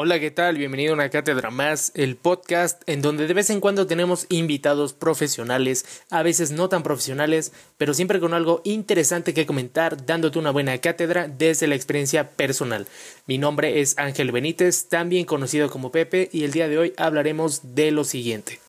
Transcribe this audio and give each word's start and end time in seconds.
Hola, 0.00 0.20
¿qué 0.20 0.30
tal? 0.30 0.58
Bienvenido 0.58 0.92
a 0.92 0.94
una 0.94 1.10
cátedra 1.10 1.50
más, 1.50 1.90
el 1.96 2.14
podcast 2.14 2.88
en 2.88 3.02
donde 3.02 3.26
de 3.26 3.34
vez 3.34 3.50
en 3.50 3.58
cuando 3.58 3.88
tenemos 3.88 4.26
invitados 4.28 4.92
profesionales, 4.92 6.04
a 6.08 6.22
veces 6.22 6.52
no 6.52 6.68
tan 6.68 6.84
profesionales, 6.84 7.52
pero 7.78 7.92
siempre 7.94 8.20
con 8.20 8.32
algo 8.32 8.60
interesante 8.62 9.34
que 9.34 9.44
comentar, 9.44 10.06
dándote 10.06 10.38
una 10.38 10.52
buena 10.52 10.78
cátedra 10.78 11.26
desde 11.26 11.66
la 11.66 11.74
experiencia 11.74 12.30
personal. 12.30 12.86
Mi 13.26 13.38
nombre 13.38 13.80
es 13.80 13.98
Ángel 13.98 14.30
Benítez, 14.30 14.88
también 14.88 15.24
conocido 15.24 15.68
como 15.68 15.90
Pepe, 15.90 16.28
y 16.30 16.44
el 16.44 16.52
día 16.52 16.68
de 16.68 16.78
hoy 16.78 16.94
hablaremos 16.96 17.74
de 17.74 17.90
lo 17.90 18.04
siguiente. 18.04 18.60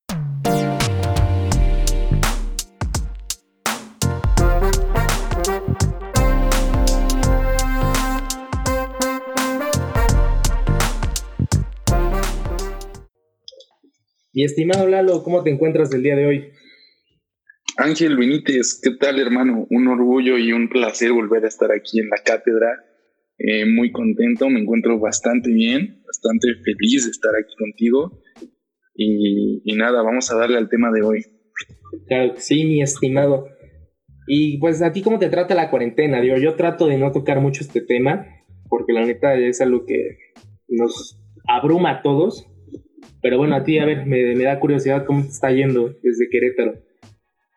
Mi 14.31 14.43
estimado 14.43 14.88
Lalo, 14.88 15.23
¿cómo 15.23 15.41
te 15.41 15.49
encuentras 15.49 15.91
el 15.91 16.03
día 16.03 16.15
de 16.15 16.27
hoy? 16.27 16.51
Ángel 17.77 18.15
Benítez, 18.15 18.79
¿qué 18.79 18.91
tal 18.91 19.19
hermano? 19.19 19.65
Un 19.71 19.88
orgullo 19.88 20.38
y 20.38 20.52
un 20.52 20.69
placer 20.69 21.11
volver 21.11 21.45
a 21.45 21.47
estar 21.47 21.71
aquí 21.71 21.99
en 21.99 22.09
la 22.09 22.17
cátedra. 22.23 22.67
Eh, 23.39 23.65
muy 23.65 23.91
contento, 23.91 24.47
me 24.49 24.59
encuentro 24.59 24.99
bastante 24.99 25.52
bien, 25.52 26.03
bastante 26.05 26.49
feliz 26.63 27.05
de 27.05 27.11
estar 27.11 27.31
aquí 27.35 27.55
contigo. 27.57 28.21
Y, 28.93 29.75
nada, 29.75 30.03
vamos 30.03 30.30
a 30.30 30.38
darle 30.38 30.57
al 30.57 30.69
tema 30.69 30.91
de 30.91 31.02
hoy. 31.02 31.25
Claro 32.07 32.33
sí, 32.38 32.66
mi 32.66 32.81
estimado. 32.83 33.47
Y 34.27 34.59
pues 34.59 34.81
a 34.83 34.91
ti, 34.91 35.02
¿cómo 35.02 35.17
te 35.17 35.30
trata 35.30 35.55
la 35.55 35.71
cuarentena? 35.71 36.21
Digo, 36.21 36.38
yo 36.38 36.53
trato 36.53 36.85
de 36.85 36.99
no 36.99 37.11
tocar 37.11 37.39
mucho 37.39 37.63
este 37.63 37.81
tema, 37.81 38.27
porque 38.67 38.93
la 38.93 39.05
neta 39.05 39.35
es 39.35 39.59
algo 39.61 39.85
que 39.85 40.17
nos 40.67 41.19
abruma 41.47 41.91
a 41.91 42.02
todos 42.03 42.48
pero 43.21 43.38
bueno, 43.38 43.55
a 43.55 43.63
ti, 43.63 43.80
a 43.80 43.85
ver, 43.85 44.05
me, 44.05 44.35
da 44.35 44.59
curiosidad 44.59 45.05
cómo 45.05 45.23
te 45.23 45.30
está 45.30 45.52
yendo 45.52 45.95
desde 46.02 46.30
Querétaro. 46.30 46.73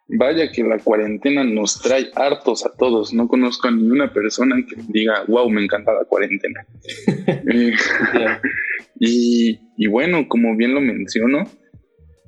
Vaya 0.08 0.50
que 0.52 0.62
la 0.62 0.78
cuarentena 0.78 1.44
nos 1.44 1.80
trae 1.80 2.10
hartos 2.14 2.66
a 2.66 2.76
todos. 2.76 3.14
No 3.14 3.28
conozco 3.28 3.68
a 3.68 3.70
ninguna 3.70 4.12
persona 4.12 4.56
que 4.68 4.76
diga, 4.88 5.24
wow, 5.26 5.48
me 5.48 5.62
encanta 5.62 5.92
la 5.92 6.04
cuarentena. 6.04 6.66
Eh, 7.26 7.72
y, 9.00 9.60
y, 9.76 9.86
bueno, 9.86 10.26
como 10.28 10.56
bien 10.56 10.74
lo 10.74 10.80
menciono, 10.80 11.44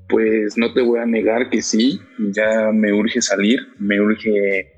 pues 0.08 0.56
no 0.56 0.72
te 0.72 0.82
voy 0.82 1.00
a 1.00 1.06
negar 1.06 1.50
que 1.50 1.62
sí, 1.62 2.00
ya 2.18 2.70
me 2.72 2.92
urge 2.92 3.20
salir, 3.20 3.60
me 3.78 4.00
urge 4.00 4.72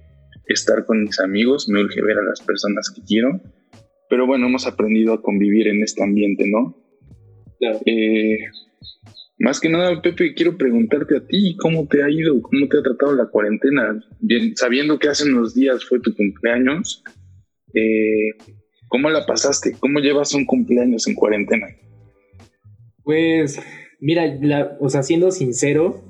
estar 0.46 0.84
con 0.86 1.02
mis 1.02 1.20
amigos, 1.20 1.68
me 1.68 1.82
urge 1.82 2.00
ver 2.02 2.16
a 2.16 2.22
las 2.22 2.40
personas 2.40 2.90
que 2.94 3.02
quiero. 3.02 3.40
Pero 4.08 4.26
bueno, 4.26 4.46
hemos 4.46 4.66
aprendido 4.66 5.12
a 5.12 5.22
convivir 5.22 5.68
en 5.68 5.82
este 5.82 6.02
ambiente, 6.02 6.44
¿no? 6.48 6.85
Eh, 7.60 8.38
más 9.38 9.60
que 9.60 9.68
nada, 9.68 10.00
Pepe, 10.00 10.34
quiero 10.34 10.56
preguntarte 10.56 11.16
a 11.16 11.26
ti, 11.26 11.56
¿cómo 11.60 11.86
te 11.86 12.02
ha 12.02 12.10
ido? 12.10 12.40
¿Cómo 12.40 12.68
te 12.68 12.78
ha 12.78 12.82
tratado 12.82 13.14
la 13.14 13.26
cuarentena? 13.26 14.02
Bien, 14.20 14.56
sabiendo 14.56 14.98
que 14.98 15.08
hace 15.08 15.28
unos 15.30 15.54
días 15.54 15.84
fue 15.84 16.00
tu 16.00 16.14
cumpleaños, 16.14 17.04
eh, 17.74 18.30
¿cómo 18.88 19.10
la 19.10 19.26
pasaste? 19.26 19.76
¿Cómo 19.78 20.00
llevas 20.00 20.32
un 20.34 20.46
cumpleaños 20.46 21.06
en 21.06 21.14
cuarentena? 21.14 21.66
Pues, 23.04 23.60
mira, 24.00 24.76
o 24.80 24.88
sea, 24.88 25.02
siendo 25.02 25.30
sincero, 25.30 26.02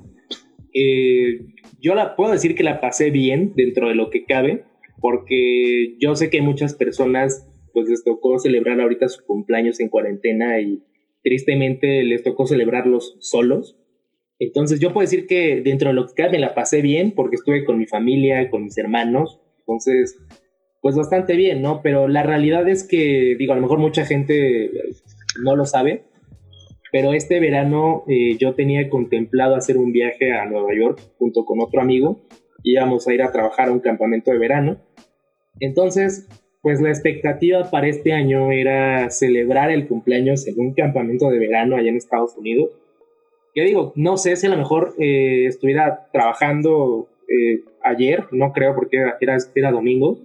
eh, 0.73 1.45
yo 1.81 1.95
la 1.95 2.15
puedo 2.15 2.31
decir 2.31 2.55
que 2.55 2.63
la 2.63 2.79
pasé 2.79 3.11
bien 3.11 3.53
dentro 3.55 3.89
de 3.89 3.95
lo 3.95 4.09
que 4.09 4.25
cabe, 4.25 4.63
porque 4.99 5.97
yo 5.99 6.15
sé 6.15 6.29
que 6.29 6.41
muchas 6.41 6.73
personas 6.73 7.47
pues 7.73 7.89
les 7.89 8.03
tocó 8.03 8.39
celebrar 8.39 8.81
ahorita 8.81 9.07
su 9.07 9.23
cumpleaños 9.25 9.79
en 9.79 9.89
cuarentena 9.89 10.59
y 10.59 10.81
tristemente 11.27 12.03
les 12.03 12.23
tocó 12.23 12.47
celebrarlos 12.47 13.17
solos. 13.19 13.77
Entonces 14.39 14.79
yo 14.79 14.93
puedo 14.93 15.03
decir 15.03 15.27
que 15.27 15.61
dentro 15.61 15.89
de 15.89 15.95
lo 15.95 16.07
que 16.07 16.13
cabe 16.13 16.31
me 16.31 16.39
la 16.39 16.55
pasé 16.55 16.81
bien 16.81 17.11
porque 17.11 17.35
estuve 17.35 17.65
con 17.65 17.77
mi 17.77 17.85
familia, 17.85 18.49
con 18.49 18.63
mis 18.63 18.77
hermanos. 18.77 19.41
Entonces, 19.59 20.17
pues 20.81 20.95
bastante 20.95 21.35
bien, 21.35 21.61
¿no? 21.61 21.81
Pero 21.81 22.07
la 22.07 22.23
realidad 22.23 22.67
es 22.69 22.87
que, 22.87 23.35
digo, 23.37 23.51
a 23.51 23.55
lo 23.57 23.61
mejor 23.63 23.79
mucha 23.79 24.05
gente 24.05 24.71
no 25.43 25.57
lo 25.57 25.65
sabe, 25.65 26.05
pero 26.93 27.13
este 27.13 27.41
verano 27.41 28.05
eh, 28.07 28.37
yo 28.37 28.53
tenía 28.53 28.89
contemplado 28.89 29.55
hacer 29.55 29.77
un 29.77 29.91
viaje 29.91 30.31
a 30.31 30.45
Nueva 30.45 30.73
York 30.73 31.01
junto 31.17 31.43
con 31.43 31.59
otro 31.61 31.81
amigo. 31.81 32.21
Íbamos 32.63 33.07
a 33.07 33.13
ir 33.13 33.21
a 33.21 33.31
trabajar 33.31 33.67
a 33.67 33.73
un 33.73 33.81
campamento 33.81 34.31
de 34.31 34.37
verano. 34.37 34.77
Entonces, 35.59 36.27
pues 36.67 36.81
la 36.81 36.89
expectativa 36.89 37.71
para 37.71 37.87
este 37.87 38.11
año 38.11 38.51
era 38.51 39.09
celebrar 39.09 39.71
el 39.71 39.87
cumpleaños 39.87 40.45
en 40.49 40.59
un 40.59 40.73
campamento 40.73 41.29
de 41.29 41.39
verano 41.39 41.77
allá 41.77 41.87
en 41.87 41.95
Estados 41.95 42.35
Unidos. 42.35 42.71
Que 43.53 43.63
digo, 43.63 43.93
no 43.95 44.17
sé 44.17 44.35
si 44.35 44.47
a 44.47 44.49
lo 44.49 44.57
mejor 44.57 44.93
eh, 44.99 45.45
estuviera 45.45 46.09
trabajando 46.11 47.07
eh, 47.29 47.61
ayer, 47.81 48.25
no 48.33 48.51
creo 48.51 48.75
porque 48.75 48.97
era, 48.97 49.37
era, 49.55 49.71
domingo, 49.71 50.19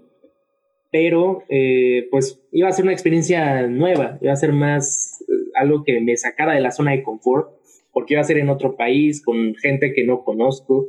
pero 0.91 1.45
eh, 1.49 2.09
pues 2.11 2.43
iba 2.51 2.69
a 2.69 2.73
ser 2.73 2.87
una 2.87 2.93
experiencia 2.93 3.69
nueva, 3.69 4.19
iba 4.21 4.33
a 4.33 4.37
ser 4.37 4.53
más 4.53 5.25
algo 5.55 5.85
que 5.85 6.01
me 6.01 6.17
sacara 6.17 6.55
de 6.55 6.61
la 6.61 6.73
zona 6.73 6.91
de 6.91 7.05
confort, 7.05 7.53
porque 7.93 8.15
iba 8.15 8.21
a 8.21 8.25
ser 8.25 8.39
en 8.39 8.49
otro 8.49 8.75
país, 8.75 9.25
con 9.25 9.55
gente 9.55 9.93
que 9.93 10.03
no 10.05 10.25
conozco, 10.25 10.89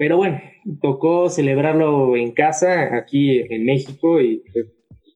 pero 0.00 0.16
bueno, 0.16 0.40
tocó 0.80 1.28
celebrarlo 1.28 2.16
en 2.16 2.32
casa, 2.32 2.96
aquí 2.96 3.42
en 3.50 3.66
México, 3.66 4.18
y 4.18 4.42
pues, 4.50 4.64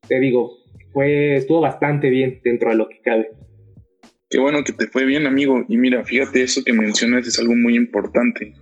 te 0.06 0.20
digo, 0.20 0.58
fue, 0.92 1.36
estuvo 1.36 1.62
bastante 1.62 2.10
bien 2.10 2.42
dentro 2.44 2.68
de 2.68 2.76
lo 2.76 2.90
que 2.90 3.00
cabe. 3.02 3.30
Qué 4.28 4.38
bueno 4.38 4.62
que 4.62 4.74
te 4.74 4.86
fue 4.88 5.06
bien, 5.06 5.26
amigo. 5.26 5.64
Y 5.70 5.78
mira, 5.78 6.04
fíjate, 6.04 6.42
eso 6.42 6.62
que 6.62 6.74
mencionas 6.74 7.26
es 7.26 7.38
algo 7.38 7.54
muy 7.56 7.76
importante. 7.76 8.52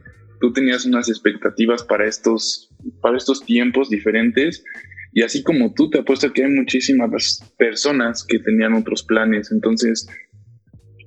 Tú 0.40 0.52
tenías 0.52 0.86
unas 0.86 1.08
expectativas 1.08 1.82
para 1.82 2.06
estos, 2.06 2.72
para 3.00 3.16
estos 3.16 3.44
tiempos 3.44 3.90
diferentes. 3.90 4.62
Y 5.12 5.22
así 5.22 5.42
como 5.42 5.74
tú, 5.74 5.90
te 5.90 5.98
apuesto 5.98 6.32
que 6.32 6.44
hay 6.44 6.52
muchísimas 6.52 7.52
personas 7.58 8.24
que 8.24 8.38
tenían 8.38 8.74
otros 8.74 9.02
planes. 9.02 9.50
Entonces, 9.50 10.06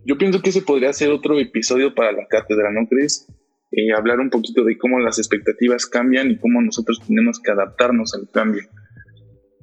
yo 0.03 0.17
pienso 0.17 0.41
que 0.41 0.49
ese 0.49 0.61
podría 0.61 0.91
ser 0.91 1.11
otro 1.11 1.39
episodio 1.39 1.95
para 1.95 2.11
la 2.11 2.27
cátedra, 2.27 2.69
¿no 2.73 2.85
crees? 2.89 3.29
Eh, 3.71 3.91
hablar 3.97 4.19
un 4.19 4.29
poquito 4.29 4.63
de 4.63 4.77
cómo 4.77 4.99
las 4.99 5.17
expectativas 5.17 5.85
cambian 5.85 6.31
y 6.31 6.37
cómo 6.37 6.61
nosotros 6.61 7.01
tenemos 7.05 7.39
que 7.39 7.51
adaptarnos 7.51 8.13
al 8.13 8.29
cambio. 8.31 8.63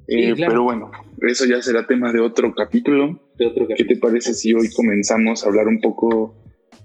Eh, 0.07 0.33
pero 0.35 0.63
bueno, 0.63 0.91
eso 1.21 1.45
ya 1.45 1.61
será 1.61 1.87
tema 1.87 2.11
de 2.11 2.19
otro 2.19 2.53
capítulo. 2.53 3.21
¿Qué 3.37 3.85
te 3.85 3.97
parece 3.97 4.33
si 4.33 4.53
hoy 4.53 4.67
comenzamos 4.75 5.43
a 5.43 5.47
hablar 5.47 5.67
un 5.67 5.79
poco, 5.79 6.35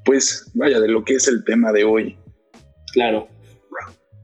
pues, 0.05 0.51
vaya, 0.55 0.81
de 0.81 0.89
lo 0.89 1.05
que 1.05 1.15
es 1.15 1.29
el 1.29 1.45
tema 1.45 1.73
de 1.73 1.85
hoy? 1.85 2.17
Claro. 2.93 3.29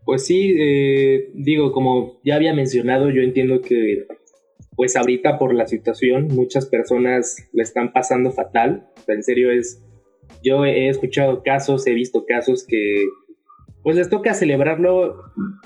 Pues 0.05 0.27
sí, 0.27 0.55
eh, 0.59 1.31
digo, 1.35 1.73
como 1.73 2.21
ya 2.25 2.37
había 2.37 2.55
mencionado, 2.55 3.11
yo 3.11 3.23
entiendo 3.23 3.61
que, 3.63 4.07
pues 4.77 4.97
ahorita 4.97 5.39
por 5.39 5.55
la 5.55 5.67
situación, 5.67 6.29
muchas 6.29 6.67
personas 6.67 7.49
le 7.53 7.63
están 7.63 7.93
pasando 7.93 8.31
fatal. 8.31 8.87
en 9.09 9.23
serio 9.23 9.51
es 9.51 9.84
yo 10.43 10.65
he 10.65 10.89
escuchado 10.89 11.43
casos, 11.43 11.87
he 11.87 11.95
visto 11.95 12.25
casos 12.27 12.65
que 12.67 13.05
pues 13.83 13.97
les 13.97 14.09
toca 14.09 14.33
celebrarlo 14.33 15.17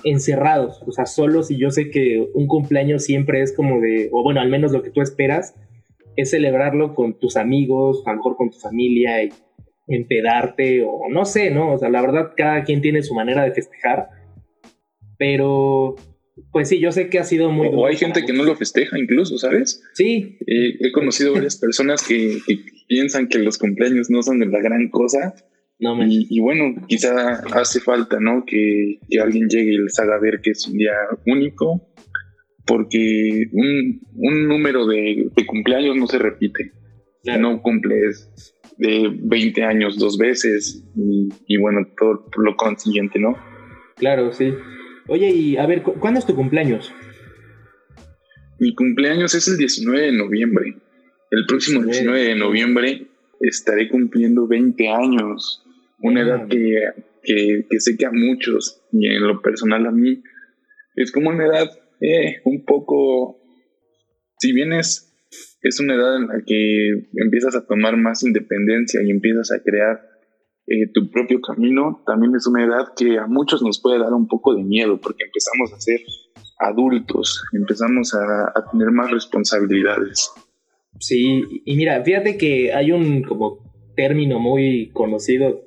encerrados, 0.02 0.82
o 0.84 0.90
sea, 0.90 1.06
solos 1.06 1.52
y 1.52 1.58
yo 1.58 1.70
sé 1.70 1.88
que 1.90 2.26
un 2.34 2.48
cumpleaños 2.48 3.04
siempre 3.04 3.42
es 3.42 3.54
como 3.54 3.80
de, 3.80 4.08
o 4.12 4.24
bueno, 4.24 4.40
al 4.40 4.48
menos 4.48 4.72
lo 4.72 4.82
que 4.82 4.90
tú 4.90 5.00
esperas, 5.00 5.54
es 6.16 6.30
celebrarlo 6.30 6.96
con 6.96 7.16
tus 7.16 7.36
amigos, 7.36 8.02
a 8.06 8.10
lo 8.10 8.16
mejor 8.16 8.36
con 8.36 8.50
tu 8.50 8.58
familia, 8.58 9.22
y 9.22 9.30
empedarte 9.86 10.82
o 10.82 11.08
no 11.10 11.24
sé, 11.24 11.52
¿no? 11.52 11.72
O 11.72 11.78
sea, 11.78 11.90
la 11.90 12.02
verdad 12.02 12.32
cada 12.36 12.64
quien 12.64 12.82
tiene 12.82 13.02
su 13.02 13.14
manera 13.14 13.44
de 13.44 13.52
festejar, 13.52 14.08
pero 15.16 15.94
pues 16.52 16.68
sí, 16.68 16.80
yo 16.80 16.92
sé 16.92 17.08
que 17.08 17.18
ha 17.18 17.24
sido 17.24 17.50
muy... 17.50 17.68
O, 17.72 17.86
hay 17.86 17.96
gente 17.96 18.24
que 18.24 18.32
no 18.32 18.44
lo 18.44 18.56
festeja 18.56 18.98
incluso, 18.98 19.38
¿sabes? 19.38 19.82
Sí. 19.94 20.38
Eh, 20.46 20.76
he 20.80 20.92
conocido 20.92 21.32
varias 21.34 21.56
personas 21.56 22.06
que, 22.06 22.38
piensan 22.88 23.28
que 23.28 23.38
los 23.38 23.58
cumpleaños 23.58 24.10
no 24.10 24.22
son 24.22 24.40
de 24.40 24.46
la 24.46 24.60
gran 24.60 24.88
cosa. 24.88 25.34
No, 25.78 26.04
y, 26.04 26.26
y, 26.28 26.40
bueno, 26.40 26.74
quizá 26.88 27.34
hace 27.54 27.78
falta, 27.78 28.18
¿no? 28.18 28.44
Que, 28.44 28.98
alguien 29.22 29.48
llegue 29.48 29.74
y 29.74 29.78
les 29.78 29.96
haga 30.00 30.18
ver 30.18 30.40
que 30.42 30.50
es 30.50 30.66
un 30.66 30.76
día 30.76 30.92
único, 31.26 31.88
porque 32.66 33.44
un, 33.52 34.00
un 34.14 34.48
número 34.48 34.86
de, 34.86 35.30
cumpleaños 35.46 35.96
no 35.96 36.06
se 36.08 36.18
repite. 36.18 36.72
No 37.38 37.60
cumples 37.60 38.54
de 38.78 39.10
20 39.12 39.62
años 39.62 39.98
dos 39.98 40.16
veces 40.16 40.82
y, 40.96 41.28
y 41.46 41.58
bueno, 41.58 41.80
todo 41.96 42.24
lo 42.38 42.56
consiguiente, 42.56 43.18
¿no? 43.18 43.36
Claro, 43.96 44.32
sí. 44.32 44.54
Oye, 45.08 45.30
y 45.30 45.56
a 45.58 45.66
ver, 45.66 45.82
¿cuándo 45.82 46.20
es 46.20 46.26
tu 46.26 46.34
cumpleaños? 46.34 46.92
Mi 48.58 48.74
cumpleaños 48.74 49.34
es 49.34 49.46
el 49.48 49.58
19 49.58 50.06
de 50.06 50.12
noviembre. 50.12 50.74
El 51.30 51.46
próximo 51.46 51.82
19 51.82 52.20
de 52.20 52.34
noviembre 52.34 53.06
estaré 53.40 53.88
cumpliendo 53.88 54.46
20 54.46 54.88
años. 54.88 55.64
Una 56.00 56.22
edad 56.22 56.48
que, 56.48 56.80
que, 57.22 57.80
sé 57.80 57.96
que 57.96 58.06
a 58.06 58.12
muchos, 58.12 58.82
y 58.92 59.06
en 59.06 59.26
lo 59.26 59.42
personal 59.42 59.86
a 59.86 59.90
mí, 59.90 60.22
es 60.96 61.12
como 61.12 61.30
una 61.30 61.46
edad 61.46 61.70
eh, 62.00 62.40
un 62.44 62.64
poco, 62.64 63.40
si 64.38 64.52
bien 64.52 64.72
es 64.72 65.08
es 65.62 65.80
una 65.80 65.94
edad 65.94 66.16
en 66.16 66.28
la 66.28 66.42
que 66.46 67.08
empiezas 67.16 67.54
a 67.56 67.66
tomar 67.66 67.96
más 67.96 68.22
independencia 68.22 69.00
y 69.02 69.10
empiezas 69.10 69.50
a 69.52 69.62
crear 69.62 70.00
eh, 70.66 70.90
tu 70.92 71.10
propio 71.10 71.40
camino. 71.40 72.02
También 72.06 72.34
es 72.36 72.46
una 72.46 72.64
edad 72.64 72.92
que 72.96 73.18
a 73.18 73.26
muchos 73.26 73.62
nos 73.62 73.80
puede 73.80 73.98
dar 73.98 74.12
un 74.12 74.28
poco 74.28 74.54
de 74.54 74.62
miedo 74.62 75.00
porque 75.00 75.24
empezamos 75.24 75.72
a 75.72 75.80
ser 75.80 76.00
adultos, 76.58 77.44
empezamos 77.52 78.14
a, 78.14 78.52
a 78.54 78.70
tener 78.70 78.90
más 78.90 79.10
responsabilidades. 79.10 80.30
Sí, 81.00 81.42
y 81.64 81.76
mira, 81.76 82.02
fíjate 82.02 82.36
que 82.36 82.72
hay 82.72 82.92
un 82.92 83.22
como 83.22 83.58
término 83.96 84.38
muy 84.38 84.90
conocido 84.92 85.66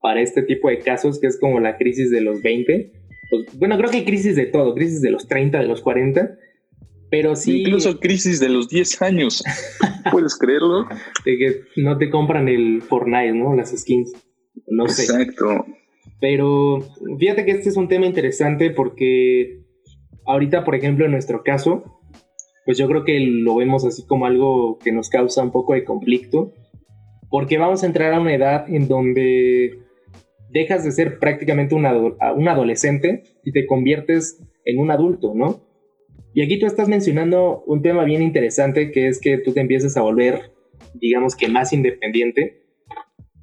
para 0.00 0.20
este 0.20 0.42
tipo 0.42 0.68
de 0.68 0.78
casos 0.78 1.20
que 1.20 1.26
es 1.26 1.38
como 1.38 1.60
la 1.60 1.76
crisis 1.76 2.10
de 2.10 2.20
los 2.20 2.42
20. 2.42 2.92
Pues, 3.30 3.58
bueno, 3.58 3.76
creo 3.76 3.90
que 3.90 3.98
hay 3.98 4.04
crisis 4.04 4.36
de 4.36 4.46
todo, 4.46 4.74
crisis 4.74 5.02
de 5.02 5.10
los 5.10 5.26
30, 5.26 5.58
de 5.58 5.66
los 5.66 5.82
40, 5.82 6.36
pero 7.10 7.36
sí... 7.36 7.62
Incluso 7.62 7.98
crisis 7.98 8.40
de 8.40 8.48
los 8.48 8.68
10 8.68 9.02
años, 9.02 9.42
¿puedes 10.12 10.36
creerlo? 10.36 10.86
De 11.24 11.38
que 11.38 11.60
no 11.76 11.98
te 11.98 12.10
compran 12.10 12.48
el 12.48 12.82
Fortnite, 12.82 13.32
¿no? 13.32 13.54
Las 13.54 13.76
skins, 13.76 14.12
no 14.68 14.88
sé. 14.88 15.02
Exacto. 15.02 15.66
Pero 16.20 16.80
fíjate 17.18 17.44
que 17.44 17.52
este 17.52 17.68
es 17.68 17.76
un 17.76 17.88
tema 17.88 18.06
interesante 18.06 18.70
porque 18.70 19.60
ahorita, 20.24 20.64
por 20.64 20.74
ejemplo, 20.74 21.04
en 21.04 21.12
nuestro 21.12 21.42
caso, 21.42 21.95
pues 22.66 22.76
yo 22.76 22.88
creo 22.88 23.04
que 23.04 23.20
lo 23.20 23.56
vemos 23.56 23.86
así 23.86 24.04
como 24.04 24.26
algo 24.26 24.78
que 24.78 24.92
nos 24.92 25.08
causa 25.08 25.42
un 25.42 25.52
poco 25.52 25.72
de 25.72 25.84
conflicto, 25.84 26.52
porque 27.30 27.58
vamos 27.58 27.82
a 27.82 27.86
entrar 27.86 28.12
a 28.12 28.20
una 28.20 28.34
edad 28.34 28.68
en 28.68 28.88
donde 28.88 29.78
dejas 30.50 30.84
de 30.84 30.90
ser 30.90 31.18
prácticamente 31.18 31.74
un, 31.74 31.86
adolescente 31.86 33.22
y 33.44 33.52
te 33.52 33.66
conviertes 33.66 34.42
en 34.64 34.78
un 34.78 34.90
adulto, 34.90 35.32
¿no? 35.34 35.60
Y 36.34 36.42
aquí 36.42 36.58
tú 36.58 36.66
estás 36.66 36.88
mencionando 36.88 37.62
un 37.66 37.82
tema 37.82 38.04
bien 38.04 38.20
interesante 38.20 38.90
que 38.90 39.08
es 39.08 39.20
que 39.20 39.38
tú 39.38 39.52
te 39.52 39.60
empieces 39.60 39.96
a 39.96 40.02
volver, 40.02 40.52
digamos 40.94 41.36
que 41.36 41.48
más 41.48 41.72
independiente. 41.72 42.62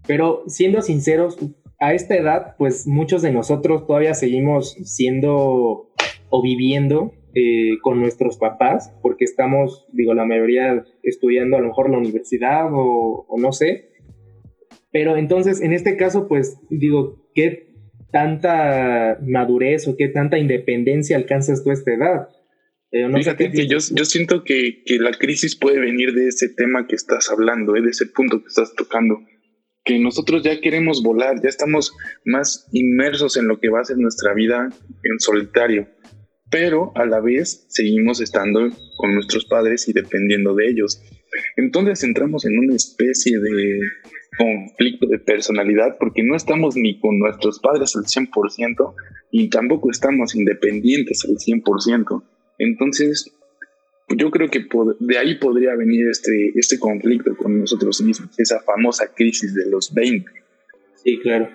Pero 0.05 0.43
siendo 0.47 0.81
sinceros, 0.81 1.37
a 1.83 1.93
esta 1.93 2.15
edad, 2.15 2.55
pues 2.57 2.87
muchos 2.87 3.21
de 3.21 3.31
nosotros 3.31 3.85
todavía 3.85 4.13
seguimos 4.13 4.77
siendo 4.83 5.92
o 6.35 6.41
viviendo 6.41 7.13
eh, 7.35 7.77
con 7.83 7.99
nuestros 7.99 8.37
papás, 8.37 8.91
porque 9.03 9.23
estamos, 9.23 9.85
digo, 9.93 10.15
la 10.15 10.25
mayoría 10.25 10.83
estudiando 11.03 11.57
a 11.57 11.61
lo 11.61 11.67
mejor 11.67 11.91
la 11.91 11.99
universidad 11.99 12.69
o, 12.71 13.27
no 13.37 13.51
sé. 13.51 13.91
Pero 14.91 15.15
entonces, 15.15 15.61
en 15.61 15.73
este 15.73 15.95
caso, 15.95 16.27
pues 16.27 16.57
digo, 16.71 17.29
¿qué 17.35 17.67
tanta 18.11 19.19
madurez 19.21 19.87
o 19.87 19.95
qué 19.95 20.07
tanta 20.07 20.39
independencia 20.39 21.15
alcanzas 21.15 21.63
tú 21.63 21.69
a 21.69 21.73
esta 21.73 21.93
edad? 21.93 22.29
Eh, 22.91 23.07
Fíjate 23.13 23.51
que 23.51 23.67
yo, 23.67 23.77
yo 23.77 24.05
siento 24.05 24.43
que, 24.43 24.81
que, 24.83 24.97
la 24.97 25.11
crisis 25.11 25.55
puede 25.55 25.79
venir 25.79 26.13
de 26.13 26.29
ese 26.29 26.49
tema 26.49 26.87
que 26.87 26.95
estás 26.95 27.29
hablando, 27.29 27.75
eh, 27.75 27.83
de 27.83 27.91
ese 27.91 28.07
punto 28.07 28.41
que 28.41 28.47
estás 28.47 28.73
tocando, 28.75 29.19
que 29.85 29.99
nosotros 29.99 30.41
ya 30.41 30.59
queremos 30.61 31.03
volar, 31.03 31.35
ya 31.43 31.49
estamos 31.49 31.93
más 32.25 32.67
inmersos 32.71 33.37
en 33.37 33.47
lo 33.47 33.59
que 33.59 33.69
va 33.69 33.81
a 33.81 33.85
ser 33.85 33.99
nuestra 33.99 34.33
vida 34.33 34.69
en 35.03 35.19
solitario 35.19 35.87
pero 36.53 36.91
a 36.93 37.07
la 37.07 37.19
vez 37.19 37.65
seguimos 37.67 38.21
estando 38.21 38.69
con 38.97 39.15
nuestros 39.15 39.45
padres 39.45 39.89
y 39.89 39.93
dependiendo 39.93 40.53
de 40.53 40.69
ellos. 40.69 41.01
Entonces 41.57 42.03
entramos 42.03 42.45
en 42.45 42.59
una 42.59 42.75
especie 42.75 43.39
de 43.39 43.79
conflicto 44.37 45.07
de 45.07 45.17
personalidad 45.17 45.97
porque 45.99 46.21
no 46.21 46.35
estamos 46.35 46.75
ni 46.75 46.99
con 46.99 47.17
nuestros 47.17 47.59
padres 47.59 47.95
al 47.95 48.03
100% 48.03 48.93
y 49.31 49.49
tampoco 49.49 49.89
estamos 49.89 50.35
independientes 50.35 51.25
al 51.25 51.37
100%. 51.37 52.23
Entonces, 52.59 53.33
yo 54.15 54.29
creo 54.29 54.49
que 54.49 54.63
de 54.99 55.17
ahí 55.17 55.39
podría 55.39 55.75
venir 55.75 56.07
este, 56.07 56.51
este 56.53 56.77
conflicto 56.77 57.35
con 57.35 57.61
nosotros 57.61 57.99
mismos, 58.03 58.29
esa 58.37 58.59
famosa 58.59 59.11
crisis 59.15 59.55
de 59.55 59.71
los 59.71 59.91
20. 59.91 60.29
Sí, 61.03 61.17
claro. 61.17 61.49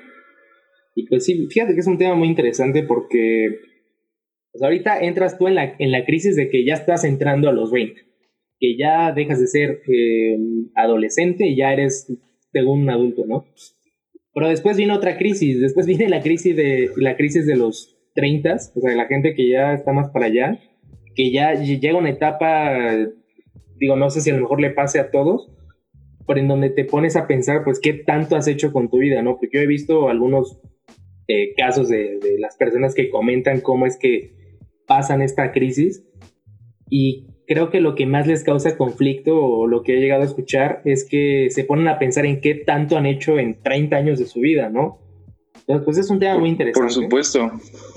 Y 0.97 1.07
pues 1.07 1.25
sí, 1.25 1.47
fíjate 1.49 1.75
que 1.75 1.81
es 1.81 1.87
un 1.87 1.99
tema 1.99 2.17
muy 2.17 2.27
interesante 2.27 2.83
porque 2.83 3.68
pues 4.59 4.67
ahorita 4.67 4.99
entras 5.01 5.39
tú 5.39 5.47
en 5.47 5.55
la, 5.55 5.77
en 5.79 5.93
la 5.93 6.05
crisis 6.05 6.35
de 6.35 6.51
que 6.51 6.65
ya 6.65 6.75
estás 6.75 7.05
entrando 7.05 7.49
a 7.49 7.53
los 7.53 7.71
20, 7.71 8.01
que 8.59 8.77
ya 8.77 9.13
dejas 9.13 9.39
de 9.39 9.47
ser 9.47 9.83
eh, 9.87 10.37
adolescente 10.75 11.47
y 11.47 11.57
ya 11.57 11.73
eres 11.73 12.13
según 12.51 12.83
un 12.83 12.91
adulto, 12.91 13.25
¿no? 13.25 13.47
Pero 14.35 14.49
después 14.49 14.77
viene 14.77 14.95
otra 14.95 15.17
crisis, 15.17 15.61
después 15.61 15.87
viene 15.87 16.09
la 16.09 16.23
crisis 16.23 16.57
de, 16.57 16.91
la 16.97 17.17
crisis 17.17 17.47
de 17.47 17.57
los 17.57 17.97
30, 18.17 18.57
o 18.75 18.81
sea, 18.81 18.97
la 18.97 19.07
gente 19.07 19.35
que 19.35 19.49
ya 19.49 19.75
está 19.75 19.93
más 19.93 20.11
para 20.11 20.27
allá, 20.27 20.59
que 21.15 21.31
ya 21.31 21.55
llega 21.55 21.97
una 21.97 22.11
etapa, 22.11 22.97
digo, 23.77 23.95
no 23.95 24.11
sé 24.11 24.21
si 24.21 24.31
a 24.31 24.35
lo 24.35 24.41
mejor 24.41 24.61
le 24.61 24.71
pase 24.71 24.99
a 24.99 25.13
todos, 25.13 25.53
pero 26.27 26.41
en 26.41 26.49
donde 26.49 26.71
te 26.71 26.85
pones 26.85 27.15
a 27.15 27.29
pensar, 27.29 27.63
pues, 27.63 27.79
qué 27.79 27.93
tanto 27.93 28.35
has 28.35 28.49
hecho 28.49 28.73
con 28.73 28.91
tu 28.91 28.99
vida, 28.99 29.23
¿no? 29.23 29.37
Porque 29.37 29.59
yo 29.59 29.61
he 29.61 29.69
visto 29.69 30.09
algunos 30.09 30.61
eh, 31.29 31.55
casos 31.57 31.89
de, 31.89 32.19
de, 32.19 32.39
las 32.39 32.57
personas 32.57 32.95
que 32.95 33.09
comentan 33.09 33.61
cómo 33.61 33.87
es 33.87 33.99
que 33.99 34.38
pasan 34.89 35.23
esta 35.23 35.53
crisis 35.53 36.03
y 36.91 37.27
creo 37.47 37.71
que 37.71 37.81
lo 37.81 37.95
que 37.95 38.07
más 38.07 38.27
les 38.27 38.43
causa 38.43 38.77
conflicto 38.77 39.37
o 39.41 39.67
lo 39.67 39.83
que 39.83 39.97
he 39.97 40.01
llegado 40.01 40.23
a 40.23 40.27
escuchar 40.27 40.83
es 40.85 41.07
que 41.09 41.49
se 41.51 41.65
ponen 41.65 41.89
a 41.89 41.99
pensar 41.99 42.27
en 42.27 42.41
qué 42.41 42.55
tanto 42.55 42.97
han 42.97 43.07
hecho 43.07 43.39
en 43.39 43.63
30 43.63 43.97
años 43.97 44.19
de 44.19 44.27
su 44.27 44.41
vida, 44.41 44.69
¿no? 44.69 45.01
Entonces, 45.61 45.85
pues 45.85 45.99
es 45.99 46.11
un 46.11 46.19
tema 46.19 46.39
muy 46.39 46.51
interesante. 46.51 46.81
Por 46.81 46.93
supuesto, 46.93 47.53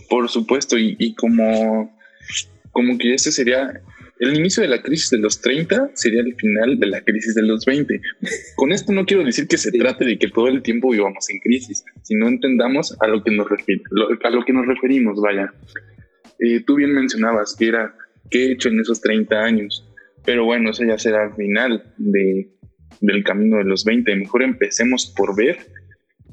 por 0.09 0.29
supuesto, 0.29 0.77
y, 0.77 1.15
como, 1.15 1.93
como 2.71 2.97
que 2.97 3.13
este 3.13 3.31
sería 3.31 3.81
el 4.19 4.37
inicio 4.37 4.61
de 4.61 4.69
la 4.69 4.81
crisis 4.81 5.09
de 5.09 5.17
los 5.17 5.41
30 5.41 5.91
sería 5.95 6.21
el 6.21 6.35
final 6.35 6.79
de 6.79 6.87
la 6.87 7.01
crisis 7.01 7.33
de 7.33 7.44
los 7.44 7.65
20. 7.65 8.01
Con 8.55 8.71
esto 8.71 8.94
no 8.94 9.05
quiero 9.05 9.23
decir 9.23 9.47
que 9.47 9.57
se 9.57 9.71
trate 9.71 10.05
de 10.05 10.19
que 10.19 10.27
todo 10.27 10.47
el 10.47 10.61
tiempo 10.61 10.91
vivamos 10.91 11.29
en 11.29 11.39
crisis, 11.39 11.83
sino 12.03 12.27
entendamos 12.27 12.95
a 13.01 13.07
lo 13.07 13.23
que 13.23 13.31
nos, 13.31 13.47
a 13.49 14.29
lo 14.29 14.45
que 14.45 14.53
nos 14.53 14.67
referimos, 14.67 15.19
vaya. 15.19 15.51
Eh, 16.41 16.63
tú 16.65 16.75
bien 16.75 16.93
mencionabas 16.93 17.55
que 17.57 17.67
era 17.67 17.95
qué 18.31 18.47
he 18.47 18.51
hecho 18.53 18.69
en 18.69 18.79
esos 18.79 18.99
30 18.99 19.35
años, 19.35 19.88
pero 20.25 20.43
bueno, 20.43 20.71
eso 20.71 20.83
ya 20.83 20.97
será 20.97 21.25
al 21.25 21.35
final 21.35 21.93
de, 21.97 22.51
del 22.99 23.23
camino 23.23 23.57
de 23.57 23.65
los 23.65 23.85
20. 23.85 24.15
Mejor 24.15 24.41
empecemos 24.41 25.13
por 25.15 25.35
ver 25.35 25.59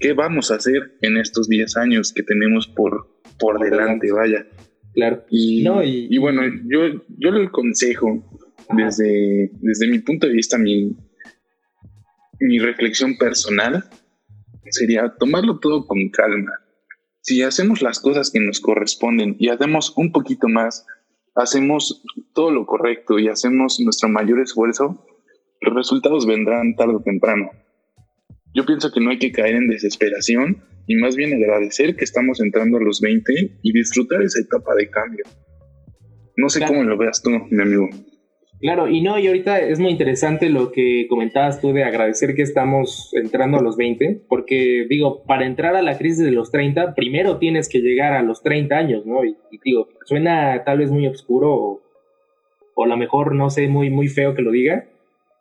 qué 0.00 0.14
vamos 0.14 0.50
a 0.50 0.55
hacer 0.55 0.96
en 1.02 1.19
estos 1.19 1.46
10 1.49 1.76
años 1.76 2.14
que 2.14 2.22
tenemos 2.22 2.66
por, 2.69 3.20
por, 3.38 3.60
delante, 3.60 4.10
vaya. 4.10 4.46
Claro. 4.94 5.25
Y, 5.28 5.66
y, 5.69 6.19
bueno, 6.19 6.43
yo, 6.64 7.04
yo 7.19 7.31
le 7.31 7.46
aconsejo 7.46 8.25
desde, 8.75 9.50
desde 9.61 9.88
mi 9.88 9.99
punto 9.99 10.26
de 10.26 10.32
vista, 10.32 10.56
mi, 10.56 10.96
mi 12.40 12.58
reflexión 12.58 13.19
personal 13.19 13.85
sería 14.71 15.14
tomarlo 15.18 15.59
todo 15.59 15.87
con 15.87 16.09
calma 16.09 16.52
si 17.20 17.42
hacemos 17.42 17.82
las 17.82 18.00
cosas 18.00 18.30
que 18.30 18.40
nos 18.40 18.60
corresponden 18.60 19.37
y 19.38 19.48
hacemos 19.48 19.92
un 19.96 20.12
poquito 20.12 20.48
más, 20.48 20.87
hacemos 21.34 22.02
todo 22.34 22.50
lo 22.50 22.66
correcto 22.66 23.18
y 23.18 23.28
hacemos 23.28 23.78
nuestro 23.80 24.08
mayor 24.08 24.40
esfuerzo, 24.40 25.04
los 25.60 25.75
resultados 25.75 26.26
vendrán 26.26 26.75
tarde 26.76 26.96
o 26.96 27.02
temprano. 27.02 27.50
Yo 28.54 28.64
pienso 28.64 28.90
que 28.92 29.00
no 29.00 29.10
hay 29.10 29.18
que 29.18 29.32
caer 29.32 29.56
en 29.56 29.68
desesperación 29.68 30.64
y 30.87 30.96
más 30.96 31.16
bien 31.16 31.34
agradecer 31.34 31.96
que 31.96 32.04
estamos 32.04 32.40
entrando 32.40 32.78
a 32.78 32.82
los 32.82 33.00
20 33.00 33.58
y 33.62 33.72
disfrutar 33.72 34.22
esa 34.22 34.40
etapa 34.40 34.75
de 34.75 34.88
cambio. 34.88 35.25
No 36.37 36.48
sé 36.48 36.64
cómo 36.66 36.82
lo 36.84 36.96
veas 36.96 37.20
tú, 37.22 37.30
mi 37.50 37.62
amigo. 37.62 37.88
Claro, 38.61 38.88
y 38.88 39.00
no, 39.03 39.19
y 39.19 39.29
ahorita 39.29 39.61
es 39.61 39.79
muy 39.79 39.93
interesante 39.93 40.49
lo 40.49 40.73
que 40.73 41.07
comentabas 41.09 41.61
tú 41.61 41.73
de 41.73 41.85
agradecer 41.85 42.35
que 42.35 42.43
estamos 42.43 43.11
entrando 43.15 43.59
a 43.59 43.62
los 43.62 43.77
20, 43.77 44.23
porque 44.29 44.85
digo, 44.88 45.23
para 45.25 45.47
entrar 45.47 45.77
a 45.77 45.83
la 45.83 45.97
crisis 45.97 46.25
de 46.25 46.33
los 46.33 46.50
30, 46.50 46.95
primero 46.97 47.38
tienes 47.38 47.69
que 47.69 47.79
llegar 47.79 48.15
a 48.15 48.23
los 48.23 48.43
30 48.43 48.77
años, 48.77 49.07
¿no? 49.07 49.25
Y, 49.25 49.37
digo, 49.65 49.88
suena 50.05 50.65
tal 50.65 50.79
vez 50.79 50.91
muy 50.91 51.07
oscuro 51.07 51.55
o, 51.55 51.83
o 52.75 52.85
a 52.85 52.88
lo 52.88 52.97
mejor 52.97 53.33
no 53.33 53.49
sé, 53.49 53.69
muy, 53.69 53.91
muy 53.91 54.09
feo 54.09 54.35
que 54.35 54.43
lo 54.43 54.50
diga, 54.50 54.88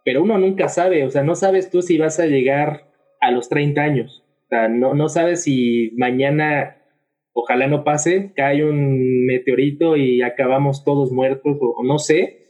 pero 0.06 0.22
uno 0.22 0.38
nunca 0.38 0.68
sabe, 0.68 1.04
o 1.04 1.10
sea, 1.10 1.24
no 1.24 1.34
sabes 1.34 1.72
tú 1.72 1.82
si 1.82 1.98
vas 1.98 2.20
a 2.20 2.28
llegar 2.28 2.92
a 3.20 3.32
los 3.32 3.50
30 3.50 3.82
años, 3.82 4.24
o 4.46 4.48
sea, 4.50 4.68
no, 4.68 4.94
no 4.94 5.10
sabes 5.10 5.44
si 5.44 5.92
mañana, 5.98 6.78
ojalá 7.34 7.66
no 7.66 7.84
pase, 7.84 8.32
cae 8.36 8.64
un 8.64 9.26
meteorito 9.26 9.98
y 9.98 10.22
acabamos 10.22 10.84
todos 10.86 11.12
muertos 11.12 11.58
o 11.60 11.84
no 11.84 11.98
sé 11.98 12.47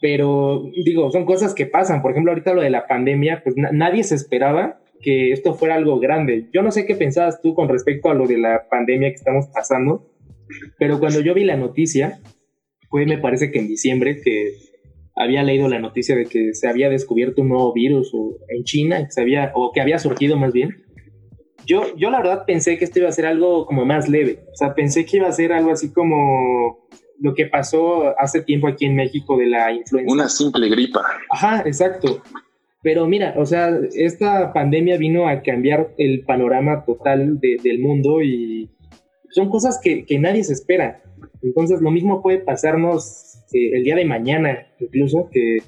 pero 0.00 0.64
digo, 0.84 1.10
son 1.10 1.24
cosas 1.24 1.54
que 1.54 1.66
pasan. 1.66 2.02
Por 2.02 2.12
ejemplo, 2.12 2.32
ahorita 2.32 2.54
lo 2.54 2.62
de 2.62 2.70
la 2.70 2.86
pandemia, 2.86 3.42
pues 3.42 3.56
nadie 3.56 4.04
se 4.04 4.14
esperaba 4.14 4.80
que 5.00 5.32
esto 5.32 5.54
fuera 5.54 5.74
algo 5.74 5.98
grande. 6.00 6.48
Yo 6.52 6.62
no 6.62 6.70
sé 6.70 6.86
qué 6.86 6.94
pensabas 6.94 7.40
tú 7.40 7.54
con 7.54 7.68
respecto 7.68 8.10
a 8.10 8.14
lo 8.14 8.26
de 8.26 8.38
la 8.38 8.66
pandemia 8.68 9.10
que 9.10 9.16
estamos 9.16 9.46
pasando, 9.52 10.06
pero 10.78 10.98
cuando 10.98 11.20
yo 11.20 11.34
vi 11.34 11.44
la 11.44 11.56
noticia, 11.56 12.18
fue 12.88 13.06
me 13.06 13.18
parece 13.18 13.50
que 13.50 13.58
en 13.58 13.68
diciembre 13.68 14.20
que 14.22 14.52
había 15.14 15.42
leído 15.42 15.68
la 15.68 15.78
noticia 15.78 16.14
de 16.14 16.26
que 16.26 16.52
se 16.52 16.68
había 16.68 16.90
descubierto 16.90 17.42
un 17.42 17.48
nuevo 17.48 17.72
virus 17.72 18.12
en 18.48 18.64
China, 18.64 19.08
que 19.12 19.20
había, 19.20 19.50
o 19.54 19.72
que 19.72 19.80
había 19.80 19.98
surgido 19.98 20.36
más 20.36 20.52
bien. 20.52 20.84
Yo, 21.64 21.96
yo 21.96 22.10
la 22.10 22.18
verdad 22.18 22.44
pensé 22.46 22.78
que 22.78 22.84
esto 22.84 23.00
iba 23.00 23.08
a 23.08 23.12
ser 23.12 23.26
algo 23.26 23.66
como 23.66 23.84
más 23.84 24.08
leve, 24.08 24.40
o 24.52 24.56
sea, 24.56 24.74
pensé 24.74 25.04
que 25.04 25.16
iba 25.16 25.26
a 25.26 25.32
ser 25.32 25.52
algo 25.52 25.72
así 25.72 25.92
como 25.92 26.86
lo 27.20 27.34
que 27.34 27.46
pasó 27.46 28.18
hace 28.18 28.42
tiempo 28.42 28.68
aquí 28.68 28.86
en 28.86 28.96
México 28.96 29.36
de 29.36 29.46
la 29.46 29.72
influenza. 29.72 30.12
Una 30.12 30.28
simple 30.28 30.68
gripa. 30.68 31.02
Ajá, 31.30 31.62
exacto. 31.66 32.22
Pero 32.82 33.06
mira, 33.06 33.34
o 33.36 33.44
sea, 33.46 33.70
esta 33.94 34.52
pandemia 34.52 34.96
vino 34.96 35.28
a 35.28 35.42
cambiar 35.42 35.94
el 35.98 36.24
panorama 36.24 36.84
total 36.84 37.40
del 37.40 37.80
mundo 37.80 38.22
y 38.22 38.70
son 39.30 39.50
cosas 39.50 39.80
que, 39.82 40.06
nadie 40.18 40.44
se 40.44 40.52
espera. 40.52 41.02
Entonces, 41.42 41.80
lo 41.80 41.90
mismo 41.90 42.22
puede 42.22 42.38
pasarnos 42.38 43.42
eh, 43.52 43.76
el 43.76 43.82
día 43.82 43.96
de 43.96 44.04
mañana, 44.04 44.68
incluso, 44.78 45.28
que, 45.32 45.58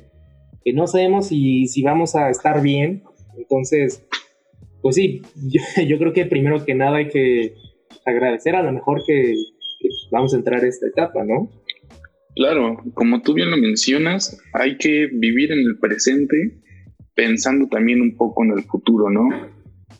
no 0.72 0.86
sabemos 0.86 1.28
si, 1.28 1.66
si 1.66 1.82
vamos 1.82 2.14
a 2.14 2.30
estar 2.30 2.62
bien. 2.62 3.02
Entonces, 3.36 4.06
pues 4.82 4.94
sí, 4.94 5.22
yo, 5.86 5.98
creo 5.98 6.12
que 6.12 6.26
primero 6.26 6.64
que 6.64 6.74
nada 6.74 6.98
hay 6.98 7.08
que 7.08 7.54
agradecer 8.04 8.54
a 8.54 8.62
lo 8.62 8.72
mejor 8.72 9.02
que, 9.06 9.34
vamos 10.10 10.34
a 10.34 10.38
entrar 10.38 10.64
a 10.64 10.68
esta 10.68 10.86
etapa, 10.86 11.24
¿no? 11.24 11.50
Claro, 12.34 12.76
como 12.94 13.22
tú 13.22 13.34
bien 13.34 13.50
lo 13.50 13.56
mencionas, 13.56 14.40
hay 14.52 14.78
que 14.78 15.08
vivir 15.12 15.52
en 15.52 15.60
el 15.60 15.78
presente 15.78 16.62
pensando 17.14 17.68
también 17.68 18.00
un 18.00 18.16
poco 18.16 18.44
en 18.44 18.52
el 18.52 18.62
futuro, 18.62 19.10
¿no? 19.10 19.28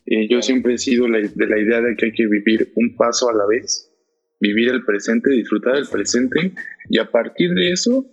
Eh, 0.07 0.29
yo 0.31 0.41
siempre 0.41 0.75
he 0.75 0.79
sido 0.79 1.07
de 1.07 1.47
la 1.47 1.59
idea 1.59 1.81
de 1.81 1.97
que 1.97 2.07
hay 2.07 2.13
que 2.13 2.27
vivir 2.27 2.73
un 2.77 2.95
paso 2.97 3.29
a 3.29 3.35
la 3.35 3.45
vez, 3.47 3.93
vivir 4.41 4.69
el 4.69 4.85
presente, 4.85 5.31
disfrutar 5.31 5.75
del 5.75 5.89
presente 5.91 6.53
y 6.89 6.99
a 6.99 7.11
partir 7.11 7.51
de 7.55 7.73
eso, 7.73 8.07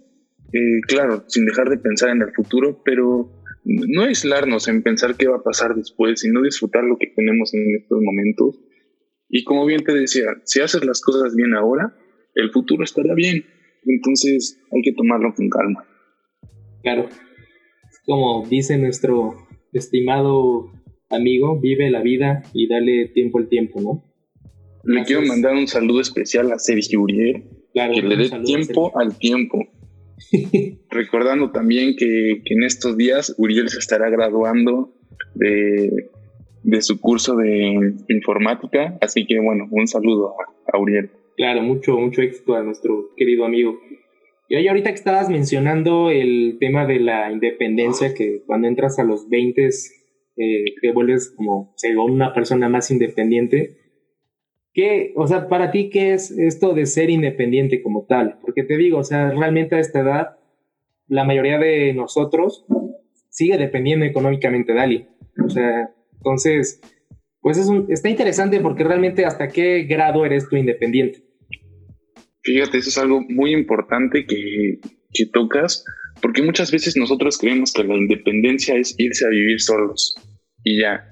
eh, 0.52 0.82
claro, 0.88 1.24
sin 1.28 1.46
dejar 1.46 1.70
de 1.70 1.78
pensar 1.78 2.10
en 2.10 2.22
el 2.22 2.34
futuro, 2.34 2.82
pero 2.84 3.32
no 3.64 4.04
aislarnos 4.04 4.68
en 4.68 4.84
pensar 4.84 5.16
qué 5.18 5.28
va 5.28 5.38
a 5.38 5.44
pasar 5.44 5.76
después, 5.76 6.22
sino 6.22 6.42
disfrutar 6.42 6.84
lo 6.84 6.98
que 6.98 7.14
tenemos 7.16 7.54
en 7.54 7.76
estos 7.76 8.00
momentos. 8.02 8.60
Y 9.30 9.44
como 9.44 9.66
bien 9.66 9.84
te 9.84 9.94
decía, 9.94 10.26
si 10.44 10.62
haces 10.62 10.86
las 10.86 11.02
cosas 11.02 11.36
bien 11.36 11.54
ahora, 11.56 11.96
el 12.36 12.52
futuro 12.52 12.84
estará 12.84 13.14
bien. 13.14 13.46
Entonces 13.86 14.60
hay 14.72 14.82
que 14.82 14.94
tomarlo 14.94 15.34
con 15.36 15.50
calma. 15.50 15.86
Claro 16.84 17.10
como 18.06 18.46
dice 18.48 18.78
nuestro 18.78 19.36
estimado 19.74 20.72
amigo, 21.10 21.60
vive 21.60 21.90
la 21.90 22.02
vida 22.02 22.44
y 22.54 22.68
dale 22.68 23.10
tiempo 23.14 23.40
al 23.40 23.50
tiempo, 23.50 23.82
¿no? 23.82 24.04
Le 24.84 25.04
quiero 25.04 25.24
mandar 25.24 25.56
un 25.56 25.68
saludo 25.68 26.00
especial 26.00 26.52
a 26.52 26.60
Sergio 26.60 27.02
Uriel, 27.02 27.44
que 27.74 28.02
le 28.02 28.16
dé 28.16 28.30
tiempo 28.46 28.98
al 28.98 29.18
tiempo. 29.18 29.60
Recordando 30.90 31.52
también 31.52 31.96
que, 31.98 32.42
en 32.46 32.64
estos 32.64 32.96
días 32.96 33.36
Uriel 33.38 33.70
se 33.70 33.80
estará 33.80 34.10
graduando 34.10 34.94
de, 35.34 35.90
su 36.82 37.00
curso 37.00 37.36
de 37.36 37.94
informática, 38.10 38.98
así 39.02 39.26
que 39.26 39.40
bueno, 39.40 39.68
un 39.72 39.88
saludo 39.88 40.36
a, 40.40 40.76
a 40.76 40.80
Uriel. 40.80 41.12
Claro, 41.38 41.62
mucho, 41.62 41.98
mucho 41.98 42.22
éxito 42.22 42.56
a 42.56 42.64
nuestro 42.64 43.10
querido 43.16 43.46
amigo. 43.46 43.78
Y 44.48 44.56
hoy 44.56 44.68
ahorita 44.68 44.90
que 44.92 44.96
estabas 44.96 45.30
mencionando 45.30 46.12
el 46.12 46.58
tema 46.60 46.86
de 46.86 47.00
la 47.00 47.32
independencia, 47.32 48.14
que 48.14 48.44
cuando 48.46 48.68
entras 48.68 49.00
a 49.00 49.04
los 49.04 49.28
20 49.30 49.70
eh, 50.38 50.76
te 50.82 50.92
vuelves 50.92 51.34
como, 51.36 51.74
según 51.78 52.12
una 52.12 52.34
persona 52.34 52.68
más 52.68 52.92
independiente. 52.92 53.78
¿Qué, 54.74 55.14
o 55.16 55.26
sea, 55.26 55.48
para 55.48 55.72
ti, 55.72 55.90
qué 55.90 56.14
es 56.14 56.32
esto 56.32 56.74
de 56.74 56.86
ser 56.86 57.10
independiente 57.10 57.82
como 57.82 58.06
tal? 58.06 58.40
Porque 58.42 58.64
te 58.64 58.76
digo, 58.76 58.98
o 58.98 59.04
sea, 59.04 59.32
realmente 59.32 59.76
a 59.76 59.80
esta 59.80 60.02
edad, 60.02 60.38
la 61.08 61.24
mayoría 61.24 61.58
de 61.58 61.94
nosotros 61.94 62.66
sigue 63.30 63.58
dependiendo 63.58 64.06
económicamente 64.06 64.74
de 64.74 64.80
alguien. 64.80 65.10
O 65.46 65.50
sea, 65.50 65.92
entonces, 66.26 66.82
pues 67.40 67.60
es 67.60 67.68
un, 67.68 67.86
está 67.90 68.10
interesante 68.10 68.60
porque 68.60 68.84
realmente 68.84 69.26
hasta 69.26 69.48
qué 69.50 69.84
grado 69.84 70.26
eres 70.26 70.50
tú 70.50 70.56
independiente. 70.56 71.20
Fíjate, 72.42 72.80
eso 72.80 72.90
es 72.90 72.98
algo 72.98 73.22
muy 73.30 73.54
importante 73.54 74.26
que, 74.26 74.80
tocas, 75.32 75.86
porque 76.22 76.42
muchas 76.42 76.72
veces 76.72 76.98
nosotros 76.98 77.38
creemos 77.38 77.72
que 77.72 77.84
la 77.84 77.96
independencia 77.96 78.76
es 78.76 78.96
irse 78.98 79.26
a 79.26 79.30
vivir 79.30 79.62
solos 79.62 80.16
y 80.64 80.82
ya, 80.82 81.08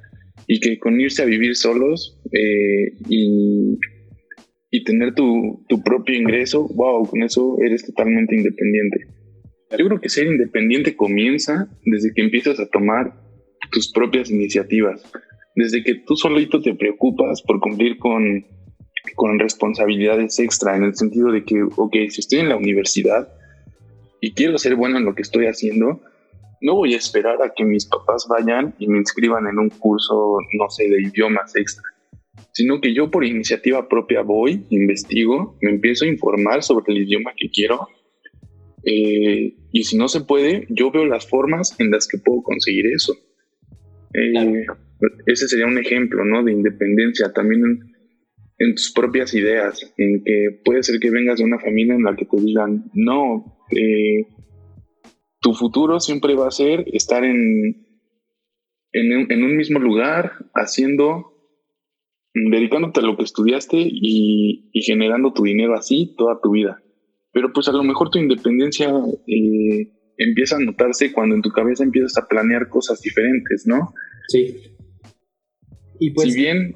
y 0.47 0.59
que 0.59 0.77
con 0.77 0.99
irse 0.99 1.21
a 1.21 1.25
vivir 1.25 1.55
solos 1.55 2.19
eh, 2.31 2.97
y, 3.07 3.77
tener 4.85 5.13
tu, 5.13 5.63
tu, 5.69 5.81
propio 5.81 6.15
ingreso, 6.15 6.67
wow, 6.75 7.07
con 7.07 7.23
eso 7.23 7.57
eres 7.65 7.85
totalmente 7.85 8.35
independiente. 8.35 9.05
Yo 9.77 9.85
creo 9.85 10.01
que 10.01 10.09
ser 10.09 10.27
independiente 10.27 10.95
comienza 10.95 11.69
desde 11.85 12.13
que 12.13 12.21
empiezas 12.21 12.59
a 12.59 12.67
tomar 12.67 13.22
tus 13.71 13.91
propias 13.91 14.29
iniciativas, 14.29 15.03
desde 15.55 15.83
que 15.83 15.95
tú 15.95 16.15
solito 16.15 16.61
te 16.61 16.73
preocupas 16.73 17.41
por 17.41 17.59
cumplir 17.59 17.97
con 17.97 18.45
con 19.15 19.37
responsabilidades 19.39 20.39
extra, 20.39 20.75
en 20.75 20.83
el 20.83 20.95
sentido 20.95 21.31
de 21.31 21.43
que, 21.43 21.61
ok, 21.63 21.95
si 22.09 22.21
estoy 22.21 22.39
en 22.39 22.49
la 22.49 22.55
universidad 22.55 23.33
y 24.21 24.33
quiero 24.33 24.57
ser 24.57 24.75
bueno 24.75 24.97
en 24.97 25.05
lo 25.05 25.13
que 25.13 25.21
estoy 25.21 25.45
haciendo, 25.45 26.01
no 26.61 26.75
voy 26.75 26.93
a 26.93 26.97
esperar 26.97 27.41
a 27.43 27.53
que 27.53 27.65
mis 27.65 27.85
papás 27.85 28.25
vayan 28.29 28.73
y 28.79 28.87
me 28.87 28.97
inscriban 28.97 29.47
en 29.47 29.59
un 29.59 29.69
curso, 29.69 30.37
no 30.57 30.69
sé, 30.69 30.87
de 30.87 31.01
idiomas 31.01 31.55
extra, 31.55 31.83
sino 32.53 32.79
que 32.79 32.93
yo 32.93 33.11
por 33.11 33.25
iniciativa 33.25 33.89
propia 33.89 34.21
voy, 34.21 34.65
investigo, 34.69 35.57
me 35.61 35.71
empiezo 35.71 36.05
a 36.05 36.07
informar 36.07 36.63
sobre 36.63 36.93
el 36.93 37.03
idioma 37.03 37.33
que 37.35 37.49
quiero. 37.49 37.87
Eh, 38.85 39.55
y 39.71 39.83
si 39.83 39.97
no 39.97 40.07
se 40.07 40.21
puede, 40.21 40.67
yo 40.69 40.91
veo 40.91 41.05
las 41.05 41.27
formas 41.27 41.77
en 41.79 41.91
las 41.91 42.07
que 42.07 42.17
puedo 42.17 42.41
conseguir 42.43 42.85
eso. 42.87 43.13
Eh, 44.13 44.65
ese 45.25 45.47
sería 45.47 45.65
un 45.65 45.77
ejemplo, 45.77 46.23
¿no? 46.25 46.43
De 46.43 46.51
independencia. 46.51 47.31
También 47.33 47.61
en 48.57 48.75
tus 48.75 48.91
propias 48.93 49.33
ideas, 49.33 49.93
en 49.97 50.23
que 50.23 50.61
puede 50.63 50.83
ser 50.83 50.99
que 50.99 51.09
vengas 51.09 51.37
de 51.39 51.43
una 51.43 51.59
familia 51.59 51.95
en 51.95 52.03
la 52.03 52.15
que 52.15 52.25
te 52.25 52.37
digan, 52.39 52.85
no, 52.93 53.57
eh, 53.71 54.27
tu 55.39 55.53
futuro 55.53 55.99
siempre 55.99 56.35
va 56.35 56.47
a 56.47 56.51
ser 56.51 56.85
estar 56.93 57.23
en, 57.23 57.85
en, 58.91 59.43
un 59.43 59.57
mismo 59.57 59.79
lugar, 59.79 60.33
haciendo, 60.53 61.33
dedicándote 62.33 63.01
a 63.01 63.03
lo 63.03 63.17
que 63.17 63.23
estudiaste 63.23 63.77
y, 63.77 64.69
generando 64.85 65.33
tu 65.33 65.43
dinero 65.43 65.73
así 65.75 66.15
toda 66.17 66.39
tu 66.41 66.51
vida. 66.51 66.81
Pero 67.31 67.51
pues 67.51 67.67
a 67.67 67.71
lo 67.71 67.83
mejor 67.83 68.09
tu 68.09 68.19
independencia 68.19 68.93
eh, 69.27 69.91
empieza 70.23 70.55
a 70.55 70.59
notarse 70.59 71.11
cuando 71.11 71.35
en 71.35 71.41
tu 71.41 71.49
cabeza 71.51 71.83
empiezas 71.83 72.17
a 72.17 72.27
planear 72.27 72.69
cosas 72.69 73.01
diferentes, 73.01 73.65
¿no? 73.65 73.93
Sí. 74.27 74.57
Y 75.99 76.11
pues, 76.11 76.33
si 76.33 76.39
bien 76.39 76.75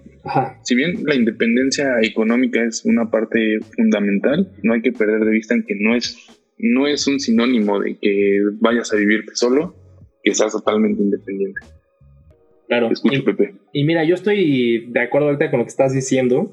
si 0.64 0.76
bien 0.76 1.04
la 1.06 1.16
independencia 1.16 2.02
económica 2.02 2.64
es 2.64 2.86
una 2.86 3.10
parte 3.10 3.60
fundamental, 3.76 4.52
no 4.64 4.74
hay 4.74 4.82
que 4.82 4.92
perder 4.92 5.22
de 5.22 5.32
vista 5.32 5.54
en 5.54 5.64
que 5.64 5.76
no 5.76 5.96
es, 5.96 6.18
no 6.58 6.88
es 6.88 7.08
un 7.08 7.20
sinónimo 7.20 7.80
de 7.80 7.98
que 7.98 8.40
vayas 8.60 8.92
a 8.94 8.98
vivirte 8.98 9.36
solo, 9.36 9.76
que 10.24 10.34
seas 10.34 10.52
totalmente 10.52 11.02
independiente. 11.02 11.60
Claro. 12.68 12.92
escucho, 12.92 13.24
Pepe. 13.24 13.56
Y 13.72 13.86
mira, 13.86 14.04
yo 14.04 14.16
estoy 14.16 14.88
de 14.90 15.00
acuerdo 15.00 15.28
ahorita 15.28 15.50
con 15.50 15.60
lo 15.60 15.66
que 15.66 15.70
estás 15.70 15.94
diciendo, 15.94 16.52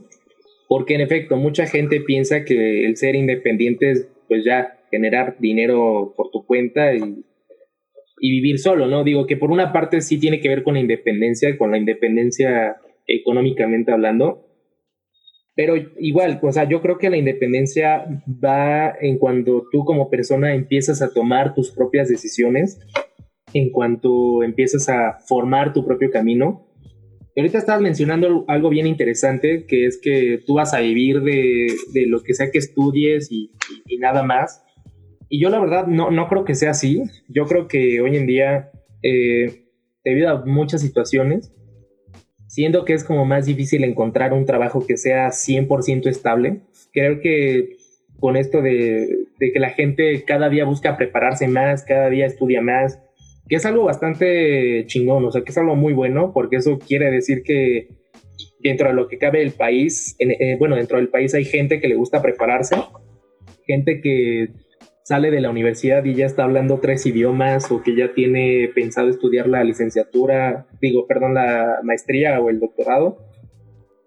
porque 0.69 0.95
en 0.95 1.01
efecto, 1.01 1.37
mucha 1.37 1.67
gente 1.67 2.01
piensa 2.01 2.45
que 2.45 2.87
el 2.87 2.97
ser 2.97 3.17
independiente 3.17 3.91
es, 3.91 4.09
pues 4.29 4.45
ya, 4.45 4.79
generar 4.91 5.37
dinero 5.39 6.15
por 6.17 6.31
tu 6.31 6.47
cuenta 6.47 6.95
y, 6.95 7.25
y 8.21 8.31
vivir 8.31 8.59
solo, 8.59 8.87
¿no? 8.87 9.05
Digo 9.05 9.27
que 9.27 9.37
por 9.37 9.51
una 9.51 9.73
parte 9.73 10.01
sí 10.01 10.19
tiene 10.19 10.41
que 10.41 10.49
ver 10.49 10.63
con 10.63 10.75
la 10.75 10.81
independencia, 10.81 11.57
con 11.59 11.71
la 11.71 11.79
independencia 11.79 12.77
económicamente 13.07 13.93
hablando. 13.93 14.45
Pero 15.57 15.77
igual, 15.99 16.41
o 16.43 16.53
sea, 16.53 16.69
yo 16.69 16.81
creo 16.81 16.99
que 16.99 17.11
la 17.11 17.17
independencia 17.17 18.05
va 18.27 18.93
en 19.01 19.19
cuando 19.19 19.67
tú 19.71 19.85
como 19.85 20.11
persona 20.11 20.55
empiezas 20.55 21.01
a 21.01 21.13
tomar 21.13 21.55
tus 21.55 21.71
propias 21.71 22.09
decisiones, 22.09 22.81
en 23.53 23.71
cuanto 23.71 24.43
empiezas 24.43 24.89
a 24.89 25.19
formar 25.29 25.73
tu 25.73 25.87
propio 25.87 26.11
camino. 26.11 26.67
Y 27.35 27.41
ahorita 27.41 27.59
estabas 27.59 27.83
mencionando 27.83 28.45
algo 28.47 28.69
bien 28.69 28.87
interesante, 28.87 29.65
que 29.67 29.87
es 29.87 29.99
que 30.01 30.41
tú 30.47 30.55
vas 30.55 30.73
a 30.73 30.81
vivir 30.81 31.21
de, 31.23 31.67
de 31.93 32.07
lo 32.07 32.23
que 32.23 32.35
sea 32.35 32.51
que 32.51 32.59
estudies 32.59 33.31
y, 33.31 33.51
y, 33.87 33.99
nada 33.99 34.23
más. 34.23 34.63
Y 35.29 35.41
yo 35.41 35.51
la 35.51 35.59
verdad 35.59 35.87
no, 35.87 36.11
no 36.11 36.29
creo 36.29 36.45
que 36.45 36.55
sea 36.55 36.71
así. 36.71 37.03
Yo 37.29 37.47
creo 37.47 37.67
que 37.67 38.01
hoy 38.01 38.17
en 38.17 38.27
día, 38.27 38.71
eh, 39.03 39.67
debido 40.05 40.31
a 40.31 40.45
muchas 40.45 40.81
situaciones, 40.81 41.53
siendo 42.47 42.85
que 42.85 42.93
es 42.93 43.03
como 43.03 43.25
más 43.25 43.47
difícil 43.47 43.83
encontrar 43.83 44.33
un 44.33 44.47
trabajo 44.47 44.87
que 44.87 44.97
sea 44.97 45.31
100% 45.31 46.07
estable. 46.07 46.61
Creo 46.93 47.21
que 47.21 47.77
con 48.21 48.37
esto 48.37 48.63
de, 48.63 49.09
que 49.41 49.59
la 49.59 49.71
gente 49.71 50.25
cada 50.25 50.49
día 50.49 50.65
busca 50.65 50.97
prepararse 50.97 51.49
más, 51.49 51.85
cada 51.85 52.09
día 52.11 52.27
estudia 52.27 52.63
más, 52.63 53.01
que 53.49 53.57
es 53.57 53.67
algo 53.67 53.85
bastante 53.85 54.85
chingón, 54.87 55.25
o 55.25 55.31
sea, 55.31 55.43
que 55.43 55.51
es 55.51 55.59
algo 55.59 55.77
muy 55.77 55.93
bueno, 55.93 56.33
porque 56.33 56.57
eso 56.57 56.79
quiere 56.79 57.11
decir 57.11 57.43
que 57.43 57.89
dentro 58.61 58.89
de 58.89 58.95
lo 58.95 59.09
que 59.09 59.19
cabe 59.19 59.43
el 59.43 59.53
país, 59.53 60.17
eh, 60.19 60.57
bueno, 60.59 60.77
dentro 60.77 60.97
del 60.97 61.09
país 61.09 61.35
hay 61.35 61.45
gente 61.45 61.81
que 61.81 61.89
le 61.89 61.97
gusta 61.97 62.23
prepararse, 62.23 62.77
gente 63.67 64.01
que 64.01 64.49
sale 65.05 65.31
de 65.31 65.43
la 65.43 65.51
universidad 65.51 66.03
y 66.05 66.15
ya 66.15 66.25
está 66.25 66.45
hablando 66.45 66.81
tres 66.81 67.05
idiomas 67.05 67.71
o 67.71 67.83
que 67.83 67.95
ya 67.95 68.15
tiene 68.15 68.71
pensado 68.75 69.11
estudiar 69.11 69.47
la 69.49 69.63
licenciatura, 69.63 70.67
digo, 70.81 71.07
perdón, 71.07 71.35
la 71.35 71.81
maestría 71.83 72.41
o 72.41 72.49
el 72.49 72.59
doctorado. 72.59 73.19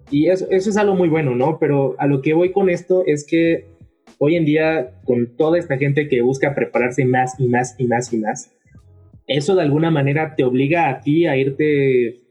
Y 0.10 0.30
eso, 0.30 0.48
eso 0.50 0.70
es 0.72 0.78
algo 0.78 0.96
muy 0.96 1.10
bueno, 1.10 1.36
¿no? 1.36 1.60
Pero 1.60 1.96
a 2.00 2.08
lo 2.08 2.22
que 2.22 2.34
voy 2.34 2.52
con 2.52 2.70
esto 2.70 3.04
es 3.06 3.28
que 3.30 3.66
hoy 4.18 4.36
en 4.36 4.46
día 4.46 4.92
con 5.06 5.36
toda 5.36 5.60
esta 5.60 5.78
gente 5.78 6.08
que 6.08 6.22
busca 6.22 6.56
prepararse 6.56 7.06
más 7.06 7.40
y 7.40 7.48
más 7.48 7.76
y 7.78 7.86
más 7.86 8.12
y 8.12 8.18
más, 8.18 8.57
eso 9.28 9.56
de 9.56 9.62
alguna 9.62 9.92
manera 9.92 10.34
te 10.36 10.44
obliga 10.44 10.90
a 10.90 11.02
ti 11.02 11.26
a 11.26 11.38
irte 11.38 12.24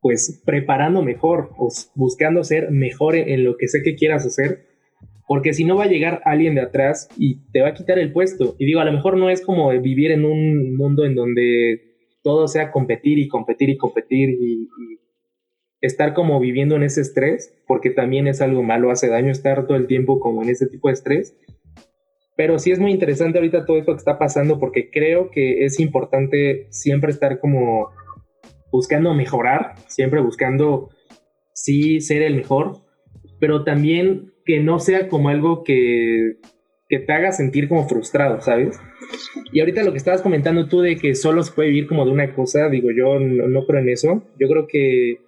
pues 0.00 0.42
preparando 0.46 1.02
mejor 1.02 1.50
o 1.58 1.68
buscando 1.94 2.42
ser 2.44 2.70
mejor 2.70 3.16
en, 3.16 3.44
lo 3.44 3.56
que 3.56 3.68
sé 3.68 3.82
que 3.82 3.96
quieras 3.96 4.24
hacer, 4.24 4.66
porque 5.26 5.52
si 5.52 5.64
no 5.64 5.76
va 5.76 5.84
a 5.84 5.88
llegar 5.88 6.22
alguien 6.24 6.54
de 6.54 6.62
atrás 6.62 7.08
y 7.18 7.50
te 7.52 7.60
va 7.60 7.68
a 7.68 7.74
quitar 7.74 7.98
el 7.98 8.12
puesto. 8.12 8.56
Y 8.58 8.64
digo, 8.64 8.80
a 8.80 8.84
lo 8.84 8.92
mejor 8.92 9.16
no 9.16 9.28
es 9.28 9.42
como 9.42 9.68
vivir 9.80 10.10
en 10.10 10.24
un 10.24 10.74
mundo 10.76 11.04
en 11.04 11.14
donde 11.14 11.82
todo 12.22 12.48
sea 12.48 12.70
competir 12.72 13.18
y 13.18 13.28
competir 13.28 13.68
y 13.68 13.76
competir 13.76 14.30
y, 14.30 14.68
estar 15.82 16.12
como 16.12 16.38
viviendo 16.40 16.76
en 16.76 16.82
ese 16.82 17.00
estrés, 17.00 17.58
porque 17.66 17.88
también 17.88 18.26
es 18.26 18.42
algo 18.42 18.62
malo, 18.62 18.90
hace 18.90 19.08
daño 19.08 19.32
estar 19.32 19.66
todo 19.66 19.78
el 19.78 19.86
tiempo 19.86 20.20
como 20.20 20.42
en 20.42 20.50
ese 20.50 20.66
tipo 20.66 20.88
de 20.88 20.94
estrés. 20.94 21.34
Pero 22.40 22.58
sí 22.58 22.70
es 22.70 22.78
muy 22.78 22.90
interesante 22.90 23.36
ahorita 23.36 23.66
todo 23.66 23.76
esto 23.76 23.92
que 23.92 23.98
está 23.98 24.18
pasando 24.18 24.58
porque 24.58 24.88
creo 24.90 25.30
que 25.30 25.66
es 25.66 25.78
importante 25.78 26.68
siempre 26.70 27.10
estar 27.10 27.38
como 27.38 27.90
buscando 28.72 29.12
mejorar, 29.12 29.74
siempre 29.88 30.22
buscando 30.22 30.88
sí 31.52 32.00
ser 32.00 32.22
el 32.22 32.36
mejor, 32.36 32.78
pero 33.40 33.62
también 33.62 34.32
que 34.46 34.58
no 34.58 34.78
sea 34.78 35.08
como 35.08 35.28
algo 35.28 35.64
que, 35.64 36.38
que 36.88 37.00
te 37.00 37.12
haga 37.12 37.32
sentir 37.32 37.68
como 37.68 37.86
frustrado, 37.86 38.40
¿sabes? 38.40 38.80
Y 39.52 39.60
ahorita 39.60 39.82
lo 39.82 39.90
que 39.90 39.98
estabas 39.98 40.22
comentando 40.22 40.66
tú 40.66 40.80
de 40.80 40.96
que 40.96 41.14
solo 41.14 41.42
se 41.42 41.52
puede 41.52 41.68
vivir 41.68 41.88
como 41.88 42.06
de 42.06 42.12
una 42.12 42.32
cosa, 42.32 42.70
digo, 42.70 42.88
yo 42.90 43.20
no, 43.20 43.66
creo 43.66 43.82
en 43.82 43.90
eso. 43.90 44.24
Yo 44.38 44.48
creo 44.48 44.66
que 44.66 45.18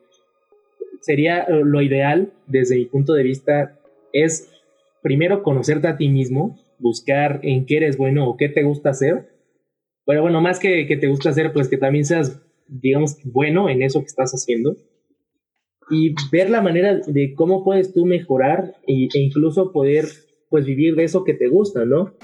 sería 1.02 1.46
lo 1.50 1.82
ideal, 1.82 2.32
desde 2.46 2.76
mi 2.76 2.86
punto 2.86 3.12
de 3.12 3.22
vista, 3.22 3.78
es 4.14 4.50
primero 5.02 5.42
conocerte 5.42 5.88
a 5.88 5.98
ti 5.98 6.08
mismo, 6.08 6.61
buscar 6.82 7.40
en 7.42 7.64
qué 7.64 7.78
eres 7.78 7.96
bueno 7.96 8.28
o 8.28 8.36
qué 8.36 8.48
te 8.48 8.62
gusta 8.62 8.90
hacer. 8.90 9.28
Pero 10.04 10.22
bueno, 10.22 10.40
más 10.40 10.58
que, 10.58 10.86
que 10.86 10.96
te 10.96 11.06
gusta 11.06 11.30
hacer, 11.30 11.52
pues 11.52 11.68
que 11.68 11.78
también 11.78 12.04
seas 12.04 12.42
digamos, 12.80 13.18
bueno 13.24 13.68
en 13.68 13.82
eso 13.82 14.00
que 14.00 14.06
estás 14.06 14.32
haciendo 14.32 14.76
y 15.90 16.14
ver 16.30 16.48
la 16.48 16.62
manera 16.62 17.00
de 17.06 17.34
cómo 17.34 17.64
puedes 17.64 17.92
tú 17.92 18.06
mejorar 18.06 18.76
e, 18.86 19.08
incluso 19.14 19.72
poder 19.72 20.06
pues 20.48 20.64
vivir 20.64 20.94
de 20.94 21.04
eso 21.04 21.24
que 21.24 21.34
te 21.34 21.48
gusta, 21.48 21.84
¿no? 21.84 22.14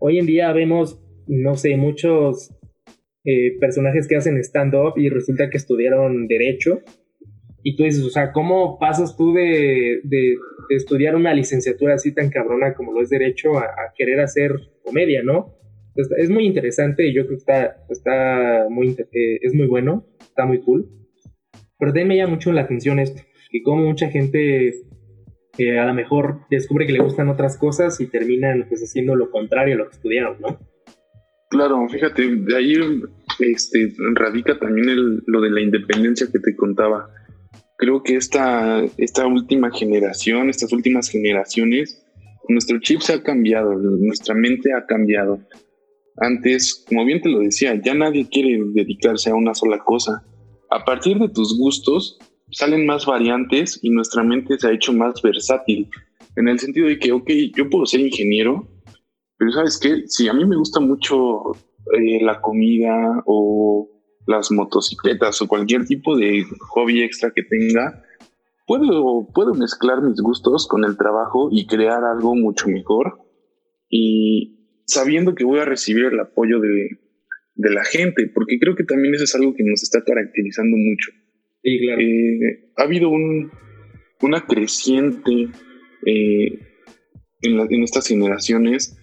hoy 0.00 0.18
en 0.18 0.26
día 0.26 0.52
vemos, 0.52 1.00
no 1.28 1.54
sé, 1.54 1.76
muchos 1.76 2.52
eh, 3.24 3.56
personajes 3.60 4.08
que 4.08 4.16
hacen 4.16 4.36
stand-up 4.38 4.94
y 4.96 5.08
resulta 5.08 5.48
que 5.48 5.58
estudiaron 5.58 6.26
derecho 6.26 6.80
y 7.62 7.76
tú 7.76 7.84
dices, 7.84 8.04
o 8.04 8.10
sea, 8.10 8.32
¿cómo 8.32 8.78
pasas 8.80 9.16
tú 9.16 9.32
de, 9.32 10.00
de, 10.02 10.34
estudiar 10.76 11.16
una 11.16 11.34
licenciatura 11.34 11.94
así 11.94 12.14
tan 12.14 12.30
cabrona 12.30 12.74
como 12.74 12.92
lo 12.92 13.02
es 13.02 13.10
derecho 13.10 13.58
a, 13.58 13.68
querer 13.96 14.20
hacer 14.20 14.52
comedia, 14.84 15.22
¿no? 15.22 15.54
es 16.16 16.30
muy 16.30 16.46
interesante 16.46 17.08
y 17.08 17.12
yo 17.12 17.26
creo 17.26 17.38
que 17.38 17.40
está, 17.40 17.76
está 17.90 18.66
muy, 18.70 18.90
eh, 18.90 19.38
es 19.42 19.52
muy 19.52 19.66
bueno, 19.66 20.06
está 20.20 20.46
muy 20.46 20.60
cool. 20.60 20.88
Pero 21.78 21.92
también 21.92 22.20
llama 22.20 22.34
mucho 22.34 22.52
la 22.52 22.62
atención 22.62 23.00
esto, 23.00 23.22
que 23.50 23.62
como 23.62 23.82
mucha 23.82 24.08
gente 24.08 24.74
a 25.58 25.84
lo 25.84 25.94
mejor 25.94 26.40
descubre 26.50 26.86
que 26.86 26.92
le 26.92 27.00
gustan 27.00 27.28
otras 27.28 27.58
cosas 27.58 28.00
y 28.00 28.06
terminan 28.06 28.66
pues 28.68 28.80
haciendo 28.80 29.16
lo 29.16 29.30
contrario 29.30 29.74
a 29.74 29.78
lo 29.78 29.88
que 29.88 29.96
estudiaron, 29.96 30.40
¿no? 30.40 30.58
Claro, 31.50 31.88
fíjate, 31.88 32.36
de 32.36 32.56
ahí 32.56 32.74
este, 33.40 33.92
radica 34.14 34.58
también 34.58 34.88
el, 34.90 35.22
lo 35.26 35.40
de 35.40 35.50
la 35.50 35.60
independencia 35.60 36.28
que 36.30 36.38
te 36.38 36.54
contaba. 36.54 37.10
Creo 37.78 38.02
que 38.02 38.16
esta, 38.16 38.84
esta 38.96 39.26
última 39.26 39.70
generación, 39.70 40.50
estas 40.50 40.72
últimas 40.72 41.08
generaciones, 41.08 42.04
nuestro 42.48 42.80
chip 42.80 43.00
se 43.00 43.12
ha 43.12 43.22
cambiado, 43.22 43.72
nuestra 43.74 44.34
mente 44.34 44.72
ha 44.72 44.84
cambiado. 44.84 45.38
Antes, 46.16 46.84
como 46.88 47.04
bien 47.04 47.20
te 47.22 47.28
lo 47.28 47.38
decía, 47.38 47.80
ya 47.80 47.94
nadie 47.94 48.28
quiere 48.28 48.60
dedicarse 48.74 49.30
a 49.30 49.36
una 49.36 49.54
sola 49.54 49.78
cosa. 49.78 50.24
A 50.70 50.84
partir 50.84 51.18
de 51.18 51.28
tus 51.28 51.56
gustos 51.56 52.18
salen 52.50 52.84
más 52.84 53.06
variantes 53.06 53.78
y 53.80 53.90
nuestra 53.90 54.24
mente 54.24 54.58
se 54.58 54.66
ha 54.66 54.72
hecho 54.72 54.92
más 54.92 55.22
versátil. 55.22 55.88
En 56.34 56.48
el 56.48 56.58
sentido 56.58 56.88
de 56.88 56.98
que, 56.98 57.12
ok, 57.12 57.30
yo 57.56 57.70
puedo 57.70 57.86
ser 57.86 58.00
ingeniero, 58.00 58.68
pero 59.36 59.52
sabes 59.52 59.78
qué, 59.78 60.02
si 60.08 60.26
a 60.26 60.32
mí 60.32 60.44
me 60.44 60.56
gusta 60.56 60.80
mucho 60.80 61.52
eh, 61.96 62.20
la 62.22 62.40
comida 62.40 63.22
o 63.24 63.88
las 64.28 64.52
motocicletas 64.52 65.40
o 65.42 65.48
cualquier 65.48 65.86
tipo 65.86 66.16
de 66.16 66.44
hobby 66.68 67.02
extra 67.02 67.32
que 67.34 67.42
tenga, 67.42 68.04
puedo, 68.66 69.26
puedo 69.34 69.54
mezclar 69.54 70.02
mis 70.02 70.20
gustos 70.20 70.68
con 70.68 70.84
el 70.84 70.96
trabajo 70.96 71.48
y 71.50 71.66
crear 71.66 72.04
algo 72.04 72.36
mucho 72.36 72.68
mejor. 72.68 73.18
Y, 73.88 74.58
sabiendo 74.86 75.34
que 75.34 75.44
voy 75.44 75.60
a 75.60 75.64
recibir 75.64 76.04
el 76.06 76.20
apoyo 76.20 76.60
de, 76.60 76.98
la 77.54 77.84
gente, 77.84 78.30
porque 78.32 78.58
creo 78.60 78.76
que 78.76 78.84
también 78.84 79.14
eso 79.14 79.24
es 79.24 79.34
algo 79.34 79.54
que 79.54 79.64
nos 79.64 79.82
está 79.82 80.04
caracterizando 80.04 80.76
mucho. 80.76 81.10
Eh, 81.64 82.70
ha 82.76 82.82
habido 82.82 83.08
un, 83.08 83.50
una 84.20 84.46
creciente 84.46 85.48
eh, 86.06 86.58
en, 87.42 87.82
estas 87.82 88.06
generaciones 88.06 88.96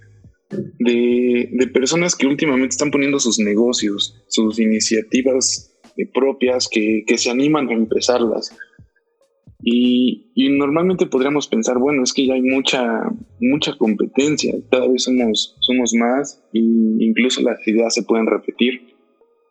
de, 0.49 1.69
personas 1.73 2.15
que 2.15 2.27
últimamente 2.27 2.73
están 2.73 2.91
poniendo 2.91 3.19
sus 3.19 3.39
negocios, 3.39 4.23
sus 4.27 4.59
iniciativas 4.59 5.75
propias, 6.13 6.67
que, 6.69 7.03
que 7.07 7.17
se 7.17 7.29
animan 7.29 7.69
a 7.69 7.73
empezarlas. 7.73 8.55
Y, 9.67 10.49
normalmente 10.57 11.07
podríamos 11.07 11.47
pensar, 11.47 11.79
bueno, 11.79 12.03
es 12.03 12.13
que 12.13 12.27
ya 12.27 12.35
hay 12.35 12.41
mucha, 12.43 13.09
mucha 13.39 13.75
competencia, 13.77 14.53
cada 14.69 14.87
vez 14.87 15.03
somos, 15.03 15.55
somos 15.59 15.93
más 15.95 16.43
e 16.53 16.59
incluso 16.59 17.41
las 17.41 17.67
ideas 17.67 17.93
se 17.93 18.03
pueden 18.03 18.27
repetir. 18.27 18.93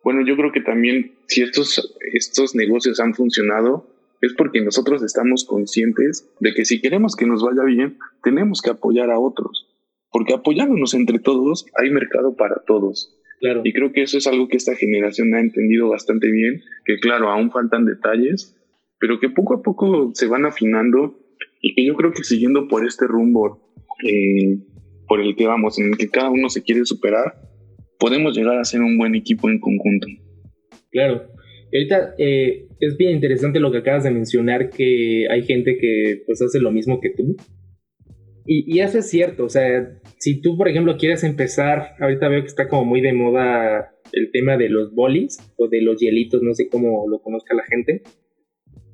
Bueno, 0.04 0.24
yo 0.24 0.36
creo 0.36 0.52
que 0.52 0.60
también 0.60 1.16
si 1.26 1.42
estos, 1.42 1.96
estos 2.12 2.54
negocios 2.54 3.00
han 3.00 3.14
funcionado, 3.14 3.88
es 4.20 4.34
porque 4.34 4.60
nosotros 4.60 5.02
estamos 5.02 5.44
conscientes 5.44 6.28
de 6.38 6.54
que 6.54 6.64
si 6.64 6.80
queremos 6.80 7.16
que 7.16 7.26
nos 7.26 7.42
vaya 7.42 7.64
bien, 7.64 7.98
tenemos 8.22 8.62
que 8.62 8.70
apoyar 8.70 9.10
a 9.10 9.18
otros. 9.18 9.66
Porque 10.14 10.32
apoyándonos 10.32 10.94
entre 10.94 11.18
todos, 11.18 11.66
hay 11.74 11.90
mercado 11.90 12.36
para 12.36 12.62
todos. 12.64 13.18
Claro. 13.40 13.62
Y 13.64 13.72
creo 13.72 13.90
que 13.90 14.02
eso 14.02 14.16
es 14.16 14.28
algo 14.28 14.46
que 14.46 14.56
esta 14.56 14.76
generación 14.76 15.34
ha 15.34 15.40
entendido 15.40 15.88
bastante 15.88 16.30
bien, 16.30 16.62
que 16.84 17.00
claro, 17.00 17.30
aún 17.30 17.50
faltan 17.50 17.84
detalles, 17.84 18.56
pero 19.00 19.18
que 19.18 19.28
poco 19.28 19.54
a 19.54 19.62
poco 19.62 20.12
se 20.14 20.28
van 20.28 20.46
afinando 20.46 21.18
y 21.60 21.74
que 21.74 21.84
yo 21.84 21.96
creo 21.96 22.12
que 22.12 22.22
siguiendo 22.22 22.68
por 22.68 22.86
este 22.86 23.08
rumbo 23.08 23.74
eh, 24.04 24.60
por 25.08 25.20
el 25.20 25.34
que 25.34 25.48
vamos, 25.48 25.80
en 25.80 25.86
el 25.86 25.96
que 25.96 26.08
cada 26.08 26.30
uno 26.30 26.48
se 26.48 26.62
quiere 26.62 26.84
superar, 26.84 27.34
podemos 27.98 28.36
llegar 28.36 28.56
a 28.58 28.64
ser 28.64 28.82
un 28.82 28.96
buen 28.96 29.16
equipo 29.16 29.50
en 29.50 29.58
conjunto. 29.58 30.06
Claro. 30.92 31.26
ahorita 31.72 32.14
eh, 32.18 32.68
es 32.78 32.96
bien 32.96 33.16
interesante 33.16 33.58
lo 33.58 33.72
que 33.72 33.78
acabas 33.78 34.04
de 34.04 34.12
mencionar, 34.12 34.70
que 34.70 35.26
hay 35.28 35.42
gente 35.42 35.76
que 35.76 36.22
pues 36.24 36.40
hace 36.40 36.60
lo 36.60 36.70
mismo 36.70 37.00
que 37.00 37.10
tú. 37.10 37.34
Y, 38.46 38.76
y 38.76 38.80
eso 38.80 38.98
es 38.98 39.08
cierto, 39.08 39.44
o 39.44 39.48
sea, 39.48 39.98
si 40.18 40.40
tú, 40.40 40.56
por 40.56 40.68
ejemplo, 40.68 40.96
quieres 40.98 41.24
empezar, 41.24 41.94
ahorita 41.98 42.28
veo 42.28 42.42
que 42.42 42.48
está 42.48 42.68
como 42.68 42.84
muy 42.84 43.00
de 43.00 43.12
moda 43.12 43.94
el 44.12 44.30
tema 44.32 44.56
de 44.56 44.68
los 44.68 44.94
bolis 44.94 45.38
o 45.56 45.68
de 45.68 45.80
los 45.80 45.98
hielitos, 45.98 46.42
no 46.42 46.54
sé 46.54 46.68
cómo 46.68 47.08
lo 47.08 47.20
conozca 47.20 47.54
la 47.54 47.64
gente 47.64 48.02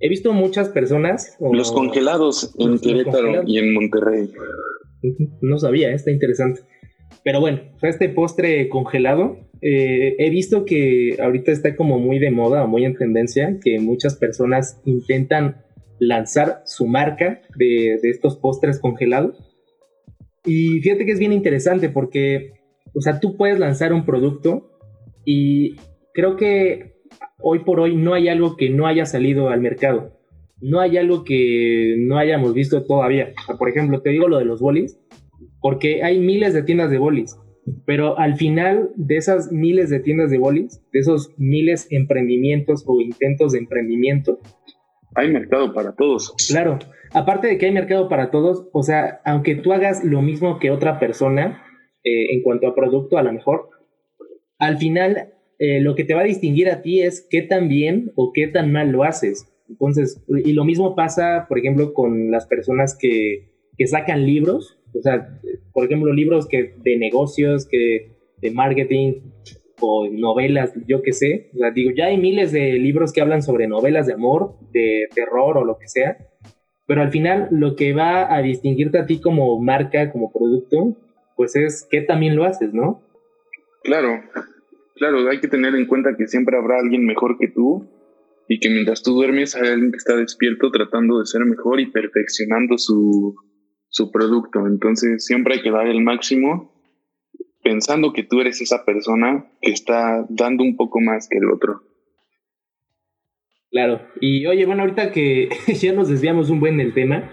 He 0.00 0.08
visto 0.08 0.32
muchas 0.32 0.70
personas. 0.70 1.36
Los 1.40 1.72
congelados 1.72 2.54
en 2.58 2.78
Querétaro 2.78 3.42
y 3.46 3.58
en 3.58 3.74
Monterrey. 3.74 4.30
No 5.42 5.58
sabía, 5.58 5.92
está 5.92 6.10
interesante. 6.10 6.62
Pero 7.22 7.40
bueno, 7.40 7.60
este 7.82 8.08
postre 8.08 8.70
congelado, 8.70 9.36
eh, 9.60 10.16
he 10.18 10.30
visto 10.30 10.64
que 10.64 11.16
ahorita 11.20 11.52
está 11.52 11.76
como 11.76 11.98
muy 11.98 12.18
de 12.18 12.30
moda 12.30 12.64
o 12.64 12.66
muy 12.66 12.86
en 12.86 12.96
tendencia, 12.96 13.58
que 13.62 13.78
muchas 13.78 14.16
personas 14.16 14.80
intentan 14.86 15.62
lanzar 16.00 16.62
su 16.64 16.86
marca 16.86 17.42
de, 17.56 18.00
de 18.02 18.10
estos 18.10 18.36
postres 18.36 18.80
congelados. 18.80 19.38
Y 20.44 20.80
fíjate 20.80 21.06
que 21.06 21.12
es 21.12 21.18
bien 21.18 21.32
interesante 21.32 21.90
porque, 21.90 22.54
o 22.94 23.00
sea, 23.00 23.20
tú 23.20 23.36
puedes 23.36 23.58
lanzar 23.60 23.92
un 23.92 24.04
producto 24.04 24.70
y 25.24 25.76
creo 26.14 26.36
que 26.36 26.94
hoy 27.42 27.60
por 27.60 27.80
hoy 27.80 27.96
no 27.96 28.14
hay 28.14 28.28
algo 28.28 28.56
que 28.56 28.70
no 28.70 28.86
haya 28.86 29.06
salido 29.06 29.50
al 29.50 29.60
mercado. 29.60 30.18
No 30.60 30.80
hay 30.80 30.96
algo 30.96 31.24
que 31.24 31.96
no 31.98 32.18
hayamos 32.18 32.54
visto 32.54 32.84
todavía. 32.84 33.32
por 33.58 33.68
ejemplo, 33.68 34.02
te 34.02 34.10
digo 34.10 34.28
lo 34.28 34.38
de 34.38 34.44
los 34.44 34.60
bolis, 34.60 34.98
porque 35.60 36.02
hay 36.02 36.18
miles 36.18 36.52
de 36.54 36.62
tiendas 36.62 36.90
de 36.90 36.98
bolis, 36.98 37.36
pero 37.86 38.18
al 38.18 38.36
final 38.36 38.90
de 38.96 39.16
esas 39.16 39.52
miles 39.52 39.90
de 39.90 40.00
tiendas 40.00 40.30
de 40.30 40.38
bolis, 40.38 40.82
de 40.92 41.00
esos 41.00 41.32
miles 41.38 41.88
de 41.88 41.96
emprendimientos 41.96 42.84
o 42.86 43.00
intentos 43.00 43.52
de 43.52 43.58
emprendimiento, 43.58 44.38
hay 45.14 45.30
mercado 45.30 45.72
para 45.72 45.94
todos. 45.94 46.34
Claro, 46.48 46.78
aparte 47.12 47.48
de 47.48 47.58
que 47.58 47.66
hay 47.66 47.72
mercado 47.72 48.08
para 48.08 48.30
todos, 48.30 48.68
o 48.72 48.82
sea, 48.82 49.20
aunque 49.24 49.56
tú 49.56 49.72
hagas 49.72 50.04
lo 50.04 50.22
mismo 50.22 50.58
que 50.58 50.70
otra 50.70 50.98
persona 50.98 51.62
eh, 52.04 52.32
en 52.34 52.42
cuanto 52.42 52.66
a 52.66 52.74
producto, 52.74 53.18
a 53.18 53.22
lo 53.22 53.32
mejor, 53.32 53.68
al 54.58 54.78
final 54.78 55.32
eh, 55.58 55.80
lo 55.80 55.94
que 55.94 56.04
te 56.04 56.14
va 56.14 56.22
a 56.22 56.24
distinguir 56.24 56.68
a 56.70 56.82
ti 56.82 57.02
es 57.02 57.26
qué 57.28 57.42
tan 57.42 57.68
bien 57.68 58.12
o 58.14 58.32
qué 58.32 58.46
tan 58.46 58.72
mal 58.72 58.90
lo 58.90 59.04
haces. 59.04 59.46
Entonces, 59.68 60.24
y 60.28 60.52
lo 60.52 60.64
mismo 60.64 60.96
pasa, 60.96 61.46
por 61.48 61.58
ejemplo, 61.58 61.92
con 61.92 62.30
las 62.30 62.46
personas 62.46 62.96
que, 62.98 63.50
que 63.76 63.86
sacan 63.86 64.26
libros 64.26 64.78
O 64.98 65.00
sea, 65.00 65.38
por 65.72 65.84
ejemplo, 65.84 66.12
libros 66.12 66.48
que 66.48 66.74
de 66.82 66.96
negocios, 66.96 67.68
que 67.68 68.16
de 68.38 68.50
marketing 68.50 69.20
o 69.80 70.08
novelas, 70.10 70.72
yo 70.86 71.02
qué 71.02 71.12
sé. 71.12 71.50
O 71.54 71.70
digo, 71.72 71.90
ya 71.96 72.06
hay 72.06 72.18
miles 72.18 72.52
de 72.52 72.72
libros 72.74 73.12
que 73.12 73.20
hablan 73.20 73.42
sobre 73.42 73.68
novelas 73.68 74.06
de 74.06 74.14
amor, 74.14 74.54
de 74.72 75.08
terror 75.14 75.58
o 75.58 75.64
lo 75.64 75.78
que 75.78 75.88
sea. 75.88 76.16
Pero 76.86 77.02
al 77.02 77.10
final 77.10 77.48
lo 77.50 77.76
que 77.76 77.92
va 77.92 78.34
a 78.34 78.42
distinguirte 78.42 78.98
a 78.98 79.06
ti 79.06 79.20
como 79.20 79.60
marca, 79.60 80.10
como 80.10 80.32
producto, 80.32 80.96
pues 81.36 81.56
es 81.56 81.86
que 81.90 82.00
también 82.02 82.36
lo 82.36 82.44
haces, 82.44 82.74
¿no? 82.74 83.02
Claro, 83.82 84.20
claro, 84.96 85.28
hay 85.30 85.40
que 85.40 85.48
tener 85.48 85.74
en 85.74 85.86
cuenta 85.86 86.16
que 86.16 86.26
siempre 86.26 86.56
habrá 86.56 86.78
alguien 86.78 87.06
mejor 87.06 87.38
que 87.38 87.48
tú 87.48 87.88
y 88.48 88.58
que 88.58 88.68
mientras 88.68 89.02
tú 89.02 89.14
duermes 89.14 89.54
hay 89.54 89.68
alguien 89.68 89.92
que 89.92 89.98
está 89.98 90.16
despierto 90.16 90.70
tratando 90.70 91.20
de 91.20 91.26
ser 91.26 91.44
mejor 91.44 91.80
y 91.80 91.90
perfeccionando 91.90 92.76
su, 92.76 93.36
su 93.88 94.10
producto. 94.10 94.66
Entonces 94.66 95.24
siempre 95.24 95.54
hay 95.54 95.62
que 95.62 95.70
dar 95.70 95.86
el 95.86 96.02
máximo 96.02 96.79
pensando 97.62 98.12
que 98.12 98.22
tú 98.22 98.40
eres 98.40 98.60
esa 98.60 98.84
persona 98.84 99.50
que 99.60 99.70
está 99.72 100.26
dando 100.28 100.64
un 100.64 100.76
poco 100.76 101.00
más 101.00 101.28
que 101.28 101.38
el 101.38 101.50
otro. 101.50 101.82
Claro, 103.70 104.00
y 104.20 104.46
oye, 104.46 104.66
bueno, 104.66 104.82
ahorita 104.82 105.12
que 105.12 105.48
ya 105.80 105.92
nos 105.92 106.08
desviamos 106.08 106.50
un 106.50 106.60
buen 106.60 106.76
del 106.76 106.92
tema, 106.92 107.30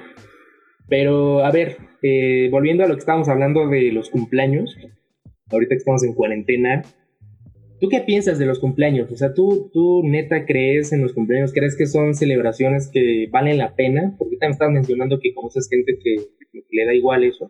pero 0.87 1.43
a 1.43 1.51
ver, 1.51 1.77
eh, 2.03 2.49
volviendo 2.51 2.83
a 2.83 2.87
lo 2.87 2.93
que 2.93 2.99
estábamos 2.99 3.29
hablando 3.29 3.67
de 3.67 3.91
los 3.91 4.09
cumpleaños, 4.09 4.77
ahorita 5.49 5.69
que 5.69 5.79
estamos 5.79 6.03
en 6.03 6.13
cuarentena, 6.13 6.83
¿Tú 7.79 7.89
qué 7.89 7.99
piensas 7.99 8.39
de 8.39 8.47
los 8.47 8.59
cumpleaños? 8.59 9.11
O 9.11 9.15
sea, 9.15 9.35
¿tú, 9.35 9.69
¿tú 9.71 10.01
neta 10.03 10.45
crees 10.45 10.91
en 10.93 11.01
los 11.03 11.13
cumpleaños? 11.13 11.53
¿Crees 11.53 11.77
que 11.77 11.85
son 11.85 12.15
celebraciones 12.15 12.89
que 12.91 13.27
valen 13.31 13.59
la 13.59 13.75
pena? 13.75 14.15
Porque 14.17 14.37
también 14.37 14.53
estás 14.53 14.71
mencionando 14.71 15.19
que 15.19 15.35
conoces 15.35 15.69
gente 15.69 15.99
que, 16.03 16.15
le 16.71 16.85
da 16.85 16.93
igual 16.95 17.23
eso. 17.23 17.47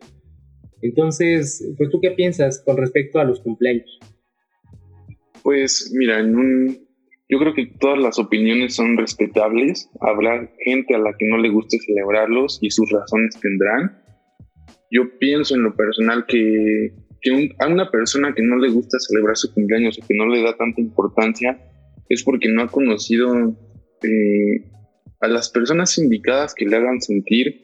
Entonces, 0.82 1.74
pues 1.76 1.90
tú 1.90 2.00
qué 2.00 2.12
piensas 2.12 2.62
con 2.64 2.76
respecto 2.76 3.18
a 3.18 3.24
los 3.24 3.40
cumpleaños? 3.40 3.98
Pues 5.42 5.92
mira, 5.96 6.20
en 6.20 6.36
un, 6.36 6.88
yo 7.28 7.38
creo 7.38 7.54
que 7.54 7.72
todas 7.80 7.98
las 7.98 8.18
opiniones 8.18 8.74
son 8.74 8.96
respetables. 8.96 9.90
Habrá 10.00 10.50
gente 10.64 10.94
a 10.94 10.98
la 10.98 11.14
que 11.18 11.26
no 11.26 11.38
le 11.38 11.50
guste 11.50 11.78
celebrarlos 11.78 12.58
y 12.62 12.70
sus 12.70 12.90
razones 12.90 13.38
tendrán. 13.40 14.02
Yo 14.90 15.18
pienso 15.18 15.54
en 15.54 15.62
lo 15.62 15.74
personal 15.76 16.26
que 16.26 16.92
que 17.20 17.54
a 17.58 17.66
una 17.66 17.90
persona 17.90 18.34
que 18.34 18.42
no 18.42 18.56
le 18.56 18.70
gusta 18.70 18.98
celebrar 18.98 19.36
su 19.36 19.52
cumpleaños 19.52 19.98
o 19.98 20.06
que 20.06 20.14
no 20.14 20.26
le 20.26 20.42
da 20.42 20.56
tanta 20.56 20.80
importancia 20.80 21.58
es 22.08 22.22
porque 22.22 22.48
no 22.48 22.62
ha 22.62 22.68
conocido 22.68 23.56
eh, 24.02 24.70
a 25.20 25.28
las 25.28 25.50
personas 25.50 25.98
indicadas 25.98 26.54
que 26.54 26.66
le 26.66 26.76
hagan 26.76 27.00
sentir 27.00 27.62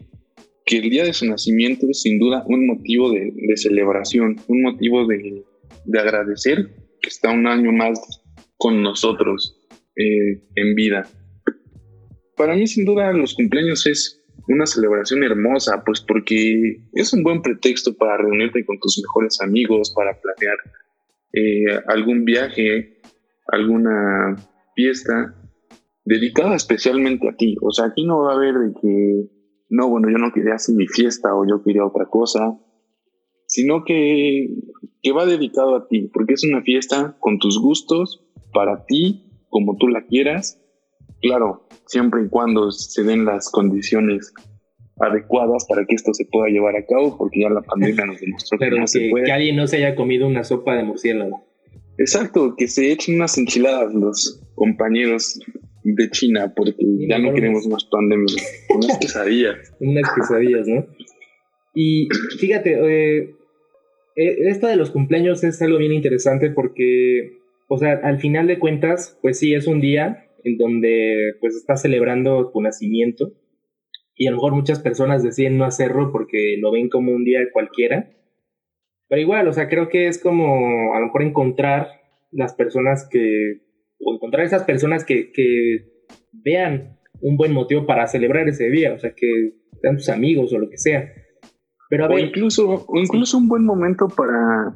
que 0.64 0.78
el 0.78 0.90
día 0.90 1.04
de 1.04 1.12
su 1.12 1.26
nacimiento 1.26 1.86
es 1.88 2.02
sin 2.02 2.18
duda 2.18 2.44
un 2.46 2.66
motivo 2.66 3.10
de, 3.10 3.32
celebración, 3.56 4.36
un 4.48 4.62
motivo 4.62 5.06
de, 5.06 5.44
agradecer 5.98 6.70
que 7.00 7.08
está 7.08 7.30
un 7.30 7.46
año 7.46 7.72
más 7.72 8.00
con 8.56 8.82
nosotros 8.82 9.60
eh, 9.96 10.42
en 10.54 10.74
vida. 10.74 11.06
Para 12.36 12.56
mí 12.56 12.66
sin 12.66 12.84
duda 12.84 13.12
los 13.12 13.34
cumpleaños 13.34 13.86
es 13.86 14.24
una 14.48 14.66
celebración 14.66 15.22
hermosa, 15.22 15.82
pues 15.84 16.00
porque 16.00 16.82
es 16.92 17.12
un 17.12 17.22
buen 17.22 17.42
pretexto 17.42 17.96
para 17.96 18.18
reunirte 18.18 18.64
con 18.64 18.78
tus 18.78 19.00
mejores 19.02 19.40
amigos, 19.40 19.92
para 19.94 20.18
planear 20.20 20.56
eh, 21.32 21.82
algún 21.88 22.24
viaje, 22.24 23.00
alguna 23.48 24.36
fiesta 24.74 25.34
dedicada 26.04 26.56
especialmente 26.56 27.28
a 27.28 27.36
ti. 27.36 27.56
O 27.62 27.70
sea, 27.70 27.86
aquí 27.86 28.04
no 28.04 28.22
va 28.22 28.32
a 28.32 28.36
haber 28.36 28.54
de 28.54 28.72
que, 28.80 29.24
no, 29.68 29.88
bueno, 29.88 30.10
yo 30.10 30.18
no 30.18 30.32
quería 30.32 30.54
hacer 30.54 30.74
mi 30.74 30.86
fiesta 30.86 31.34
o 31.34 31.46
yo 31.46 31.62
quería 31.62 31.84
otra 31.84 32.06
cosa, 32.06 32.58
sino 33.46 33.84
que, 33.84 34.48
que 35.02 35.12
va 35.12 35.26
dedicado 35.26 35.76
a 35.76 35.88
ti, 35.88 36.10
porque 36.12 36.34
es 36.34 36.44
una 36.44 36.62
fiesta 36.62 37.16
con 37.20 37.38
tus 37.38 37.60
gustos, 37.60 38.24
para 38.52 38.84
ti, 38.86 39.46
como 39.48 39.76
tú 39.76 39.88
la 39.88 40.06
quieras, 40.06 40.60
Claro, 41.24 41.66
siempre 41.86 42.22
y 42.22 42.28
cuando 42.28 42.70
se 42.70 43.02
den 43.02 43.24
las 43.24 43.50
condiciones 43.50 44.34
adecuadas 45.00 45.64
para 45.66 45.86
que 45.86 45.94
esto 45.94 46.12
se 46.12 46.26
pueda 46.26 46.48
llevar 46.48 46.76
a 46.76 46.84
cabo, 46.84 47.16
porque 47.16 47.40
ya 47.40 47.48
la 47.48 47.62
pandemia 47.62 48.04
nos 48.04 48.20
demostró 48.20 48.58
que 48.58 48.70
no 48.70 48.86
se 48.86 49.08
puede. 49.08 49.24
Que 49.24 49.32
alguien 49.32 49.56
no 49.56 49.66
se 49.66 49.78
haya 49.78 49.94
comido 49.96 50.26
una 50.26 50.44
sopa 50.44 50.74
de 50.74 50.84
murciélago. 50.84 51.42
Exacto, 51.96 52.56
que 52.56 52.68
se 52.68 52.92
echen 52.92 53.14
unas 53.14 53.38
enchiladas 53.38 53.94
los 53.94 54.42
compañeros 54.54 55.40
de 55.84 56.10
China, 56.10 56.52
porque 56.56 56.82
ya 57.08 57.18
no 57.18 57.34
queremos 57.34 57.66
más 57.66 57.84
pandemia. 57.84 58.34
Unas 58.70 58.98
quesadillas. 59.00 59.74
unas 59.80 60.10
quesadillas, 60.14 60.66
¿no? 60.66 60.86
Y 61.74 62.08
fíjate, 62.38 62.72
eh, 62.72 63.34
eh, 64.16 64.36
esto 64.48 64.66
de 64.66 64.76
los 64.76 64.90
cumpleaños 64.90 65.44
es 65.44 65.60
algo 65.60 65.78
bien 65.78 65.92
interesante 65.92 66.50
porque, 66.50 67.38
o 67.68 67.76
sea, 67.76 68.00
al 68.02 68.18
final 68.18 68.46
de 68.46 68.58
cuentas, 68.58 69.18
pues 69.20 69.38
sí, 69.38 69.54
es 69.54 69.66
un 69.66 69.80
día 69.80 70.30
en 70.44 70.56
donde 70.56 71.34
pues 71.40 71.54
estás 71.54 71.82
celebrando 71.82 72.50
tu 72.52 72.60
nacimiento 72.60 73.32
y 74.16 74.26
a 74.26 74.30
lo 74.30 74.36
mejor 74.36 74.54
muchas 74.54 74.80
personas 74.80 75.22
deciden 75.22 75.58
no 75.58 75.64
hacerlo 75.64 76.12
porque 76.12 76.56
lo 76.60 76.70
ven 76.70 76.88
como 76.88 77.12
un 77.12 77.24
día 77.24 77.40
cualquiera. 77.52 78.10
Pero 79.08 79.20
igual, 79.20 79.48
o 79.48 79.52
sea, 79.52 79.68
creo 79.68 79.88
que 79.88 80.06
es 80.06 80.22
como 80.22 80.94
a 80.94 81.00
lo 81.00 81.06
mejor 81.06 81.22
encontrar 81.22 81.88
las 82.30 82.54
personas 82.54 83.08
que, 83.10 83.63
o 84.04 84.14
encontrar 84.14 84.44
esas 84.44 84.64
personas 84.64 85.04
que, 85.04 85.32
que 85.32 85.86
vean 86.32 86.98
un 87.20 87.36
buen 87.36 87.52
motivo 87.52 87.86
para 87.86 88.06
celebrar 88.06 88.48
ese 88.48 88.68
día, 88.70 88.94
o 88.94 88.98
sea, 88.98 89.12
que 89.16 89.54
sean 89.80 89.96
tus 89.96 90.08
amigos 90.08 90.52
o 90.52 90.58
lo 90.58 90.68
que 90.68 90.78
sea. 90.78 91.12
Pero 91.88 92.06
a 92.06 92.08
o 92.08 92.18
incluso, 92.18 92.84
o 92.86 92.98
incluso 92.98 93.38
un 93.38 93.48
buen 93.48 93.64
momento 93.64 94.08
para 94.08 94.72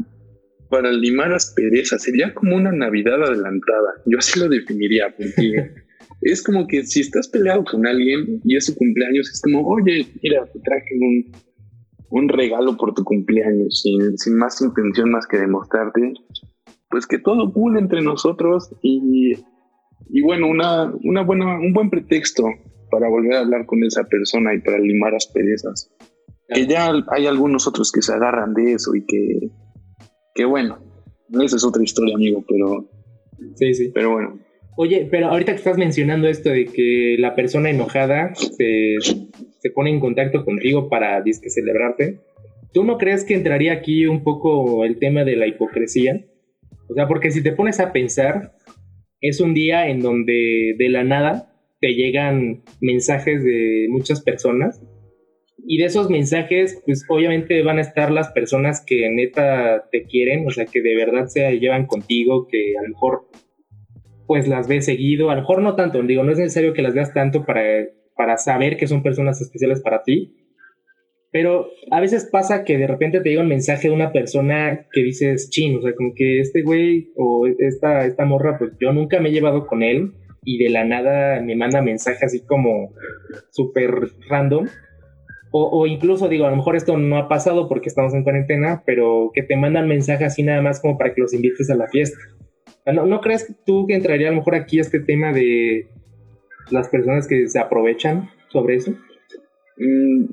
para 0.69 0.93
limar 0.93 1.33
asperezas. 1.33 2.03
Sería 2.03 2.35
como 2.35 2.57
una 2.57 2.73
Navidad 2.73 3.23
adelantada. 3.23 4.03
Yo 4.07 4.19
así 4.19 4.39
lo 4.39 4.49
definiría, 4.49 5.15
porque 5.17 5.73
es 6.23 6.43
como 6.43 6.67
que 6.67 6.85
si 6.85 7.01
estás 7.01 7.29
peleado 7.29 7.65
con 7.65 7.87
alguien 7.87 8.41
y 8.45 8.57
es 8.57 8.67
su 8.67 8.75
cumpleaños, 8.75 9.31
es 9.31 9.41
como, 9.43 9.67
oye, 9.67 10.07
mira, 10.23 10.47
te 10.47 10.61
traje 10.61 10.95
un, 11.01 11.33
un 12.11 12.29
regalo 12.29 12.77
por 12.77 12.95
tu 12.95 13.05
cumpleaños, 13.05 13.83
sin, 13.83 14.17
sin 14.19 14.37
más 14.37 14.61
intención 14.61 15.11
más 15.11 15.27
que 15.27 15.39
demostrarte, 15.39 16.15
pues 16.91 17.07
que 17.07 17.19
todo 17.19 17.53
cool 17.53 17.79
entre 17.79 18.03
nosotros 18.03 18.71
y, 18.83 19.33
y 20.09 20.23
bueno, 20.23 20.49
una, 20.49 20.93
una 21.05 21.23
buena, 21.23 21.59
un 21.59 21.73
buen 21.73 21.91
pretexto 21.91 22.45
para 22.91 23.09
volver 23.09 23.35
a 23.35 23.41
hablar 23.41 23.67
con 23.67 23.85
esa 23.85 24.05
persona 24.05 24.55
y 24.55 24.61
para 24.61 24.79
limar 24.79 25.15
asperezas. 25.15 25.93
Que 26.49 26.67
ya 26.67 26.91
hay 27.11 27.27
algunos 27.27 27.67
otros 27.67 27.93
que 27.93 28.01
se 28.01 28.15
agarran 28.15 28.55
de 28.55 28.73
eso 28.73 28.95
y 28.95 29.05
que 29.05 29.51
que 30.39 30.45
bueno, 30.45 30.79
esa 31.43 31.57
es 31.57 31.65
otra 31.65 31.83
historia, 31.83 32.15
amigo, 32.15 32.45
pero. 32.49 32.89
Sí, 33.57 33.75
sí. 33.75 33.91
Pero 33.93 34.13
bueno. 34.13 34.39
Oye, 34.77 35.09
pero 35.11 35.27
ahorita 35.27 35.51
que 35.51 35.59
estás 35.59 35.77
mencionando 35.77 36.29
esto 36.29 36.51
de 36.51 36.67
que 36.67 37.17
la 37.19 37.35
persona 37.35 37.69
enojada 37.69 38.33
se, 38.37 38.95
se 39.01 39.71
pone 39.71 39.91
en 39.91 39.99
contacto 39.99 40.45
contigo 40.45 40.89
para 40.89 41.21
disque 41.23 41.51
celebrarte, 41.51 42.21
¿tú 42.73 42.85
no 42.85 42.99
crees 42.99 43.25
que 43.25 43.35
entraría 43.35 43.73
aquí 43.73 44.07
un 44.07 44.23
poco 44.23 44.85
el 44.85 45.01
tema 45.01 45.25
de 45.25 45.35
la 45.35 45.49
hipocresía? 45.49 46.25
O 46.89 46.95
sea, 46.95 47.07
porque 47.07 47.31
si 47.31 47.43
te 47.43 47.53
pones 47.53 47.81
a 47.81 47.93
pensar, 47.93 48.53
es 49.21 49.41
un 49.41 49.55
día 49.55 49.89
en 49.89 50.01
donde 50.01 50.75
de 50.79 50.89
la 50.89 51.05
nada 51.05 51.53
te 51.81 51.95
llegan 51.95 52.63
mensajes 52.81 53.43
de 53.45 53.87
muchas 53.91 54.23
personas 54.23 54.83
y 55.67 55.79
de 55.79 55.85
esos 55.85 56.09
mensajes, 56.09 56.83
pues 56.87 57.05
obviamente 57.09 57.63
van 57.63 57.79
a 57.79 57.83
estar 57.83 58.11
las 58.11 58.33
personas 58.33 58.83
que 58.85 59.09
neta 59.11 59.85
te 59.93 60.05
quieren, 60.05 60.47
o 60.47 60.51
sea, 60.51 60.67
que 60.67 60.81
de 60.81 60.97
verdad 60.97 61.27
se 61.27 61.59
llevan 61.59 61.87
contigo, 61.87 62.47
que 62.49 62.75
a 62.79 62.83
lo 62.83 62.89
mejor 62.89 63.29
pues 64.27 64.47
las 64.47 64.69
ves 64.69 64.85
seguido, 64.85 65.31
a 65.31 65.35
lo 65.35 65.41
mejor 65.41 65.63
no 65.63 65.75
tanto, 65.75 66.03
digo, 66.03 66.23
no 66.23 66.33
es 66.33 66.39
necesario 66.39 66.75
que 66.75 66.83
las 66.83 66.95
veas 66.95 67.13
tanto 67.13 67.45
para, 67.45 67.63
para 68.15 68.37
saber 68.37 68.77
que 68.77 68.87
son 68.87 69.03
personas 69.03 69.41
especiales 69.41 69.81
para 69.81 70.03
ti, 70.03 70.37
pero 71.31 71.69
a 71.91 72.01
veces 72.01 72.29
pasa 72.31 72.65
que 72.65 72.79
de 72.79 72.87
repente 72.87 73.21
te 73.21 73.31
llega 73.31 73.43
un 73.43 73.49
mensaje 73.49 73.89
de 73.89 73.95
una 73.95 74.13
persona 74.13 74.87
que 74.93 75.03
dices, 75.03 75.51
chin, 75.51 75.77
o 75.79 75.83
sea, 75.83 75.95
como 75.95 76.13
que 76.15 76.41
este 76.41 76.63
güey 76.63 77.11
o 77.17 77.47
esta, 77.59 78.07
esta 78.07 78.25
morra, 78.25 78.59
pues 78.59 78.73
yo 78.81 78.93
nunca 78.93 79.21
me 79.21 79.29
he 79.29 79.33
llevado 79.33 79.67
con 79.67 79.83
él 79.83 80.15
y 80.45 80.63
de 80.63 80.71
la 80.71 80.85
nada 80.85 81.43
me 81.43 81.57
manda 81.57 81.83
mensaje 81.83 82.25
así 82.25 82.45
como 82.47 82.95
súper 83.51 83.91
random 84.29 84.67
o, 85.51 85.87
incluso 85.87 86.29
digo, 86.29 86.45
a 86.47 86.51
lo 86.51 86.57
mejor 86.57 86.77
esto 86.77 86.97
no 86.99 87.17
ha 87.17 87.29
pasado 87.29 87.69
porque 87.69 87.89
estamos 87.89 88.13
en 88.13 88.23
cuarentena, 88.23 88.83
pero 88.85 89.31
que 89.33 89.43
te 89.43 89.57
mandan 89.57 89.89
mensajes 89.89 90.27
así 90.27 90.43
nada 90.43 90.61
más 90.61 90.81
como 90.81 90.99
para 90.99 91.15
que 91.15 91.23
los 91.23 91.33
invites 91.33 91.71
a 91.71 91.75
la 91.75 91.89
fiesta. 91.89 92.19
¿No, 92.87 93.07
¿No 93.07 93.21
crees 93.21 93.55
tú 93.65 93.87
que 93.87 93.95
entraría 93.95 94.29
a 94.29 94.31
lo 94.31 94.39
mejor 94.39 94.55
aquí 94.55 94.79
este 94.79 95.01
tema 95.01 95.33
de 95.33 95.89
las 96.71 96.89
personas 96.89 97.27
que 97.27 97.49
se 97.49 97.59
aprovechan 97.59 98.29
sobre 98.49 98.77
eso? 98.77 98.93
Mm, 99.79 100.25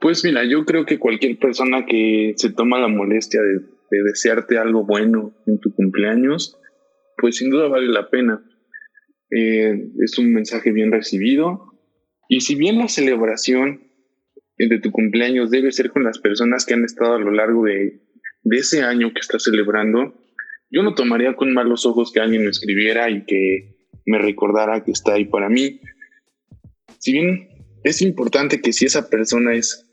pues 0.00 0.24
mira, 0.24 0.44
yo 0.44 0.64
creo 0.64 0.84
que 0.86 0.98
cualquier 0.98 1.38
persona 1.38 1.86
que 1.86 2.34
se 2.36 2.52
toma 2.52 2.80
la 2.80 2.88
molestia 2.88 3.40
de, 3.40 3.60
de 3.90 4.02
desearte 4.04 4.58
algo 4.58 4.84
bueno 4.84 5.34
en 5.46 5.58
tu 5.58 5.74
cumpleaños, 5.74 6.58
pues 7.16 7.36
sin 7.36 7.50
duda 7.50 7.68
vale 7.68 7.88
la 7.88 8.10
pena. 8.10 8.44
Eh, 9.30 9.88
es 10.02 10.18
un 10.18 10.32
mensaje 10.32 10.72
bien 10.72 10.92
recibido. 10.92 11.72
Y 12.28 12.40
si 12.40 12.54
bien 12.54 12.78
la 12.78 12.88
celebración 12.88 13.84
de 14.58 14.78
tu 14.78 14.90
cumpleaños 14.92 15.50
debe 15.50 15.72
ser 15.72 15.90
con 15.90 16.04
las 16.04 16.18
personas 16.18 16.64
que 16.64 16.74
han 16.74 16.84
estado 16.84 17.14
a 17.14 17.18
lo 17.18 17.30
largo 17.32 17.64
de, 17.64 18.00
de 18.44 18.56
ese 18.56 18.82
año 18.82 19.12
que 19.12 19.20
estás 19.20 19.42
celebrando. 19.42 20.14
Yo 20.70 20.82
no 20.82 20.94
tomaría 20.94 21.34
con 21.34 21.52
malos 21.52 21.86
ojos 21.86 22.12
que 22.12 22.20
alguien 22.20 22.44
me 22.44 22.50
escribiera 22.50 23.10
y 23.10 23.24
que 23.24 23.76
me 24.06 24.18
recordara 24.18 24.84
que 24.84 24.92
está 24.92 25.14
ahí 25.14 25.24
para 25.24 25.48
mí. 25.48 25.80
Si 26.98 27.12
bien 27.12 27.48
es 27.84 28.00
importante 28.00 28.60
que 28.60 28.72
si 28.72 28.86
esa 28.86 29.08
persona 29.10 29.54
es, 29.54 29.86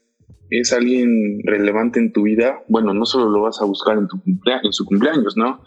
es 0.49 0.71
alguien 0.71 1.39
relevante 1.43 1.99
en 1.99 2.13
tu 2.13 2.23
vida, 2.23 2.63
bueno, 2.69 2.93
no 2.93 3.05
solo 3.05 3.29
lo 3.29 3.41
vas 3.41 3.61
a 3.61 3.65
buscar 3.65 3.97
en, 3.97 4.07
tu 4.07 4.21
en 4.25 4.73
su 4.73 4.85
cumpleaños, 4.85 5.35
¿no? 5.35 5.61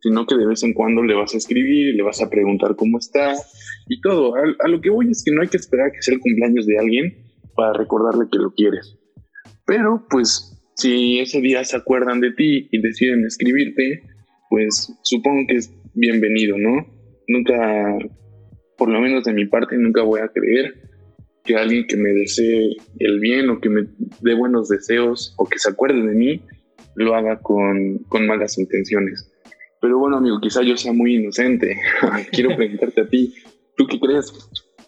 Sino 0.00 0.24
que 0.26 0.36
de 0.36 0.46
vez 0.46 0.62
en 0.62 0.72
cuando 0.72 1.02
le 1.02 1.14
vas 1.14 1.34
a 1.34 1.38
escribir, 1.38 1.94
le 1.96 2.02
vas 2.02 2.22
a 2.22 2.30
preguntar 2.30 2.76
cómo 2.76 2.98
está 2.98 3.34
y 3.88 4.00
todo. 4.00 4.34
A, 4.36 4.68
lo 4.68 4.80
que 4.80 4.90
voy 4.90 5.10
es 5.10 5.24
que 5.24 5.32
no 5.32 5.42
hay 5.42 5.48
que 5.48 5.56
esperar 5.56 5.90
que 5.90 6.00
sea 6.00 6.14
el 6.14 6.20
cumpleaños 6.20 6.64
de 6.66 6.78
alguien 6.78 7.24
para 7.56 7.72
recordarle 7.72 8.26
que 8.30 8.38
lo 8.38 8.52
quieres. 8.54 8.96
Pero 9.66 10.06
pues 10.08 10.62
si 10.76 11.18
ese 11.18 11.40
día 11.40 11.64
se 11.64 11.76
acuerdan 11.76 12.20
de 12.20 12.32
ti 12.32 12.68
y 12.70 12.80
deciden 12.80 13.24
escribirte, 13.26 14.02
pues 14.48 14.92
supongo 15.02 15.46
que 15.48 15.56
es 15.56 15.74
bienvenido, 15.94 16.56
¿no? 16.56 16.86
Nunca, 17.26 17.98
por 18.76 18.90
lo 18.90 19.00
menos 19.00 19.24
de 19.24 19.32
mi 19.32 19.46
parte, 19.46 19.76
nunca 19.76 20.02
voy 20.02 20.20
a 20.20 20.28
creer 20.28 20.93
que 21.44 21.56
alguien 21.56 21.86
que 21.86 21.96
me 21.96 22.10
desee 22.10 22.76
el 22.98 23.20
bien 23.20 23.50
o 23.50 23.60
que 23.60 23.68
me 23.68 23.86
dé 24.22 24.34
buenos 24.34 24.68
deseos 24.68 25.34
o 25.36 25.46
que 25.46 25.58
se 25.58 25.70
acuerde 25.70 26.00
de 26.00 26.14
mí 26.14 26.42
lo 26.96 27.14
haga 27.14 27.40
con, 27.40 27.98
con 28.08 28.26
malas 28.26 28.58
intenciones. 28.58 29.30
Pero 29.80 29.98
bueno, 29.98 30.16
amigo, 30.16 30.40
quizá 30.40 30.62
yo 30.62 30.76
sea 30.76 30.92
muy 30.92 31.16
inocente. 31.16 31.76
Quiero 32.32 32.56
preguntarte 32.56 33.02
a 33.02 33.08
ti, 33.08 33.34
¿tú 33.76 33.86
qué 33.86 34.00
crees? 34.00 34.32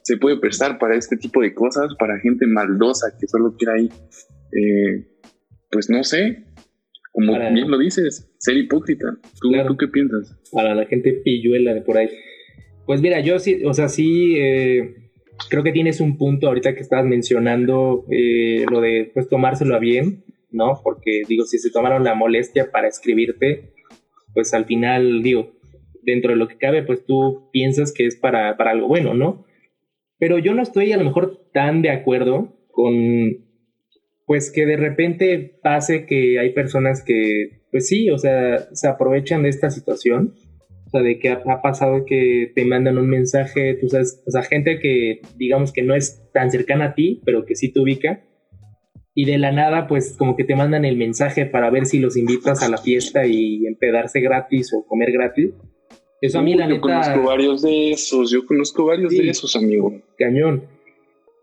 ¿Se 0.03 0.17
puede 0.17 0.39
prestar 0.39 0.79
para 0.79 0.97
este 0.97 1.17
tipo 1.17 1.43
de 1.43 1.53
cosas? 1.53 1.95
¿Para 1.99 2.19
gente 2.21 2.47
maldosa 2.47 3.09
que 3.21 3.27
solo 3.27 3.55
quiera 3.57 3.79
ir, 3.79 3.91
eh, 4.53 5.05
pues 5.71 5.91
no 5.91 6.05
sé, 6.05 6.45
como 7.11 7.37
bien 7.53 7.69
lo 7.71 7.77
dices, 7.77 8.33
ser 8.39 8.57
hipócrita? 8.57 9.19
¿Tú, 9.41 9.51
¿Tú, 9.67 9.77
qué 9.77 9.89
piensas? 9.89 10.39
Para 10.53 10.75
la 10.77 10.87
gente 10.87 11.13
pilluela 11.25 11.75
de 11.75 11.83
por 11.83 11.99
ahí. 11.99 12.09
Pues 12.87 13.03
mira, 13.03 13.21
yo 13.21 13.39
sí, 13.39 13.63
o 13.65 13.75
sea, 13.75 13.89
sí... 13.89 14.37
Eh 14.39 15.06
creo 15.49 15.63
que 15.63 15.73
tienes 15.73 16.01
un 16.01 16.17
punto 16.19 16.49
ahorita 16.49 16.75
que 16.75 16.81
estabas 16.81 17.07
mencionando 17.07 18.05
eh, 18.11 18.65
lo 18.71 18.81
de 18.81 19.11
pues 19.13 19.29
tomárselo 19.29 19.75
a 19.75 19.79
bien, 19.79 20.25
¿no? 20.51 20.81
Porque 20.83 21.23
digo, 21.29 21.45
si 21.45 21.59
se 21.59 21.71
tomaron 21.71 22.05
la 22.05 22.15
molestia 22.15 22.71
para 22.71 22.89
escribirte, 22.89 23.73
pues 24.35 24.55
al 24.55 24.65
final, 24.65 25.23
digo, 25.23 25.53
dentro 26.03 26.31
de 26.31 26.37
lo 26.37 26.49
que 26.49 26.59
cabe, 26.59 26.83
pues 26.83 27.05
tú 27.05 27.49
piensas 27.53 27.93
que 27.93 28.07
es 28.07 28.17
para, 28.17 28.57
para 28.57 28.71
algo 28.71 28.89
bueno, 28.89 29.15
¿no? 29.15 29.45
Pero 30.19 30.39
yo 30.39 30.55
no 30.55 30.63
estoy 30.63 30.93
a 30.93 30.97
lo 30.97 31.05
mejor 31.05 31.49
tan 31.53 31.83
de 31.83 31.91
acuerdo 31.91 32.57
con, 32.71 33.47
pues 34.25 34.51
que 34.51 34.67
de 34.67 34.77
repente 34.77 35.59
pase 35.63 36.07
que 36.07 36.39
hay 36.39 36.53
personas 36.53 37.03
que, 37.05 37.63
pues 37.71 37.87
sí, 37.89 38.11
o 38.11 38.19
sea, 38.19 38.59
se 38.73 38.89
aprovechan 38.89 39.43
de 39.43 39.51
esta 39.51 39.71
situación 39.71 40.35
o 40.87 40.91
sea, 40.91 41.03
de 41.03 41.19
que 41.19 41.31
ha, 41.31 41.63
pasado 41.63 42.05
que 42.07 42.53
te 42.55 42.65
mandan 42.65 42.97
un 42.99 43.09
mensaje, 43.09 43.75
tú 43.75 43.89
sabes, 43.89 44.23
o 44.27 44.31
sea, 44.31 44.43
gente 44.43 44.79
que 44.79 45.21
digamos 45.37 45.73
que 45.73 45.83
no 45.83 45.95
es 45.95 46.23
tan 46.33 46.51
cercana 46.51 46.87
a 46.87 46.95
ti, 46.95 47.21
pero 47.25 47.45
que 47.45 47.57
sí 47.57 47.73
te 47.73 47.81
ubica. 47.81 48.23
Y 49.15 49.25
de 49.25 49.39
la 49.39 49.51
nada, 49.51 49.89
pues 49.89 50.15
como 50.17 50.37
que 50.37 50.45
te 50.45 50.55
mandan 50.55 50.85
el 50.85 50.97
mensaje 50.97 51.47
para 51.47 51.71
ver 51.71 51.87
si 51.87 51.99
los 51.99 52.17
invitas 52.17 52.63
a 52.63 52.69
la 52.69 52.77
fiesta 52.77 53.27
y 53.27 53.67
empedarse 53.67 54.21
gratis 54.21 54.73
o 54.75 54.87
comer 54.87 55.11
gratis. 55.11 55.55
Eso 56.21 56.39
a 56.39 56.43
mí, 56.43 56.55
la 56.55 56.67
neta. 56.67 56.77
Yo 56.77 56.81
conozco 56.83 57.23
varios 57.23 57.63
de 57.63 57.91
esos, 57.93 58.31
yo 58.31 58.47
conozco 58.47 58.85
varios 58.85 59.13
de 59.13 59.29
esos, 59.29 59.57
amigo. 59.57 60.01
Cañón. 60.19 60.65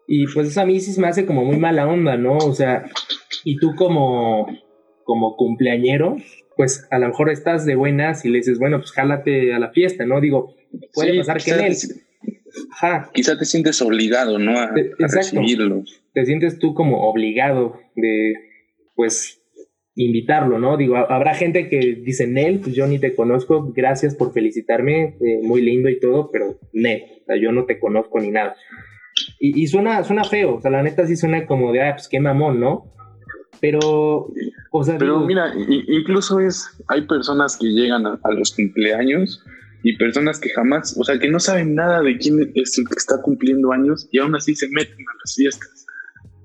Y 0.08 0.28
pues 0.28 0.50
eso 0.50 0.62
a 0.62 0.66
mí 0.66 0.80
sí 0.80 0.92
se 0.92 1.02
me 1.02 1.08
hace 1.08 1.26
como 1.26 1.44
muy 1.44 1.58
mala 1.58 1.88
onda, 1.88 2.16
¿no? 2.16 2.38
O 2.38 2.54
sea, 2.54 2.86
y 3.44 3.58
tú 3.58 3.76
como, 3.76 4.48
como 5.04 5.36
cumpleañero, 5.36 6.18
pues 6.56 6.88
a 6.92 7.00
lo 7.00 7.08
mejor 7.08 7.30
estás 7.30 7.66
de 7.66 7.76
buenas 7.76 8.26
y 8.26 8.30
le 8.30 8.40
dices, 8.40 8.60
bueno, 8.60 8.80
pues 8.80 8.92
jálate 8.92 9.54
a 9.54 9.60
la 9.60 9.72
fiesta, 9.72 10.06
¿no? 10.06 10.22
Digo, 10.22 10.56
puede 10.94 11.18
pasar 11.18 11.42
que 11.44 11.52
en 11.52 11.60
él. 11.62 11.76
Ajá. 12.72 13.10
Quizá 13.14 13.38
te 13.38 13.46
sientes 13.46 13.82
obligado, 13.82 14.40
¿no? 14.40 14.60
A, 14.60 14.72
recibirlo. 15.00 15.84
Te 16.14 16.26
sientes 16.26 16.60
tú 16.60 16.74
como 16.74 17.10
obligado 17.10 17.80
de, 17.96 18.34
pues, 18.96 19.42
invitarlo, 19.96 20.60
¿no? 20.60 20.78
Digo, 20.78 20.98
habrá 20.98 21.36
gente 21.36 21.70
que 21.70 21.80
dice, 22.04 22.28
Nel, 22.28 22.60
pues 22.60 22.76
yo 22.76 22.88
ni 22.88 23.00
te 23.00 23.16
conozco, 23.16 23.72
gracias 23.76 24.16
por 24.16 24.34
felicitarme, 24.34 25.18
eh, 25.20 25.40
muy 25.42 25.62
lindo 25.62 25.90
y 25.90 26.00
todo, 26.00 26.30
pero 26.32 26.60
Nel, 26.74 27.04
o 27.22 27.26
sea, 27.26 27.36
yo 27.38 27.52
no 27.52 27.66
te 27.66 27.80
conozco 27.80 28.20
ni 28.20 28.32
nada. 28.32 28.56
Y, 29.40 29.62
y, 29.62 29.68
suena, 29.68 30.04
suena 30.04 30.24
feo, 30.24 30.56
o 30.56 30.62
sea, 30.62 30.72
la 30.72 30.82
neta 30.82 31.06
sí 31.06 31.16
suena 31.16 31.46
como 31.46 31.72
de, 31.72 31.84
ah, 31.84 31.94
pues 31.96 32.08
qué 32.08 32.20
mamón, 32.20 32.60
¿no? 32.60 32.92
Pero, 33.62 34.32
o 34.76 34.84
sea, 34.84 34.98
pero 34.98 35.20
mira, 35.20 35.54
incluso 35.88 36.40
es, 36.40 36.68
hay 36.88 37.06
personas 37.06 37.58
que 37.58 37.68
llegan 37.68 38.08
a, 38.08 38.20
los 38.36 38.56
cumpleaños 38.56 39.44
y 39.84 39.96
personas 39.98 40.40
que 40.40 40.50
jamás, 40.50 40.98
o 41.00 41.04
sea, 41.04 41.20
que 41.20 41.30
no 41.30 41.40
saben 41.40 41.76
nada 41.76 42.02
de 42.02 42.18
quién 42.18 42.52
es 42.56 42.76
el 42.80 42.88
que 42.88 42.96
está 42.98 43.22
cumpliendo 43.22 43.72
años 43.72 44.10
y 44.12 44.18
aún 44.18 44.36
así 44.36 44.56
se 44.56 44.68
meten 44.70 44.98
a 44.98 45.14
las 45.24 45.36
fiestas. 45.36 45.86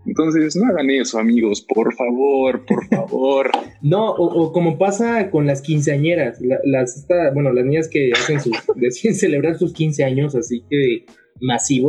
Entonces, 0.05 0.57
no 0.57 0.69
hagan 0.69 0.91
eso, 0.91 1.19
amigos, 1.19 1.63
por 1.63 1.95
favor, 1.95 2.67
por 2.67 2.87
favor. 2.91 3.51
no, 3.81 4.11
o, 4.11 4.53
como 4.53 4.77
pasa 4.77 5.31
con 5.31 5.47
las 5.47 5.63
quinceañeras, 5.63 6.39
las, 6.65 7.07
bueno, 7.33 7.55
las 7.55 7.65
niñas 7.65 7.89
que 7.89 8.13
hacen 8.13 8.43
sus, 8.43 8.59
deciden 8.77 9.15
celebrar 9.17 9.57
sus 9.57 9.73
15 9.73 10.05
años, 10.05 10.35
así 10.35 10.63
que 10.69 11.07
masivo 11.41 11.89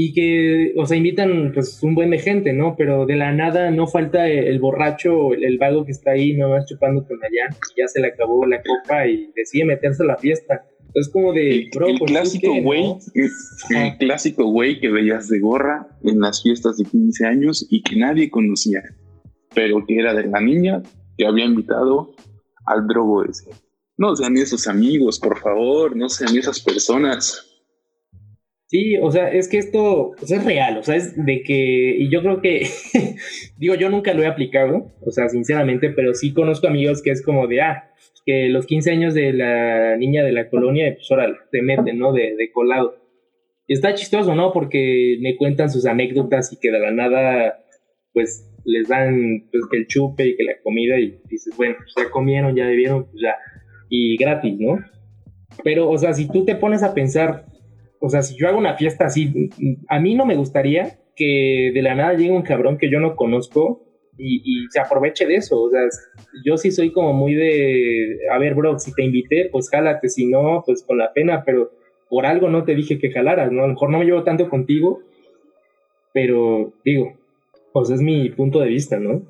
y 0.00 0.12
que, 0.12 0.74
o 0.76 0.86
sea, 0.86 0.96
invitan 0.96 1.50
pues 1.52 1.82
un 1.82 1.96
buen 1.96 2.10
de 2.10 2.20
gente, 2.20 2.52
¿no? 2.52 2.76
Pero 2.78 3.04
de 3.04 3.16
la 3.16 3.32
nada 3.32 3.72
no 3.72 3.88
falta 3.88 4.28
el, 4.28 4.60
borracho, 4.60 5.34
el, 5.34 5.44
el, 5.44 5.58
vago 5.58 5.84
que 5.84 5.90
está 5.90 6.12
ahí 6.12 6.36
nomás 6.36 6.66
chupando 6.66 7.04
con 7.04 7.16
allá, 7.16 7.52
y 7.74 7.80
ya 7.80 7.88
se 7.88 8.00
le 8.00 8.06
acabó 8.06 8.46
la 8.46 8.62
copa 8.62 9.08
y 9.08 9.32
decide 9.34 9.64
meterse 9.64 10.04
a 10.04 10.06
la 10.06 10.16
fiesta. 10.16 10.64
Es 10.94 11.08
como 11.08 11.32
de, 11.32 11.50
el, 11.50 11.64
el 11.64 11.70
pues, 11.98 12.12
clásico 12.12 12.62
güey, 12.62 12.94
el 13.70 13.98
clásico 13.98 14.44
güey 14.44 14.78
que 14.78 14.88
veías 14.88 15.28
de 15.28 15.40
gorra 15.40 15.88
en 16.04 16.20
las 16.20 16.44
fiestas 16.44 16.76
de 16.76 16.84
15 16.84 17.26
años 17.26 17.66
y 17.68 17.82
que 17.82 17.96
nadie 17.96 18.30
conocía, 18.30 18.84
pero 19.52 19.84
que 19.84 19.98
era 19.98 20.14
de 20.14 20.28
la 20.28 20.40
niña 20.40 20.80
que 21.16 21.26
había 21.26 21.44
invitado 21.44 22.14
al 22.66 22.86
drogo 22.86 23.24
ese. 23.24 23.50
No 23.96 24.14
sean 24.14 24.36
esos 24.36 24.68
amigos, 24.68 25.18
por 25.18 25.40
favor, 25.40 25.96
no 25.96 26.08
sean 26.08 26.36
esas 26.36 26.60
personas. 26.60 27.47
Sí, 28.68 28.98
o 28.98 29.10
sea, 29.10 29.30
es 29.30 29.48
que 29.48 29.56
esto 29.56 30.12
es 30.20 30.44
real, 30.44 30.76
o 30.76 30.82
sea, 30.82 30.96
es 30.96 31.16
de 31.16 31.42
que, 31.42 31.96
y 31.98 32.10
yo 32.10 32.20
creo 32.20 32.42
que, 32.42 32.66
digo, 33.56 33.74
yo 33.76 33.88
nunca 33.88 34.12
lo 34.12 34.22
he 34.22 34.26
aplicado, 34.26 34.92
o 35.00 35.10
sea, 35.10 35.30
sinceramente, 35.30 35.88
pero 35.88 36.12
sí 36.12 36.34
conozco 36.34 36.66
amigos 36.66 37.00
que 37.00 37.10
es 37.10 37.22
como 37.24 37.46
de, 37.46 37.62
ah, 37.62 37.90
que 38.26 38.50
los 38.50 38.66
15 38.66 38.90
años 38.90 39.14
de 39.14 39.32
la 39.32 39.96
niña 39.96 40.22
de 40.22 40.32
la 40.32 40.50
colonia, 40.50 40.92
pues 40.94 41.10
órale, 41.10 41.36
te 41.50 41.62
meten, 41.62 41.98
¿no? 41.98 42.12
De, 42.12 42.36
de 42.36 42.52
colado. 42.52 42.96
Está 43.66 43.94
chistoso, 43.94 44.34
¿no? 44.34 44.52
Porque 44.52 45.16
me 45.22 45.34
cuentan 45.36 45.70
sus 45.70 45.86
anécdotas 45.86 46.52
y 46.52 46.60
que 46.60 46.70
de 46.70 46.78
la 46.78 46.90
nada, 46.90 47.64
pues, 48.12 48.50
les 48.66 48.86
dan 48.86 49.48
pues, 49.50 49.64
el 49.72 49.86
chupe 49.86 50.26
y 50.26 50.36
que 50.36 50.44
la 50.44 50.60
comida 50.62 51.00
y 51.00 51.18
dices, 51.30 51.56
bueno, 51.56 51.76
pues 51.78 51.94
ya 51.96 52.10
comieron, 52.10 52.54
ya 52.54 52.66
bebieron, 52.66 53.04
pues 53.04 53.22
ya, 53.22 53.34
y 53.88 54.18
gratis, 54.18 54.56
¿no? 54.58 54.78
Pero, 55.64 55.88
o 55.88 55.96
sea, 55.96 56.12
si 56.12 56.28
tú 56.28 56.44
te 56.44 56.54
pones 56.54 56.82
a 56.82 56.92
pensar, 56.92 57.46
o 58.00 58.08
sea, 58.08 58.22
si 58.22 58.36
yo 58.36 58.48
hago 58.48 58.58
una 58.58 58.76
fiesta 58.76 59.06
así, 59.06 59.50
a 59.88 59.98
mí 60.00 60.14
no 60.14 60.26
me 60.26 60.36
gustaría 60.36 60.98
que 61.16 61.72
de 61.74 61.82
la 61.82 61.94
nada 61.94 62.14
llegue 62.14 62.30
un 62.30 62.42
cabrón 62.42 62.78
que 62.78 62.90
yo 62.90 63.00
no 63.00 63.16
conozco 63.16 63.84
y, 64.16 64.66
se 64.70 64.80
aproveche 64.80 65.26
de 65.26 65.36
eso. 65.36 65.60
O 65.60 65.70
sea, 65.70 65.82
yo 66.44 66.56
sí 66.56 66.70
soy 66.70 66.92
como 66.92 67.12
muy 67.12 67.34
de, 67.34 68.18
a 68.32 68.38
ver, 68.38 68.54
bro, 68.54 68.78
si 68.78 68.92
te 68.92 69.04
invité, 69.04 69.48
pues 69.50 69.68
jálate, 69.70 70.08
si 70.08 70.26
no, 70.26 70.62
pues 70.64 70.82
con 70.82 70.98
la 70.98 71.12
pena, 71.12 71.42
pero 71.44 71.72
por 72.08 72.26
algo 72.26 72.48
no 72.48 72.64
te 72.64 72.74
dije 72.74 72.98
que 72.98 73.10
jalaras, 73.10 73.52
¿no? 73.52 73.62
A 73.62 73.66
lo 73.66 73.74
mejor 73.74 73.90
no 73.90 73.98
me 73.98 74.04
llevo 74.04 74.24
tanto 74.24 74.48
contigo, 74.48 75.00
pero 76.12 76.72
digo, 76.84 77.16
pues 77.72 77.90
es 77.90 78.00
mi 78.00 78.30
punto 78.30 78.60
de 78.60 78.68
vista, 78.68 78.98
¿no? 78.98 79.22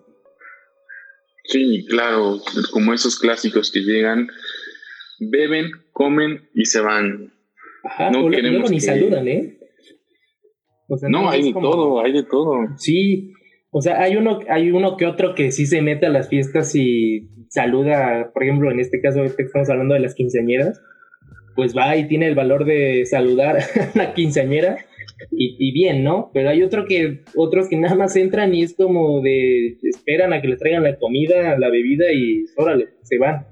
Sí, 1.44 1.86
claro, 1.88 2.38
como 2.72 2.92
esos 2.92 3.18
clásicos 3.18 3.72
que 3.72 3.80
llegan, 3.80 4.28
beben, 5.18 5.70
comen 5.92 6.48
y 6.54 6.66
se 6.66 6.80
van. 6.80 7.32
Ajá, 7.88 8.10
no 8.10 8.28
queremos 8.28 8.70
ni 8.70 8.80
saludan, 8.80 9.26
¿eh? 9.28 9.58
no, 11.08 11.30
hay 11.30 11.42
de 11.42 11.52
todo, 11.52 12.00
hay 12.00 12.12
de 12.12 12.22
todo. 12.22 12.54
Sí, 12.76 13.32
o 13.70 13.80
sea, 13.80 14.00
hay 14.02 14.16
uno, 14.16 14.40
hay 14.48 14.70
uno 14.70 14.96
que 14.96 15.06
otro 15.06 15.34
que 15.34 15.52
sí 15.52 15.66
se 15.66 15.80
mete 15.80 16.06
a 16.06 16.10
las 16.10 16.28
fiestas 16.28 16.74
y 16.74 17.28
saluda, 17.48 18.30
por 18.32 18.42
ejemplo, 18.42 18.70
en 18.70 18.80
este 18.80 19.00
caso 19.00 19.24
estamos 19.24 19.70
hablando 19.70 19.94
de 19.94 20.00
las 20.00 20.14
quinceañeras, 20.14 20.82
pues 21.54 21.74
va 21.76 21.96
y 21.96 22.08
tiene 22.08 22.26
el 22.26 22.34
valor 22.34 22.66
de 22.66 23.04
saludar 23.06 23.56
a 23.94 23.98
la 23.98 24.12
quinceañera 24.12 24.78
y, 25.30 25.72
bien, 25.72 26.04
¿no? 26.04 26.30
Pero 26.32 26.50
hay 26.50 26.62
otro 26.62 26.84
que, 26.84 27.24
otros 27.34 27.68
que 27.68 27.76
nada 27.76 27.96
más 27.96 28.14
entran 28.16 28.54
y 28.54 28.62
es 28.62 28.74
como 28.74 29.20
de, 29.20 29.78
esperan 29.82 30.32
a 30.32 30.40
que 30.40 30.48
les 30.48 30.58
traigan 30.58 30.84
la 30.84 30.96
comida, 30.96 31.58
la 31.58 31.70
bebida 31.70 32.12
y 32.12 32.44
órale, 32.56 32.88
se 33.02 33.18
van. 33.18 33.46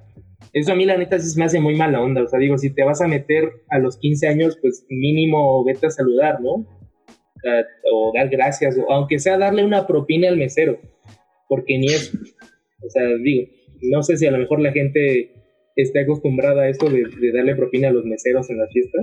Eso 0.53 0.73
a 0.73 0.77
mí 0.77 0.85
la 0.85 0.97
neta 0.97 1.19
sí 1.19 1.39
me 1.39 1.45
hace 1.45 1.61
muy 1.61 1.75
mala 1.77 2.01
onda. 2.01 2.23
O 2.23 2.29
sea, 2.29 2.39
digo, 2.39 2.57
si 2.59 2.75
te 2.75 2.85
vas 2.85 3.01
a 3.01 3.09
meter 3.09 3.51
a 3.69 3.79
los 3.79 3.99
15 3.99 4.29
años, 4.29 4.59
pues 4.61 4.87
mínimo 4.89 5.65
vete 5.65 5.87
a 5.87 5.91
saludar, 5.91 6.41
¿no? 6.41 6.67
o 7.93 8.13
dar 8.15 8.29
gracias, 8.29 8.77
o 8.79 8.91
aunque 8.91 9.19
sea 9.19 9.39
darle 9.39 9.65
una 9.65 9.87
propina 9.87 10.29
al 10.29 10.37
mesero, 10.37 10.81
porque 11.49 11.79
ni 11.79 11.87
eso. 11.87 12.19
O 12.85 12.91
sea, 12.91 13.03
digo, 13.23 13.49
no 13.83 14.03
sé 14.03 14.17
si 14.17 14.27
a 14.27 14.31
lo 14.31 14.39
mejor 14.39 14.61
la 14.61 14.73
gente 14.73 15.33
está 15.77 16.01
acostumbrada 16.01 16.63
a 16.63 16.69
esto 16.69 16.89
de, 16.89 17.05
darle 17.33 17.55
propina 17.55 17.89
a 17.89 17.93
los 17.93 18.05
meseros 18.05 18.49
en 18.51 18.59
la 18.59 18.67
fiesta. 18.69 18.99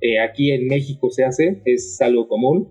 Eh, 0.00 0.20
aquí 0.20 0.50
en 0.50 0.66
México 0.66 1.10
se 1.10 1.24
hace, 1.24 1.62
es 1.64 1.98
algo 2.00 2.28
común, 2.28 2.68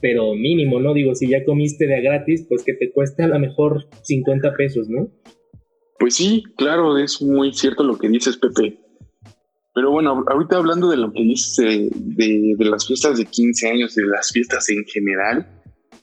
pero 0.00 0.34
mínimo, 0.34 0.80
¿no? 0.80 0.94
Digo, 0.94 1.14
si 1.14 1.28
ya 1.28 1.44
comiste 1.44 1.86
de 1.86 2.00
gratis, 2.00 2.46
pues 2.48 2.64
que 2.64 2.74
te 2.74 2.90
cueste 2.92 3.22
a 3.22 3.28
lo 3.28 3.38
mejor 3.38 3.86
50 4.02 4.54
pesos, 4.54 4.88
¿no? 4.88 5.10
Pues 6.00 6.14
sí, 6.14 6.42
claro, 6.56 6.96
es 6.96 7.20
muy 7.20 7.52
cierto 7.52 7.84
lo 7.84 7.98
que 7.98 8.08
dices, 8.08 8.38
Pepe. 8.38 8.80
Pero 9.74 9.90
bueno, 9.90 10.24
ahorita 10.26 10.56
hablando 10.56 10.88
de 10.88 10.96
lo 10.96 11.12
que 11.12 11.22
dices 11.22 11.90
de, 11.94 12.56
las 12.58 12.86
fiestas 12.86 13.18
de 13.18 13.26
15 13.26 13.68
años, 13.68 13.94
de 13.94 14.06
las 14.06 14.32
fiestas 14.32 14.66
en 14.70 14.82
general, 14.86 15.46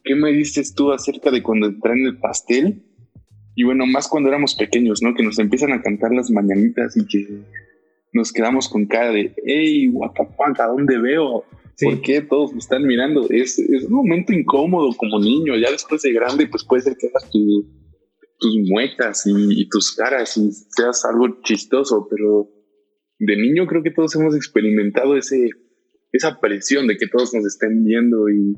¿qué 0.04 0.14
me 0.14 0.32
dices 0.32 0.76
tú 0.76 0.92
acerca 0.92 1.32
de 1.32 1.42
cuando 1.42 1.76
traen 1.80 2.06
el 2.06 2.20
pastel? 2.20 2.84
Y 3.56 3.64
bueno, 3.64 3.88
más 3.88 4.08
cuando 4.08 4.30
éramos 4.30 4.54
pequeños, 4.54 5.02
¿no? 5.02 5.16
Que 5.16 5.24
nos 5.24 5.40
empiezan 5.40 5.74
a 5.74 5.82
cantar 5.82 6.14
las 6.14 6.30
mañanitas 6.30 6.96
y 6.96 7.08
que 7.08 7.42
nos 8.14 8.32
quedamos 8.32 8.70
con 8.70 8.86
cara 8.86 9.12
de, 9.12 9.34
hey, 9.46 9.92
¿a 10.04 10.68
¿dónde 10.68 11.00
veo? 11.00 11.44
¿Por 11.82 12.02
qué 12.02 12.22
todos 12.22 12.54
me 12.54 12.60
están 12.60 12.84
mirando? 12.84 13.28
Es, 13.32 13.58
un 13.58 13.94
momento 13.94 14.32
incómodo 14.32 14.96
como 14.96 15.20
niño. 15.20 15.56
Ya 15.56 15.72
después 15.72 16.04
de 16.04 16.14
grande, 16.14 16.46
pues 16.46 16.64
puede 16.64 16.84
ser 16.84 16.98
que 16.98 17.08
hagas 17.08 17.28
tus 18.40 18.56
muecas 18.70 19.24
y, 19.26 19.68
tus 19.70 19.96
caras 19.96 20.38
y 20.38 20.52
seas 20.52 21.06
algo 21.06 21.42
chistoso, 21.44 22.08
pero 22.10 22.50
de 23.20 23.36
niño 23.36 23.66
creo 23.68 23.84
que 23.84 23.92
todos 23.92 24.16
hemos 24.16 24.36
experimentado 24.36 25.18
ese, 25.18 25.50
esa 26.12 26.40
presión 26.40 26.88
de 26.88 26.98
que 26.98 27.08
todos 27.08 27.34
nos 27.34 27.46
estén 27.46 27.84
viendo 27.84 28.30
y, 28.30 28.56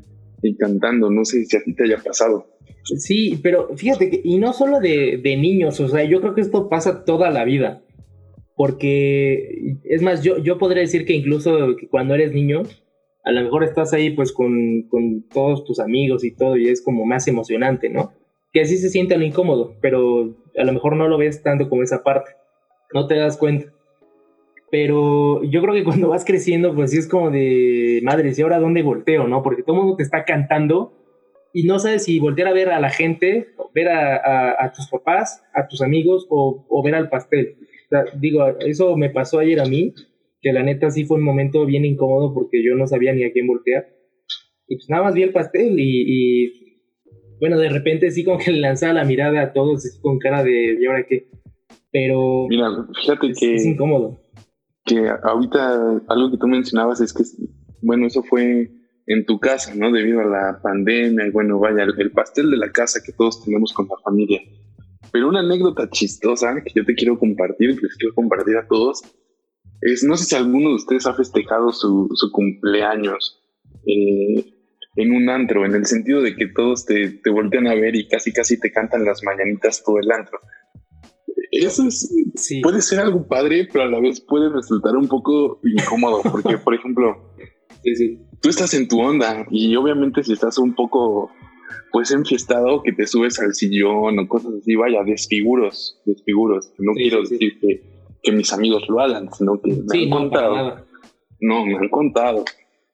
cantando. 0.57 1.09
No 1.09 1.25
sé 1.25 1.45
si 1.45 1.57
a 1.57 1.63
ti 1.63 1.75
te 1.75 1.83
haya 1.83 1.97
pasado. 1.97 2.47
Sí, 2.83 3.39
pero 3.43 3.75
fíjate 3.75 4.09
que, 4.09 4.21
y 4.23 4.37
no 4.37 4.53
solo 4.53 4.79
de, 4.79 5.21
niños, 5.37 5.79
o 5.79 5.87
sea, 5.87 6.03
yo 6.03 6.21
creo 6.21 6.33
que 6.33 6.41
esto 6.41 6.69
pasa 6.69 7.03
toda 7.05 7.29
la 7.29 7.45
vida. 7.45 7.83
Porque, 8.55 9.77
es 9.85 10.01
más, 10.01 10.21
yo, 10.21 10.37
yo 10.37 10.57
podría 10.57 10.81
decir 10.81 11.05
que 11.05 11.13
incluso 11.13 11.77
cuando 11.89 12.15
eres 12.15 12.33
niño, 12.33 12.63
a 13.23 13.31
lo 13.31 13.41
mejor 13.41 13.63
estás 13.63 13.93
ahí 13.93 14.09
pues 14.09 14.33
con, 14.33 14.83
con 14.89 15.27
todos 15.29 15.63
tus 15.63 15.79
amigos 15.79 16.25
y 16.25 16.35
todo, 16.35 16.57
y 16.57 16.67
es 16.67 16.81
como 16.81 17.05
más 17.05 17.27
emocionante, 17.29 17.89
¿no? 17.89 18.11
Que 18.51 18.61
así 18.61 18.77
se 18.77 18.89
siente 18.89 19.17
lo 19.17 19.25
incómodo, 19.25 19.75
pero 19.81 20.35
a 20.57 20.63
lo 20.63 20.73
mejor 20.73 20.95
no 20.95 21.07
lo 21.07 21.17
ves 21.17 21.43
tanto 21.43 21.69
como 21.69 21.83
esa 21.83 22.03
parte. 22.03 22.31
No 22.93 23.07
te 23.07 23.15
das 23.15 23.37
cuenta. 23.37 23.71
Pero 24.71 25.43
yo 25.43 25.61
creo 25.61 25.73
que 25.73 25.83
cuando 25.83 26.09
vas 26.09 26.25
creciendo, 26.25 26.75
pues 26.75 26.91
sí 26.91 26.97
es 26.97 27.07
como 27.07 27.31
de 27.31 28.01
madre, 28.03 28.31
¿y 28.35 28.41
ahora 28.41 28.59
dónde 28.59 28.83
volteo, 28.83 29.27
no? 29.27 29.41
Porque 29.41 29.63
todo 29.63 29.77
el 29.77 29.81
mundo 29.81 29.97
te 29.97 30.03
está 30.03 30.25
cantando 30.25 30.93
y 31.53 31.63
no 31.63 31.79
sabes 31.79 32.03
si 32.03 32.19
voltear 32.19 32.47
a 32.47 32.53
ver 32.53 32.69
a 32.69 32.79
la 32.79 32.89
gente, 32.89 33.49
ver 33.73 33.87
a, 33.89 34.71
tus 34.75 34.87
papás, 34.89 35.43
a 35.53 35.67
tus 35.67 35.81
amigos 35.81 36.27
o, 36.29 36.83
ver 36.83 36.95
al 36.95 37.09
pastel. 37.09 37.57
digo, 38.19 38.45
eso 38.59 38.95
me 38.95 39.09
pasó 39.09 39.39
ayer 39.39 39.59
a 39.59 39.65
mí, 39.65 39.93
que 40.41 40.53
la 40.53 40.63
neta 40.63 40.91
sí 40.91 41.05
fue 41.05 41.17
un 41.17 41.23
momento 41.23 41.65
bien 41.65 41.85
incómodo 41.85 42.33
porque 42.33 42.63
yo 42.63 42.75
no 42.75 42.85
sabía 42.87 43.13
ni 43.13 43.23
a 43.23 43.31
quién 43.31 43.47
voltear. 43.47 43.87
Y 44.67 44.75
pues 44.75 44.89
nada 44.89 45.03
más 45.03 45.15
vi 45.15 45.23
el 45.23 45.33
pastel 45.33 45.79
y, 45.79 46.58
bueno, 47.39 47.57
de 47.57 47.69
repente 47.69 48.11
sí 48.11 48.23
como 48.23 48.37
que 48.37 48.51
le 48.51 48.59
lanzaba 48.59 48.93
la 48.93 49.05
mirada 49.05 49.41
a 49.41 49.53
todos 49.53 49.99
con 50.01 50.19
cara 50.19 50.43
de 50.43 50.77
¿y 50.79 50.85
ahora 50.85 51.05
qué? 51.07 51.29
Pero 51.91 52.47
Mira, 52.49 52.69
fíjate 53.01 53.31
que 53.33 53.55
es 53.55 53.65
incómodo 53.65 54.19
que 54.89 55.07
ahorita 55.07 56.01
algo 56.07 56.31
que 56.31 56.37
tú 56.37 56.47
mencionabas 56.47 56.99
es 56.99 57.13
que, 57.13 57.23
bueno, 57.81 58.07
eso 58.07 58.23
fue 58.23 58.71
en 59.05 59.25
tu 59.25 59.39
casa, 59.39 59.73
¿no? 59.75 59.91
Debido 59.91 60.21
a 60.21 60.25
la 60.25 60.59
pandemia 60.63 61.27
y 61.27 61.31
bueno, 61.31 61.59
vaya, 61.59 61.83
el, 61.83 62.11
pastel 62.11 62.49
de 62.49 62.57
la 62.57 62.71
casa 62.71 62.99
que 63.05 63.13
todos 63.13 63.43
tenemos 63.45 63.71
con 63.71 63.87
la 63.87 63.97
familia. 64.03 64.41
Pero 65.11 65.29
una 65.29 65.41
anécdota 65.41 65.89
chistosa 65.89 66.63
que 66.63 66.71
yo 66.75 66.85
te 66.85 66.95
quiero 66.95 67.19
compartir, 67.19 67.75
que 67.75 67.85
les 67.85 67.95
quiero 67.97 68.15
compartir 68.15 68.57
a 68.57 68.67
todos, 68.67 69.01
es, 69.81 70.03
no 70.03 70.17
sé 70.17 70.25
si 70.25 70.35
alguno 70.35 70.69
de 70.69 70.75
ustedes 70.75 71.05
ha 71.05 71.13
festejado 71.13 71.71
su, 71.71 72.09
su 72.13 72.31
cumpleaños 72.31 73.39
eh, 73.85 74.53
en 75.01 75.11
un 75.11 75.29
antro, 75.29 75.65
en 75.65 75.75
el 75.75 75.85
sentido 75.85 76.21
de 76.21 76.35
que 76.35 76.47
todos 76.47 76.85
te, 76.85 77.09
te 77.09 77.29
voltean 77.29 77.67
a 77.67 77.75
ver 77.75 77.95
y 77.95 78.07
casi 78.07 78.31
casi 78.31 78.59
te 78.59 78.71
cantan 78.71 79.05
las 79.05 79.23
mañanitas 79.23 79.83
todo 79.83 79.99
el 79.99 80.11
antro 80.11 80.39
eso 81.51 81.87
es, 81.87 82.13
puede 82.61 82.81
ser 82.81 82.99
algo 82.99 83.27
padre, 83.27 83.67
pero 83.71 83.85
a 83.85 83.87
la 83.87 83.99
vez 83.99 84.21
puede 84.21 84.49
resultar 84.49 84.95
un 84.95 85.07
poco 85.07 85.59
incómodo, 85.63 86.21
porque, 86.23 86.57
por 86.57 86.73
ejemplo, 86.73 87.33
tú 88.41 88.49
estás 88.49 88.73
en 88.73 88.87
tu 88.87 88.99
onda 88.99 89.45
y 89.49 89.75
obviamente 89.75 90.23
si 90.23 90.33
estás 90.33 90.57
un 90.57 90.75
poco, 90.75 91.31
pues, 91.91 92.11
enfiestado, 92.11 92.83
que 92.83 92.93
te 92.93 93.07
subes 93.07 93.39
al 93.39 93.53
sillón 93.53 94.19
o 94.19 94.27
cosas 94.27 94.53
así, 94.61 94.75
vaya, 94.75 95.03
desfiguros, 95.03 96.01
desfiguros. 96.05 96.71
No 96.77 96.93
quiero 96.93 97.21
decir 97.21 97.59
que, 97.59 97.81
que, 98.21 98.31
mis 98.31 98.53
amigos 98.53 98.83
lo 98.87 98.99
hagan, 98.99 99.31
sino 99.33 99.59
que 99.61 99.71
me 99.71 100.03
han 100.03 100.09
contado. 100.09 100.85
No, 101.41 101.65
me 101.65 101.77
han 101.77 101.89
contado. 101.89 102.45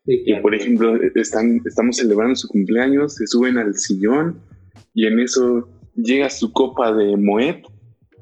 Y, 0.08 0.36
por 0.42 0.54
ejemplo, 0.54 0.96
están, 1.16 1.62
estamos 1.66 1.98
celebrando 1.98 2.36
su 2.36 2.48
cumpleaños, 2.48 3.16
se 3.16 3.26
suben 3.26 3.58
al 3.58 3.74
sillón 3.74 4.40
y 4.94 5.08
en 5.08 5.20
eso 5.20 5.68
llega 5.96 6.30
su 6.30 6.52
copa 6.52 6.94
de 6.94 7.18
Moet 7.18 7.66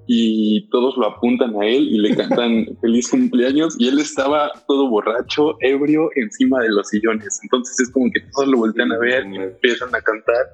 y 0.07 0.69
todos 0.69 0.95
lo 0.97 1.07
apuntan 1.07 1.55
a 1.61 1.65
él 1.65 1.87
y 1.89 1.97
le 1.97 2.15
cantan 2.15 2.65
feliz 2.81 3.09
cumpleaños 3.09 3.75
y 3.79 3.87
él 3.87 3.99
estaba 3.99 4.51
todo 4.67 4.89
borracho, 4.89 5.57
ebrio, 5.61 6.09
encima 6.15 6.61
de 6.61 6.69
los 6.69 6.87
sillones. 6.89 7.39
Entonces 7.43 7.79
es 7.79 7.91
como 7.91 8.09
que 8.11 8.21
todos 8.33 8.47
lo 8.47 8.57
voltean 8.57 8.91
a 8.91 8.97
ver 8.97 9.25
y 9.25 9.35
empiezan 9.35 9.89
a 9.89 10.01
cantar. 10.01 10.45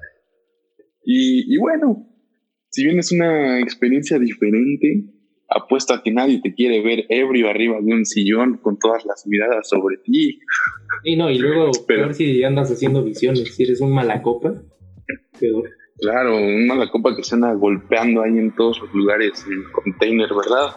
Y, 1.04 1.56
bueno, 1.58 2.06
si 2.70 2.84
bien 2.84 2.98
es 2.98 3.10
una 3.10 3.58
experiencia 3.60 4.18
diferente, 4.18 5.06
apuesto 5.50 5.94
a 5.94 6.02
que 6.02 6.12
nadie 6.12 6.40
te 6.40 6.54
quiere 6.54 6.80
ver 6.80 7.06
ebrio 7.08 7.50
arriba 7.50 7.78
de 7.80 7.92
un 7.92 8.06
sillón 8.06 8.58
con 8.58 8.78
todas 8.78 9.04
las 9.04 9.26
miradas 9.26 9.68
sobre 9.68 9.96
ti. 9.98 10.38
Y 11.04 11.16
no, 11.16 11.30
y 11.30 11.38
luego, 11.38 11.70
ver 11.88 12.14
si 12.14 12.42
andas 12.44 12.70
haciendo 12.70 13.02
visiones, 13.02 13.54
si 13.54 13.64
eres 13.64 13.80
un 13.80 13.92
malacopa, 13.92 14.54
peor. 15.38 15.68
Claro, 15.98 16.36
una 16.36 16.76
la 16.76 16.90
copa 16.90 17.14
que 17.14 17.22
se 17.22 17.34
anda 17.34 17.52
golpeando 17.52 18.22
ahí 18.22 18.38
en 18.38 18.54
todos 18.54 18.80
los 18.80 18.94
lugares, 18.94 19.44
el 19.50 19.70
container, 19.70 20.28
¿verdad? 20.30 20.74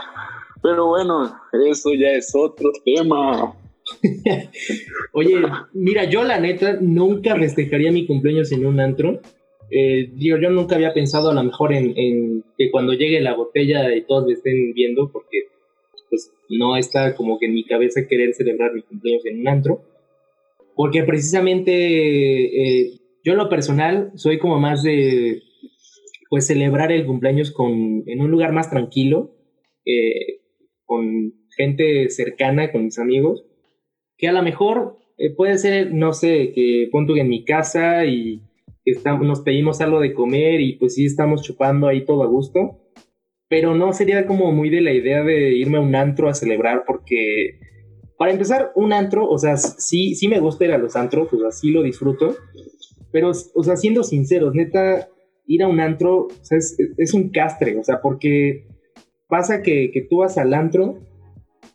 Pero 0.61 0.87
bueno, 0.87 1.33
eso 1.65 1.93
ya 1.93 2.09
es 2.09 2.33
otro 2.35 2.71
tema. 2.83 3.53
Oye, 5.13 5.41
mira, 5.73 6.05
yo 6.05 6.23
la 6.23 6.39
neta 6.39 6.77
nunca 6.81 7.35
festejaría 7.35 7.91
mi 7.91 8.05
cumpleaños 8.05 8.51
en 8.51 8.65
un 8.65 8.79
antro. 8.79 9.21
Eh, 9.69 10.11
yo, 10.15 10.37
yo 10.37 10.49
nunca 10.49 10.75
había 10.75 10.93
pensado 10.93 11.31
a 11.31 11.33
lo 11.33 11.43
mejor 11.43 11.73
en, 11.73 11.97
en, 11.97 12.43
que 12.57 12.69
cuando 12.71 12.93
llegue 12.93 13.21
la 13.21 13.35
botella 13.35 13.95
y 13.95 14.05
todos 14.05 14.25
me 14.25 14.33
estén 14.33 14.73
viendo, 14.73 15.11
porque 15.11 15.47
pues 16.09 16.31
no 16.49 16.77
está 16.77 17.15
como 17.15 17.39
que 17.39 17.47
en 17.47 17.53
mi 17.53 17.63
cabeza 17.65 18.07
querer 18.07 18.33
celebrar 18.33 18.73
mi 18.73 18.83
cumpleaños 18.83 19.25
en 19.25 19.39
un 19.41 19.47
antro. 19.47 19.81
Porque 20.75 21.03
precisamente 21.03 21.71
eh, 21.73 22.99
yo 23.23 23.33
en 23.33 23.37
lo 23.37 23.49
personal 23.49 24.11
soy 24.15 24.39
como 24.39 24.59
más 24.59 24.83
de, 24.83 25.41
pues, 26.29 26.47
celebrar 26.47 26.91
el 26.91 27.05
cumpleaños 27.05 27.51
con, 27.51 28.03
en 28.07 28.21
un 28.21 28.31
lugar 28.31 28.53
más 28.53 28.69
tranquilo, 28.69 29.35
eh, 29.85 30.41
con 30.85 31.33
gente 31.55 32.09
cercana, 32.09 32.71
con 32.71 32.85
mis 32.85 32.99
amigos, 32.99 33.45
que 34.17 34.27
a 34.27 34.33
lo 34.33 34.41
mejor 34.41 34.97
eh, 35.17 35.33
puede 35.35 35.57
ser, 35.57 35.93
no 35.93 36.11
sé, 36.13 36.51
que 36.53 36.89
pongo 36.91 37.15
en 37.15 37.29
mi 37.29 37.45
casa 37.45 38.05
y 38.05 38.41
estamos, 38.91 39.25
nos 39.25 39.41
pedimos 39.41 39.81
algo 39.81 39.99
de 39.99 40.13
comer 40.13 40.61
y 40.61 40.77
pues 40.77 40.95
sí 40.95 41.05
estamos 41.05 41.41
chupando 41.41 41.87
ahí 41.87 42.05
todo 42.05 42.23
a 42.23 42.27
gusto, 42.27 42.79
pero 43.47 43.75
no 43.75 43.93
sería 43.93 44.25
como 44.25 44.51
muy 44.51 44.69
de 44.69 44.81
la 44.81 44.93
idea 44.93 45.23
de 45.23 45.55
irme 45.55 45.77
a 45.77 45.81
un 45.81 45.95
antro 45.95 46.29
a 46.29 46.33
celebrar 46.33 46.83
porque... 46.85 47.59
Para 48.15 48.31
empezar, 48.31 48.71
un 48.75 48.93
antro, 48.93 49.27
o 49.27 49.37
sea, 49.37 49.57
sí, 49.57 50.15
sí 50.15 50.27
me 50.27 50.39
gusta 50.39 50.63
ir 50.63 50.71
a 50.71 50.77
los 50.77 50.95
antros, 50.95 51.27
pues 51.29 51.43
así 51.43 51.71
lo 51.71 51.81
disfruto, 51.81 52.35
pero, 53.11 53.31
o 53.31 53.63
sea, 53.63 53.75
siendo 53.75 54.03
sinceros, 54.03 54.53
neta, 54.53 55.09
ir 55.45 55.63
a 55.63 55.67
un 55.67 55.79
antro 55.79 56.27
o 56.27 56.29
sea, 56.41 56.57
es, 56.57 57.13
un 57.13 57.29
castre, 57.29 57.77
o 57.77 57.83
sea, 57.83 58.01
porque 58.01 58.65
pasa 59.27 59.61
que, 59.61 59.91
que, 59.91 60.01
tú 60.01 60.17
vas 60.17 60.37
al 60.37 60.53
antro 60.53 60.99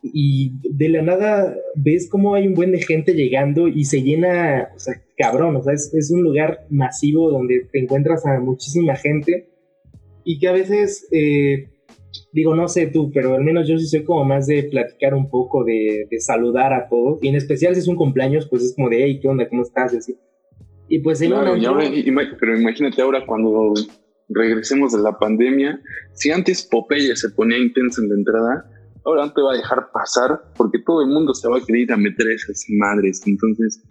y 0.01 0.53
de 0.69 0.89
la 0.89 1.01
nada 1.01 1.55
ves 1.75 2.09
cómo 2.09 2.35
hay 2.35 2.47
un 2.47 2.53
buen 2.53 2.71
de 2.71 2.81
gente 2.81 3.13
llegando 3.13 3.67
y 3.67 3.83
se 3.85 4.01
llena, 4.01 4.69
o 4.75 4.79
sea, 4.79 5.01
cabrón, 5.17 5.55
o 5.57 5.63
sea, 5.63 5.73
es, 5.73 5.93
es 5.93 6.11
un 6.11 6.23
lugar 6.23 6.65
masivo 6.69 7.29
donde 7.29 7.67
te 7.71 7.79
encuentras 7.79 8.25
a 8.25 8.39
muchísima 8.39 8.95
gente 8.95 9.49
y 10.23 10.39
que 10.39 10.47
a 10.47 10.53
veces, 10.53 11.07
eh, 11.11 11.69
digo, 12.31 12.55
no 12.55 12.67
sé 12.67 12.87
tú, 12.87 13.11
pero 13.13 13.35
al 13.35 13.43
menos 13.43 13.67
yo 13.67 13.77
sí 13.77 13.87
soy 13.87 14.03
como 14.03 14.23
más 14.23 14.47
de 14.47 14.63
platicar 14.63 15.13
un 15.13 15.29
poco, 15.29 15.63
de, 15.63 16.07
de 16.09 16.19
saludar 16.19 16.73
a 16.73 16.87
todos, 16.87 17.19
y 17.21 17.27
en 17.27 17.35
especial 17.35 17.73
si 17.73 17.81
es 17.81 17.87
un 17.87 17.95
cumpleaños, 17.95 18.47
pues 18.47 18.63
es 18.63 18.75
como 18.75 18.89
de, 18.89 19.03
hey, 19.03 19.19
¿qué 19.21 19.27
onda? 19.27 19.49
¿Cómo 19.49 19.63
estás? 19.63 19.93
Y 19.93 19.97
así. 19.97 20.15
Y 20.87 20.99
pues 20.99 21.21
en 21.21 21.31
pero 22.39 22.59
imagínate 22.59 23.01
ahora 23.01 23.25
cuando 23.25 23.73
regresemos 24.27 24.91
de 24.91 25.01
la 25.01 25.17
pandemia, 25.17 25.81
si 26.13 26.31
antes 26.31 26.63
Popeye 26.63 27.15
se 27.15 27.29
ponía 27.29 27.57
intenso 27.57 28.01
en 28.01 28.09
la 28.09 28.15
entrada, 28.15 28.78
ahora 29.05 29.25
no 29.25 29.33
te 29.33 29.41
va 29.41 29.53
a 29.53 29.57
dejar 29.57 29.91
pasar 29.91 30.39
porque 30.55 30.79
todo 30.85 31.01
el 31.01 31.09
mundo 31.09 31.33
se 31.33 31.49
va 31.49 31.57
a 31.57 31.61
querer 31.61 31.81
ir 31.83 31.91
a 31.91 31.97
meter 31.97 32.29
esas 32.29 32.65
madres. 32.69 33.21
Entonces, 33.25 33.83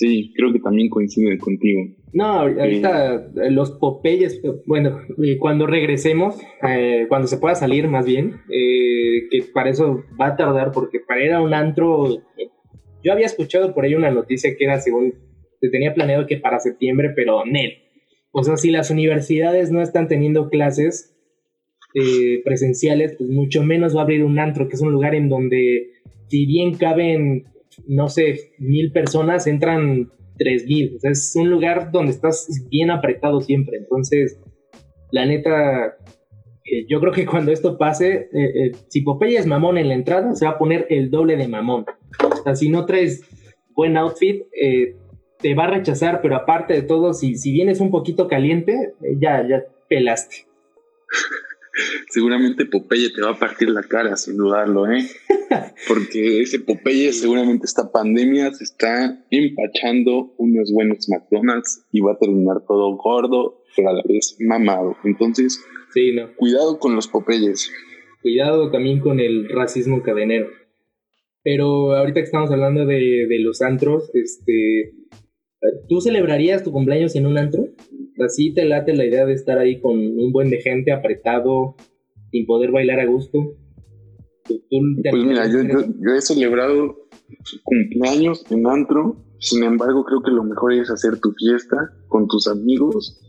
Sí, 0.00 0.32
creo 0.34 0.50
que 0.50 0.60
también 0.60 0.88
coinciden 0.88 1.36
contigo. 1.36 1.82
No, 2.14 2.24
ahorita 2.24 3.16
eh, 3.16 3.50
los 3.50 3.72
Popeyes, 3.72 4.40
bueno, 4.64 4.98
cuando 5.38 5.66
regresemos, 5.66 6.40
eh, 6.66 7.04
cuando 7.06 7.28
se 7.28 7.36
pueda 7.36 7.54
salir 7.54 7.86
más 7.86 8.06
bien, 8.06 8.40
eh, 8.48 9.28
que 9.30 9.42
para 9.52 9.68
eso 9.68 10.02
va 10.18 10.28
a 10.28 10.36
tardar, 10.36 10.72
porque 10.72 11.00
para 11.00 11.22
ir 11.22 11.32
a 11.32 11.42
un 11.42 11.52
antro, 11.52 12.22
yo 13.04 13.12
había 13.12 13.26
escuchado 13.26 13.74
por 13.74 13.84
ahí 13.84 13.94
una 13.94 14.10
noticia 14.10 14.56
que 14.56 14.64
era 14.64 14.80
según, 14.80 15.12
se 15.60 15.68
tenía 15.68 15.92
planeado 15.92 16.26
que 16.26 16.38
para 16.38 16.60
septiembre, 16.60 17.10
pero 17.14 17.44
NEL. 17.44 17.74
O 18.32 18.42
sea, 18.42 18.56
si 18.56 18.70
las 18.70 18.90
universidades 18.90 19.70
no 19.70 19.82
están 19.82 20.08
teniendo 20.08 20.48
clases 20.48 21.14
presenciales, 22.44 23.16
pues 23.18 23.30
mucho 23.30 23.62
menos 23.62 23.96
va 23.96 24.00
a 24.00 24.02
abrir 24.04 24.24
un 24.24 24.38
antro, 24.38 24.68
que 24.68 24.76
es 24.76 24.80
un 24.80 24.92
lugar 24.92 25.14
en 25.14 25.28
donde, 25.28 25.90
si 26.28 26.46
bien 26.46 26.74
caben 26.74 27.44
no 27.86 28.08
sé, 28.08 28.52
mil 28.58 28.92
personas, 28.92 29.46
entran 29.46 30.10
tres 30.38 30.66
mil. 30.66 30.98
Es 31.02 31.34
un 31.36 31.50
lugar 31.50 31.90
donde 31.92 32.12
estás 32.12 32.66
bien 32.70 32.90
apretado 32.90 33.40
siempre. 33.40 33.78
Entonces, 33.78 34.40
la 35.10 35.26
neta, 35.26 35.96
eh, 36.64 36.86
yo 36.88 37.00
creo 37.00 37.12
que 37.12 37.26
cuando 37.26 37.52
esto 37.52 37.78
pase, 37.78 38.28
eh, 38.32 38.52
eh, 38.54 38.72
si 38.88 39.02
Popeye 39.02 39.38
es 39.38 39.46
mamón 39.46 39.78
en 39.78 39.88
la 39.88 39.94
entrada, 39.94 40.34
se 40.34 40.44
va 40.44 40.52
a 40.52 40.58
poner 40.58 40.86
el 40.90 41.10
doble 41.10 41.36
de 41.36 41.48
mamón. 41.48 41.84
O 42.24 42.42
sea, 42.42 42.54
si 42.54 42.68
no 42.68 42.86
traes 42.86 43.22
buen 43.74 43.96
outfit, 43.96 44.42
te 45.38 45.54
va 45.54 45.64
a 45.64 45.70
rechazar, 45.70 46.20
pero 46.20 46.36
aparte 46.36 46.74
de 46.74 46.82
todo, 46.82 47.14
si, 47.14 47.36
si 47.36 47.52
vienes 47.52 47.80
un 47.80 47.90
poquito 47.90 48.28
caliente, 48.28 48.92
ya, 49.18 49.46
ya 49.46 49.64
pelaste. 49.88 50.46
seguramente 52.08 52.66
Popeye 52.66 53.10
te 53.10 53.22
va 53.22 53.30
a 53.30 53.38
partir 53.38 53.70
la 53.70 53.82
cara, 53.82 54.16
sin 54.16 54.36
dudarlo, 54.36 54.90
¿eh? 54.90 55.06
Porque 55.88 56.40
ese 56.40 56.60
Popeye 56.60 57.12
seguramente 57.12 57.66
esta 57.66 57.90
pandemia 57.90 58.52
se 58.52 58.64
está 58.64 59.24
empachando 59.30 60.34
unos 60.38 60.72
buenos 60.72 61.08
McDonald's 61.08 61.86
y 61.92 62.00
va 62.00 62.12
a 62.12 62.18
terminar 62.18 62.64
todo 62.66 62.96
gordo, 62.96 63.62
pero 63.76 63.90
a 63.90 63.92
la 63.92 64.02
vez 64.06 64.36
mamado. 64.40 64.96
Entonces, 65.04 65.64
sí, 65.92 66.12
no. 66.14 66.34
cuidado 66.36 66.78
con 66.78 66.94
los 66.94 67.08
Popeyes. 67.08 67.72
Cuidado 68.22 68.70
también 68.70 69.00
con 69.00 69.20
el 69.20 69.48
racismo 69.48 70.02
cadenero. 70.02 70.48
Pero 71.42 71.96
ahorita 71.96 72.20
que 72.20 72.26
estamos 72.26 72.50
hablando 72.50 72.84
de, 72.84 73.26
de 73.28 73.38
los 73.40 73.62
antros, 73.62 74.10
este, 74.14 74.92
¿tú 75.88 76.00
celebrarías 76.00 76.62
tu 76.62 76.70
cumpleaños 76.70 77.16
en 77.16 77.26
un 77.26 77.38
antro? 77.38 77.64
Así 78.24 78.52
te 78.52 78.64
late 78.64 78.94
la 78.94 79.06
idea 79.06 79.24
de 79.24 79.34
estar 79.34 79.58
ahí 79.58 79.80
con 79.80 79.92
un 79.98 80.32
buen 80.32 80.50
de 80.50 80.60
gente 80.60 80.92
apretado, 80.92 81.76
sin 82.30 82.46
poder 82.46 82.70
bailar 82.70 83.00
a 83.00 83.06
gusto. 83.06 83.56
Pues 84.46 85.24
mira, 85.24 85.46
yo, 85.48 85.60
he 86.14 86.20
celebrado 86.20 87.08
cumpleaños 87.62 88.44
en 88.50 88.66
antro, 88.66 89.24
sin 89.38 89.62
embargo 89.62 90.04
creo 90.04 90.22
que 90.22 90.32
lo 90.32 90.42
mejor 90.42 90.72
es 90.72 90.90
hacer 90.90 91.20
tu 91.20 91.32
fiesta 91.32 91.76
con 92.08 92.26
tus 92.26 92.48
amigos 92.48 93.20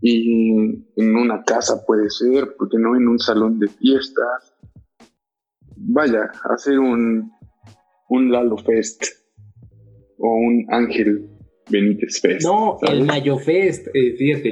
y 0.00 0.84
en 0.96 1.16
una 1.16 1.42
casa 1.42 1.84
puede 1.84 2.08
ser, 2.08 2.54
porque 2.56 2.78
no 2.78 2.96
en 2.96 3.08
un 3.08 3.18
salón 3.18 3.58
de 3.58 3.66
fiestas. 3.68 4.54
Vaya, 5.76 6.30
hacer 6.54 6.78
un, 6.78 7.32
un 8.08 8.30
Lalo 8.30 8.56
Fest 8.58 9.02
o 10.18 10.28
un 10.28 10.66
Ángel 10.70 11.28
Benítez 11.70 12.20
Fest. 12.20 12.46
No, 12.46 12.78
el 12.90 13.04
Mayo 13.04 13.38
Fest, 13.38 13.88
eh, 13.94 14.14
fíjate, 14.16 14.50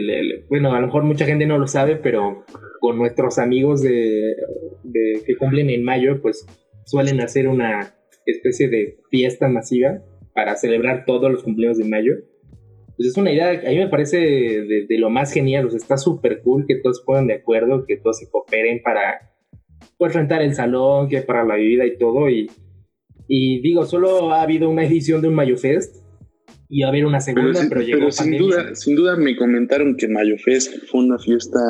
bueno, 0.49 0.73
a 0.75 0.81
lo 0.81 0.87
mejor 0.87 1.05
mucha 1.05 1.27
gente 1.27 1.47
no 1.47 1.59
lo 1.59 1.67
sabe, 1.67 1.97
pero 1.97 2.45
con 2.81 2.99
nuestros 2.99 3.39
amigos 3.39 3.83
de, 3.83 4.37
que 5.25 5.37
cumplen 5.37 5.71
en 5.71 5.83
mayo, 5.83 6.21
pues 6.21 6.47
suelen 6.85 7.21
hacer 7.21 7.49
una 7.49 7.95
especie 8.27 8.69
de 8.69 8.99
fiesta 9.11 9.49
masiva 9.49 10.03
para 10.35 10.57
celebrar 10.57 11.05
todos 11.07 11.31
los 11.31 11.43
cumpleaños 11.43 11.79
de 11.79 11.85
mayo. 11.85 12.13
Pues 12.97 13.09
es 13.09 13.17
una 13.17 13.33
idea 13.33 13.61
que 13.61 13.67
a 13.67 13.71
mí 13.71 13.77
me 13.77 13.89
parece 13.89 14.19
de, 14.19 14.87
lo 14.99 15.11
más 15.11 15.33
genial, 15.33 15.67
o 15.67 15.71
sea, 15.71 15.79
está 15.79 15.97
súper 15.97 16.41
cool 16.43 16.65
que 16.67 16.77
todos 16.77 17.03
puedan 17.05 17.27
de 17.27 17.35
acuerdo, 17.35 17.85
que 17.87 17.97
todos 17.97 18.19
se 18.19 18.31
cooperen 18.31 18.81
para 18.83 19.33
pues 19.99 20.15
rentar 20.15 20.43
el 20.43 20.55
salón, 20.55 21.09
que 21.09 21.23
para 21.23 21.45
la 21.45 21.57
bebida 21.57 21.85
y 21.87 21.99
todo, 21.99 22.31
y, 22.31 22.51
y 23.29 23.61
digo, 23.61 23.85
solo 23.85 24.33
ha 24.33 24.43
habido 24.43 24.71
una 24.71 24.85
edición 24.85 25.21
de 25.21 25.29
un 25.29 25.35
Mayo 25.35 25.57
Fest, 25.57 26.06
y 26.69 26.83
a 26.83 26.89
haber 26.89 27.07
una 27.07 27.21
segunda, 27.21 27.61
pero, 27.69 27.81
llegó 27.81 28.11
sin 28.11 28.37
duda, 28.37 28.75
sin 28.75 28.97
duda 28.97 29.17
me 29.17 29.37
comentaron 29.37 29.97
que 29.97 30.09
Mayo 30.09 30.37
Fest 30.39 30.75
fue 30.91 31.01
una 31.01 31.19
fiesta 31.19 31.61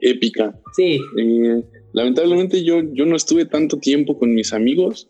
épica. 0.00 0.58
Sí. 0.76 0.98
Eh, 1.18 1.62
lamentablemente 1.92 2.64
yo, 2.64 2.82
yo 2.92 3.06
no 3.06 3.16
estuve 3.16 3.44
tanto 3.44 3.78
tiempo 3.78 4.18
con 4.18 4.34
mis 4.34 4.52
amigos, 4.52 5.08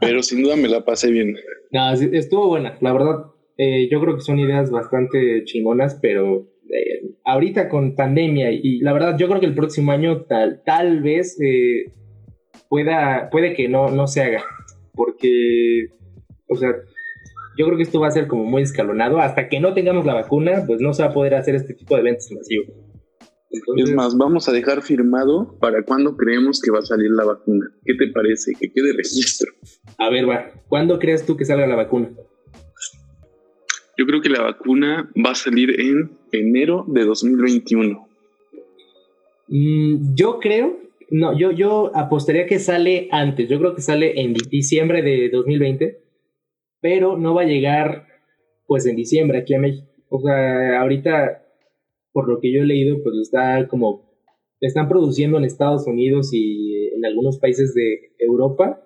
pero 0.00 0.22
sin 0.22 0.42
duda 0.42 0.56
me 0.56 0.68
la 0.68 0.84
pasé 0.84 1.10
bien. 1.10 1.36
No, 1.70 1.92
estuvo 1.92 2.48
buena, 2.48 2.78
la 2.80 2.92
verdad. 2.92 3.26
Eh, 3.58 3.88
yo 3.90 4.00
creo 4.00 4.16
que 4.16 4.22
son 4.22 4.38
ideas 4.38 4.70
bastante 4.70 5.44
chingonas, 5.44 5.98
pero 6.00 6.48
eh, 6.70 7.14
ahorita 7.24 7.68
con 7.68 7.94
pandemia 7.94 8.50
y 8.50 8.78
la 8.78 8.94
verdad 8.94 9.18
yo 9.18 9.28
creo 9.28 9.40
que 9.40 9.46
el 9.46 9.54
próximo 9.54 9.92
año 9.92 10.22
tal, 10.22 10.62
tal 10.64 11.02
vez 11.02 11.36
pueda, 12.70 13.28
puede 13.30 13.52
que 13.52 13.68
no, 13.68 13.90
no 13.90 14.06
se 14.06 14.22
haga, 14.22 14.42
porque, 14.94 15.88
o 16.48 16.56
sea, 16.56 16.72
yo 17.56 17.66
creo 17.66 17.76
que 17.76 17.82
esto 17.82 18.00
va 18.00 18.08
a 18.08 18.12
ser 18.12 18.26
como 18.28 18.44
muy 18.44 18.62
escalonado. 18.62 19.20
Hasta 19.20 19.48
que 19.48 19.60
no 19.60 19.74
tengamos 19.74 20.06
la 20.06 20.14
vacuna, 20.14 20.64
pues 20.66 20.80
no 20.80 20.92
se 20.94 21.02
va 21.02 21.10
a 21.10 21.12
poder 21.12 21.34
hacer 21.34 21.54
este 21.54 21.74
tipo 21.74 21.94
de 21.94 22.00
eventos 22.00 22.30
masivos. 22.32 22.68
es 23.76 23.94
más, 23.94 24.16
vamos 24.16 24.48
a 24.48 24.52
dejar 24.52 24.82
firmado 24.82 25.58
para 25.60 25.82
cuando 25.84 26.16
creemos 26.16 26.60
que 26.60 26.70
va 26.70 26.78
a 26.78 26.82
salir 26.82 27.10
la 27.10 27.24
vacuna. 27.24 27.66
¿Qué 27.84 27.94
te 27.94 28.10
parece? 28.12 28.52
Que 28.58 28.72
quede 28.72 28.92
registro. 28.96 29.52
A 29.98 30.10
ver, 30.10 30.28
va. 30.28 30.50
¿Cuándo 30.68 30.98
crees 30.98 31.26
tú 31.26 31.36
que 31.36 31.44
salga 31.44 31.66
la 31.66 31.76
vacuna? 31.76 32.10
Yo 33.98 34.06
creo 34.06 34.22
que 34.22 34.30
la 34.30 34.42
vacuna 34.42 35.10
va 35.14 35.32
a 35.32 35.34
salir 35.34 35.78
en 35.78 36.18
enero 36.32 36.86
de 36.88 37.04
2021. 37.04 38.08
Mm, 39.48 40.14
yo 40.14 40.38
creo, 40.40 40.80
no, 41.10 41.38
yo, 41.38 41.50
yo 41.50 41.94
apostaría 41.94 42.46
que 42.46 42.58
sale 42.58 43.08
antes. 43.10 43.50
Yo 43.50 43.58
creo 43.58 43.74
que 43.74 43.82
sale 43.82 44.22
en 44.22 44.32
diciembre 44.32 45.02
de 45.02 45.28
2020 45.28 46.01
pero 46.82 47.16
no 47.16 47.34
va 47.34 47.42
a 47.42 47.46
llegar 47.46 48.06
pues 48.66 48.84
en 48.84 48.96
diciembre 48.96 49.38
aquí 49.38 49.54
a 49.54 49.60
México. 49.60 49.88
O 50.10 50.20
sea, 50.20 50.80
ahorita, 50.80 51.42
por 52.12 52.28
lo 52.28 52.40
que 52.40 52.52
yo 52.52 52.60
he 52.60 52.66
leído, 52.66 53.02
pues 53.02 53.14
está 53.22 53.66
como, 53.68 54.12
están 54.60 54.88
produciendo 54.88 55.38
en 55.38 55.44
Estados 55.44 55.86
Unidos 55.86 56.30
y 56.34 56.88
en 56.94 57.06
algunos 57.06 57.38
países 57.38 57.72
de 57.72 58.12
Europa, 58.18 58.82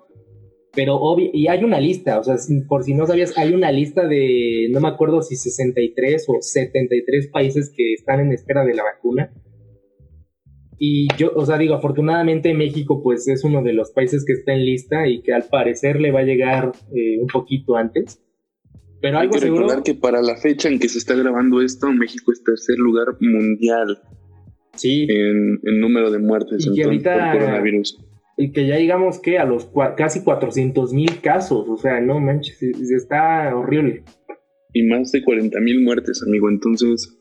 pero 0.74 0.96
obvio, 0.96 1.30
y 1.32 1.48
hay 1.48 1.64
una 1.64 1.80
lista, 1.80 2.20
o 2.20 2.22
sea, 2.22 2.36
por 2.68 2.84
si 2.84 2.92
no 2.92 3.06
sabías, 3.06 3.36
hay 3.38 3.54
una 3.54 3.72
lista 3.72 4.06
de, 4.06 4.68
no 4.70 4.80
me 4.80 4.88
acuerdo 4.88 5.22
si 5.22 5.34
63 5.36 6.26
o 6.28 6.34
73 6.40 7.28
países 7.28 7.72
que 7.74 7.94
están 7.94 8.20
en 8.20 8.32
espera 8.32 8.64
de 8.64 8.74
la 8.74 8.82
vacuna. 8.82 9.32
Y 10.78 11.08
yo, 11.16 11.32
o 11.34 11.46
sea, 11.46 11.56
digo, 11.56 11.74
afortunadamente 11.74 12.52
México 12.52 13.02
pues 13.02 13.26
es 13.28 13.44
uno 13.44 13.62
de 13.62 13.72
los 13.72 13.92
países 13.92 14.24
que 14.26 14.34
está 14.34 14.52
en 14.52 14.64
lista 14.64 15.08
y 15.08 15.22
que 15.22 15.32
al 15.32 15.44
parecer 15.44 16.00
le 16.00 16.12
va 16.12 16.20
a 16.20 16.24
llegar 16.24 16.72
eh, 16.94 17.18
un 17.20 17.28
poquito 17.28 17.76
antes. 17.76 18.20
Pero 19.00 19.18
algo 19.18 19.34
Hay 19.34 19.40
que 19.40 19.46
recordar 19.46 19.82
que 19.82 19.94
para 19.94 20.20
la 20.20 20.36
fecha 20.36 20.68
en 20.68 20.78
que 20.78 20.88
se 20.88 20.98
está 20.98 21.14
grabando 21.14 21.62
esto, 21.62 21.90
México 21.92 22.32
es 22.32 22.42
tercer 22.42 22.76
lugar 22.76 23.16
mundial. 23.20 23.98
Sí. 24.74 25.06
En, 25.08 25.80
número 25.80 26.10
de 26.10 26.18
muertes 26.18 26.66
y 26.66 26.82
por 26.82 27.02
coronavirus. 27.02 27.98
Y 28.38 28.52
que 28.52 28.66
ya 28.66 28.76
digamos 28.76 29.18
que 29.18 29.38
a 29.38 29.46
los 29.46 29.70
casi 29.96 30.22
400 30.22 30.92
mil 30.92 31.20
casos, 31.22 31.66
o 31.68 31.76
sea, 31.78 32.00
no 32.00 32.20
manches, 32.20 32.60
está 32.62 33.56
horrible. 33.56 34.04
Y 34.74 34.82
más 34.82 35.10
de 35.12 35.24
40 35.24 35.58
mil 35.60 35.82
muertes, 35.82 36.22
amigo. 36.26 36.50
Entonces, 36.50 37.15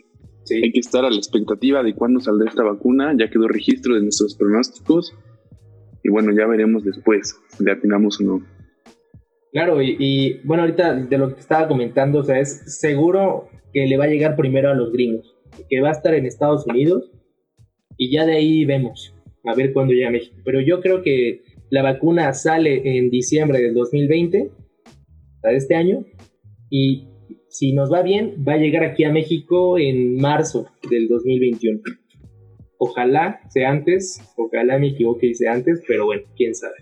hay 0.50 0.72
que 0.72 0.80
estar 0.80 1.06
a 1.06 1.10
la 1.10 1.16
expectativa 1.16 1.84
de 1.84 1.94
cuándo 1.94 2.20
saldrá 2.20 2.50
esta 2.50 2.64
vacuna. 2.64 3.16
Ya 3.18 3.30
quedó 3.30 3.48
registro 3.48 3.96
de 3.96 4.02
nuestros 4.02 4.36
pronósticos. 4.36 5.14
Y 6.04 6.10
bueno, 6.10 6.32
ya 6.32 6.46
veremos 6.48 6.84
después 6.84 7.36
si 7.50 7.64
le 7.64 7.72
atinamos 7.72 8.20
o 8.22 8.24
no. 8.24 8.46
Claro, 9.52 9.82
y, 9.82 10.42
bueno, 10.44 10.64
ahorita 10.64 10.96
de 10.96 11.18
lo 11.18 11.34
que 11.34 11.40
estaba 11.40 11.68
comentando, 11.68 12.20
o 12.20 12.24
sea, 12.24 12.40
es 12.40 12.80
seguro 12.80 13.48
que 13.74 13.88
le 13.88 13.98
va 13.98 14.04
a 14.04 14.10
llegar 14.10 14.36
primero 14.36 14.70
a 14.70 14.76
los 14.76 14.92
gringos, 14.92 15.34
que 15.70 15.80
va 15.82 15.90
a 15.90 15.94
estar 15.94 16.14
en 16.14 16.26
Estados 16.26 16.68
Unidos 16.68 17.10
y 17.98 18.12
ya 18.12 18.26
de 18.26 18.36
ahí 18.36 18.66
vemos, 18.66 19.16
a 19.46 19.56
ver 19.56 19.74
cuándo 19.74 19.94
llega 19.94 20.10
a 20.10 20.12
México. 20.12 20.36
Pero 20.44 20.62
yo 20.62 20.82
creo 20.82 21.02
que 21.02 21.44
la 21.70 21.84
vacuna 21.84 22.34
sale 22.34 22.98
en 22.98 23.10
diciembre 23.10 23.62
del 23.62 23.74
2020, 23.74 24.52
de 25.44 25.56
este 25.56 25.76
año, 25.76 26.06
y 26.70 27.08
si 27.56 27.72
nos 27.72 27.90
va 27.90 28.02
bien, 28.02 28.44
va 28.46 28.54
a 28.54 28.58
llegar 28.58 28.84
aquí 28.84 29.06
a 29.06 29.14
México 29.14 29.80
en 29.80 30.18
marzo 30.18 30.68
del 30.90 31.08
2021. 31.08 31.80
Ojalá 32.78 33.40
sea 33.50 33.72
antes, 33.72 34.20
ojalá 34.36 34.78
me 34.78 34.90
equivoque 34.90 35.28
y 35.28 35.36
sea 35.36 35.54
antes, 35.54 35.82
pero 35.88 36.06
bueno, 36.06 36.24
quién 36.36 36.54
sabe. 36.54 36.76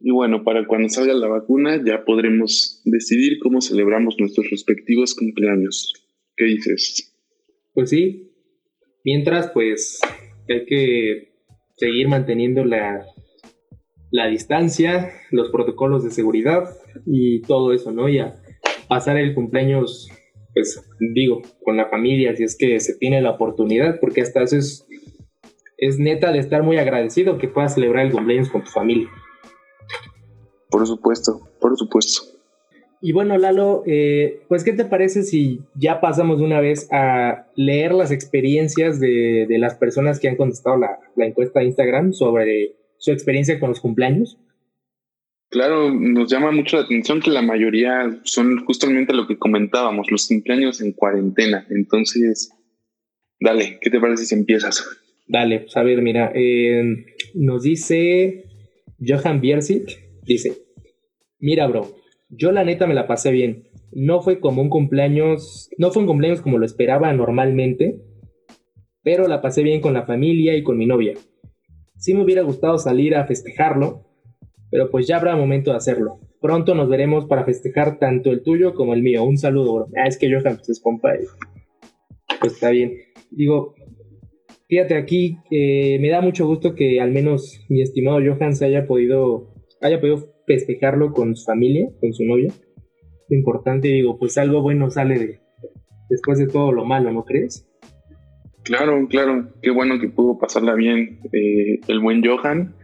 Y 0.00 0.10
bueno, 0.10 0.42
para 0.42 0.66
cuando 0.66 0.88
salga 0.88 1.14
la 1.14 1.28
vacuna 1.28 1.80
ya 1.84 2.04
podremos 2.04 2.82
decidir 2.84 3.38
cómo 3.38 3.60
celebramos 3.60 4.16
nuestros 4.18 4.50
respectivos 4.50 5.14
cumpleaños. 5.14 5.94
¿Qué 6.36 6.44
dices? 6.46 7.16
Pues 7.72 7.90
sí. 7.90 8.32
Mientras, 9.04 9.52
pues 9.52 10.00
hay 10.48 10.66
que 10.66 11.28
seguir 11.76 12.08
manteniendo 12.08 12.64
la, 12.64 13.06
la 14.10 14.26
distancia, 14.26 15.12
los 15.30 15.50
protocolos 15.50 16.02
de 16.02 16.10
seguridad 16.10 16.64
y 17.06 17.42
todo 17.42 17.72
eso, 17.72 17.92
¿no? 17.92 18.08
Ya 18.08 18.42
pasar 18.88 19.16
el 19.16 19.34
cumpleaños, 19.34 20.10
pues 20.54 20.82
digo, 21.14 21.42
con 21.64 21.76
la 21.76 21.88
familia, 21.88 22.34
si 22.36 22.44
es 22.44 22.56
que 22.56 22.80
se 22.80 22.96
tiene 22.96 23.20
la 23.20 23.30
oportunidad, 23.30 24.00
porque 24.00 24.22
hasta 24.22 24.42
eso 24.42 24.56
es, 24.56 24.86
es 25.78 25.98
neta 25.98 26.32
de 26.32 26.38
estar 26.38 26.62
muy 26.62 26.78
agradecido 26.78 27.38
que 27.38 27.48
puedas 27.48 27.74
celebrar 27.74 28.06
el 28.06 28.12
cumpleaños 28.12 28.50
con 28.50 28.64
tu 28.64 28.70
familia. 28.70 29.08
Por 30.70 30.86
supuesto, 30.86 31.40
por 31.60 31.76
supuesto. 31.76 32.36
Y 33.00 33.12
bueno, 33.12 33.36
Lalo, 33.36 33.82
eh, 33.86 34.40
pues 34.48 34.64
¿qué 34.64 34.72
te 34.72 34.84
parece 34.84 35.22
si 35.22 35.60
ya 35.74 36.00
pasamos 36.00 36.38
de 36.38 36.44
una 36.44 36.60
vez 36.60 36.88
a 36.90 37.46
leer 37.54 37.92
las 37.92 38.10
experiencias 38.10 38.98
de, 38.98 39.46
las 39.58 39.74
personas 39.74 40.18
que 40.18 40.28
han 40.28 40.36
contestado 40.36 40.76
la, 40.78 40.98
la, 41.14 41.26
encuesta 41.26 41.60
de 41.60 41.66
Instagram 41.66 42.12
sobre 42.12 42.74
su 42.96 43.12
experiencia 43.12 43.60
con 43.60 43.68
los 43.68 43.80
cumpleaños? 43.80 44.38
Claro, 45.56 45.90
nos 45.90 46.30
llama 46.30 46.52
mucho 46.52 46.76
la 46.76 46.82
atención 46.82 47.22
que 47.22 47.30
la 47.30 47.40
mayoría 47.40 48.20
son 48.24 48.62
justamente 48.66 49.14
lo 49.14 49.26
que 49.26 49.38
comentábamos, 49.38 50.10
los 50.10 50.28
cumpleaños 50.28 50.82
en 50.82 50.92
cuarentena. 50.92 51.66
Entonces, 51.70 52.50
dale, 53.40 53.78
¿qué 53.80 53.88
te 53.88 53.98
parece 53.98 54.26
si 54.26 54.34
empiezas? 54.34 54.86
Dale, 55.26 55.60
pues 55.60 55.74
a 55.78 55.82
ver, 55.82 56.02
mira, 56.02 56.30
eh, 56.34 57.06
nos 57.32 57.62
dice 57.62 58.44
Johan 59.00 59.40
Bierzik, 59.40 59.88
dice, 60.26 60.58
mira, 61.38 61.66
bro, 61.68 61.96
yo 62.28 62.52
la 62.52 62.62
neta 62.62 62.86
me 62.86 62.92
la 62.92 63.06
pasé 63.06 63.32
bien. 63.32 63.70
No 63.92 64.20
fue 64.20 64.40
como 64.40 64.60
un 64.60 64.68
cumpleaños, 64.68 65.70
no 65.78 65.90
fue 65.90 66.02
un 66.02 66.08
cumpleaños 66.08 66.42
como 66.42 66.58
lo 66.58 66.66
esperaba 66.66 67.10
normalmente, 67.14 68.02
pero 69.02 69.26
la 69.26 69.40
pasé 69.40 69.62
bien 69.62 69.80
con 69.80 69.94
la 69.94 70.04
familia 70.04 70.54
y 70.54 70.62
con 70.62 70.76
mi 70.76 70.84
novia. 70.84 71.14
Sí 71.96 72.12
me 72.12 72.24
hubiera 72.24 72.42
gustado 72.42 72.76
salir 72.76 73.14
a 73.14 73.26
festejarlo, 73.26 74.02
pero 74.70 74.90
pues 74.90 75.06
ya 75.06 75.16
habrá 75.16 75.36
momento 75.36 75.70
de 75.70 75.76
hacerlo. 75.76 76.20
Pronto 76.40 76.74
nos 76.74 76.88
veremos 76.88 77.26
para 77.26 77.44
festejar 77.44 77.98
tanto 77.98 78.30
el 78.30 78.42
tuyo 78.42 78.74
como 78.74 78.94
el 78.94 79.02
mío. 79.02 79.24
Un 79.24 79.38
saludo, 79.38 79.74
bro. 79.74 79.88
Ah, 79.96 80.06
es 80.06 80.18
que 80.18 80.30
Johan 80.30 80.56
pues, 80.56 80.68
es 80.68 80.80
compa. 80.80 81.12
Pues 82.40 82.52
está 82.54 82.70
bien. 82.70 82.92
Digo, 83.30 83.74
fíjate 84.68 84.96
aquí, 84.96 85.38
eh, 85.50 85.98
me 86.00 86.10
da 86.10 86.20
mucho 86.20 86.46
gusto 86.46 86.74
que 86.74 87.00
al 87.00 87.12
menos 87.12 87.64
mi 87.68 87.82
estimado 87.82 88.18
Johan 88.18 88.54
se 88.54 88.66
haya 88.66 88.86
podido, 88.86 89.54
haya 89.80 90.00
podido 90.00 90.34
festejarlo 90.46 91.12
con 91.12 91.36
su 91.36 91.44
familia, 91.44 91.88
con 92.00 92.12
su 92.12 92.24
novia. 92.24 92.52
Importante, 93.28 93.88
digo, 93.88 94.18
pues 94.18 94.38
algo 94.38 94.62
bueno 94.62 94.90
sale 94.90 95.18
de, 95.18 95.40
después 96.08 96.38
de 96.38 96.46
todo 96.46 96.72
lo 96.72 96.84
malo, 96.84 97.10
¿no 97.12 97.24
crees? 97.24 97.66
Claro, 98.62 99.06
claro, 99.08 99.52
qué 99.62 99.70
bueno 99.70 100.00
que 100.00 100.08
pudo 100.08 100.38
pasarla 100.38 100.74
bien 100.74 101.20
eh, 101.32 101.80
el 101.88 102.00
buen 102.00 102.22
Johan. 102.24 102.74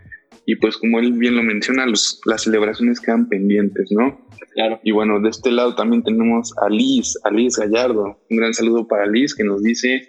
Y 0.47 0.57
pues 0.57 0.77
como 0.77 0.99
él 0.99 1.13
bien 1.13 1.37
lo 1.37 1.43
menciona, 1.43 1.87
los, 1.87 2.21
las 2.27 2.43
celebraciones 2.43 3.01
quedan 3.01 3.29
pendientes, 3.29 3.91
¿no? 3.93 4.27
Claro. 4.55 4.81
Y 4.83 4.91
bueno, 4.91 5.21
de 5.21 5.31
este 5.31 5.53
lado 5.53 5.75
también 5.75 6.03
tenemos 6.03 6.53
a 6.59 6.69
Liz, 6.69 7.19
a 7.25 7.31
Liz 7.31 7.57
Gallardo. 7.57 8.21
Un 8.29 8.37
gran 8.37 8.53
saludo 8.53 8.87
para 8.89 9.07
Liz 9.07 9.35
que 9.35 9.45
nos 9.45 9.63
dice, 9.63 10.09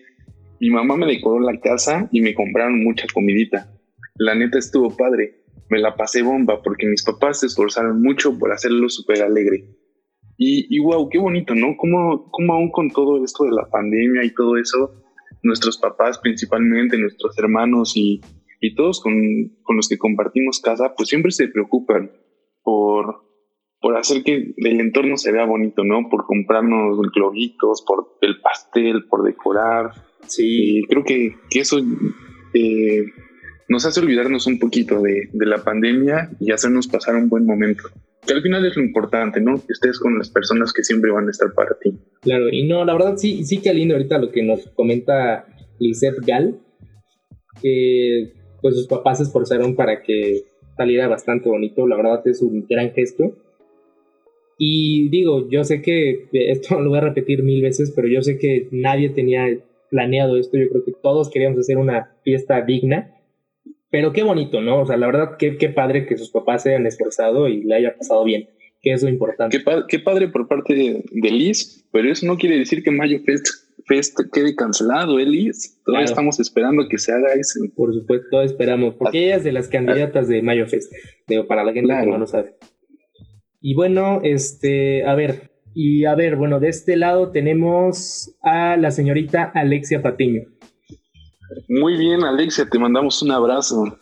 mi 0.59 0.69
mamá 0.69 0.97
me 0.97 1.05
decoró 1.05 1.39
la 1.39 1.59
casa 1.59 2.09
y 2.11 2.21
me 2.21 2.33
compraron 2.33 2.83
mucha 2.83 3.05
comidita. 3.13 3.69
La 4.15 4.35
neta 4.35 4.57
estuvo 4.57 4.95
padre 4.95 5.43
me 5.73 5.79
la 5.79 5.95
pasé 5.95 6.21
bomba 6.21 6.61
porque 6.61 6.87
mis 6.87 7.03
papás 7.03 7.39
se 7.39 7.47
esforzaron 7.47 7.99
mucho 7.99 8.37
por 8.37 8.51
hacerlo 8.51 8.89
súper 8.89 9.23
alegre. 9.23 9.65
Y, 10.37 10.67
y 10.69 10.79
wow, 10.79 11.09
qué 11.09 11.17
bonito, 11.17 11.55
¿no? 11.55 11.75
Como, 11.77 12.29
como 12.29 12.53
aún 12.53 12.71
con 12.71 12.89
todo 12.89 13.23
esto 13.23 13.45
de 13.45 13.51
la 13.51 13.67
pandemia 13.69 14.23
y 14.23 14.33
todo 14.33 14.57
eso, 14.57 15.01
nuestros 15.41 15.79
papás 15.79 16.19
principalmente, 16.19 16.97
nuestros 16.97 17.37
hermanos 17.39 17.93
y, 17.95 18.21
y 18.63 18.75
todos 18.75 19.01
con, 19.01 19.13
con, 19.61 19.75
los 19.75 19.89
que 19.89 19.97
compartimos 19.97 20.61
casa, 20.61 20.93
pues 20.95 21.09
siempre 21.09 21.31
se 21.31 21.49
preocupan 21.49 22.11
por, 22.63 23.25
por 23.81 23.97
hacer 23.97 24.23
que 24.23 24.53
el 24.55 24.79
entorno 24.79 25.17
se 25.17 25.33
vea 25.33 25.45
bonito, 25.45 25.83
¿no? 25.83 26.07
Por 26.09 26.25
comprarnos 26.25 26.97
globitos, 27.13 27.83
por 27.85 28.17
el 28.21 28.39
pastel, 28.39 29.03
por 29.09 29.23
decorar. 29.23 29.91
Sí. 30.27 30.77
Y 30.79 30.83
creo 30.83 31.03
que, 31.03 31.35
que 31.49 31.59
eso 31.59 31.77
eh, 32.53 33.03
nos 33.67 33.85
hace 33.85 33.99
olvidarnos 33.99 34.47
un 34.47 34.59
poquito 34.59 35.01
de, 35.01 35.27
la 35.33 35.61
pandemia 35.61 36.31
y 36.39 36.53
hacernos 36.53 36.87
pasar 36.87 37.15
un 37.15 37.27
buen 37.27 37.45
momento. 37.45 37.83
Que 38.25 38.31
al 38.31 38.41
final 38.41 38.65
es 38.65 38.77
lo 38.77 38.83
importante, 38.83 39.41
¿no? 39.41 39.55
Que 39.57 39.73
estés 39.73 39.99
con 39.99 40.17
las 40.17 40.29
personas 40.29 40.71
que 40.71 40.83
siempre 40.83 41.11
van 41.11 41.27
a 41.27 41.31
estar 41.31 41.53
para 41.53 41.77
ti. 41.81 41.91
Claro, 42.21 42.47
y 42.49 42.65
no, 42.65 42.85
la 42.85 42.93
verdad 42.93 43.17
sí, 43.17 43.43
sí 43.43 43.61
que 43.61 43.73
lindo 43.73 43.95
ahorita 43.95 44.19
lo 44.19 44.31
que 44.31 44.41
nos 44.41 44.69
comenta 44.69 45.47
Lisette 45.79 46.25
Gal, 46.25 46.61
que 47.61 48.41
pues 48.63 48.75
sus 48.75 48.87
papás 48.87 49.19
se 49.19 49.25
esforzaron 49.25 49.75
para 49.75 50.01
que 50.01 50.45
saliera 50.75 51.07
bastante 51.07 51.49
bonito, 51.49 51.85
la 51.85 51.97
verdad 51.97 52.25
es 52.25 52.41
un 52.41 52.65
gran 52.67 52.91
gesto. 52.93 53.35
Y 54.57 55.09
digo, 55.09 55.47
yo 55.49 55.63
sé 55.63 55.83
que 55.83 56.27
esto 56.31 56.79
lo 56.81 56.89
voy 56.89 56.97
a 56.97 57.01
repetir 57.01 57.43
mil 57.43 57.61
veces, 57.61 57.93
pero 57.95 58.07
yo 58.07 58.23
sé 58.23 58.39
que 58.39 58.67
nadie 58.71 59.09
tenía 59.09 59.45
planeado 59.91 60.37
esto, 60.37 60.57
yo 60.57 60.67
creo 60.69 60.83
que 60.83 60.93
todos 61.03 61.29
queríamos 61.29 61.59
hacer 61.59 61.77
una 61.77 62.15
fiesta 62.23 62.61
digna 62.63 63.13
pero 63.93 64.11
qué 64.11 64.23
bonito, 64.23 64.59
¿no? 64.59 64.81
O 64.81 64.85
sea, 64.87 64.97
la 64.97 65.05
verdad, 65.05 65.37
qué, 65.37 65.55
qué 65.55 65.69
padre 65.69 66.07
que 66.07 66.17
sus 66.17 66.31
papás 66.31 66.63
se 66.63 66.69
hayan 66.69 66.87
esforzado 66.87 67.47
y 67.47 67.61
le 67.61 67.75
haya 67.75 67.95
pasado 67.95 68.23
bien, 68.23 68.49
que 68.81 68.91
es 68.91 69.03
lo 69.03 69.09
importante. 69.09 69.55
Qué, 69.55 69.63
qué 69.87 69.99
padre 69.99 70.29
por 70.29 70.47
parte 70.47 70.73
de, 70.73 71.29
Liz, 71.29 71.85
pero 71.91 72.11
eso 72.11 72.25
no 72.25 72.39
quiere 72.39 72.57
decir 72.57 72.81
que 72.81 72.89
Mayo 72.89 73.19
Fest, 73.23 73.45
Fest 73.85 74.19
quede 74.31 74.55
cancelado, 74.55 75.19
¿eh, 75.19 75.25
Liz? 75.25 75.81
Todavía 75.85 76.05
estamos 76.05 76.39
esperando 76.39 76.87
que 76.89 76.97
se 76.97 77.11
haga 77.11 77.33
eso. 77.33 77.59
Por 77.75 77.93
supuesto, 77.93 78.41
esperamos, 78.41 78.95
porque 78.95 79.25
ella 79.25 79.37
es 79.37 79.43
de 79.43 79.51
las 79.51 79.67
candidatas 79.67 80.27
de 80.27 80.41
Mayo 80.41 80.67
Fest, 80.67 80.91
digo, 81.27 81.47
para 81.47 81.63
la 81.63 81.73
gente 81.73 81.93
que 81.93 82.07
no 82.07 82.17
lo 82.17 82.27
sabe. 82.27 82.55
Y 83.61 83.75
bueno, 83.75 84.19
este, 84.23 85.05
a 85.05 85.15
ver, 85.15 85.51
y 85.73 86.05
a 86.05 86.15
ver, 86.15 86.35
bueno, 86.35 86.59
de 86.59 86.69
este 86.69 86.97
lado 86.97 87.31
tenemos 87.31 88.35
a 88.41 88.77
la 88.77 88.91
señorita 88.91 89.51
Alexia 89.55 90.01
Patiño. 90.01 90.43
Muy 91.67 91.97
bien, 91.97 92.23
Alexia, 92.23 92.67
te 92.69 92.77
mandamos 92.77 93.21
un 93.21 93.31
abrazo. 93.31 93.99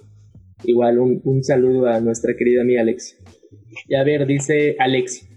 Igual, 0.63 0.99
un, 0.99 1.43
saludo 1.43 1.87
a 1.87 1.99
nuestra 1.99 2.33
querida 2.37 2.61
amiga 2.61 2.81
Alexia. 2.81 3.17
Y 3.87 3.95
a 3.95 4.03
ver, 4.03 4.25
dice 4.27 4.75
Alexia. 4.79 5.27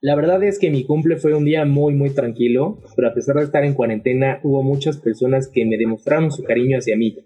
La 0.00 0.14
verdad 0.14 0.42
es 0.44 0.58
que 0.58 0.70
mi 0.70 0.84
cumple 0.84 1.16
fue 1.16 1.34
un 1.34 1.44
día 1.44 1.64
muy 1.64 1.94
muy 1.94 2.10
tranquilo, 2.10 2.80
pero 2.94 3.08
a 3.08 3.14
pesar 3.14 3.36
de 3.36 3.44
estar 3.44 3.64
en 3.64 3.74
cuarentena 3.74 4.40
hubo 4.42 4.62
muchas 4.62 4.96
personas 4.98 5.48
que 5.48 5.64
me 5.64 5.76
demostraron 5.76 6.30
su 6.30 6.44
cariño 6.44 6.78
hacia 6.78 6.96
mí, 6.96 7.18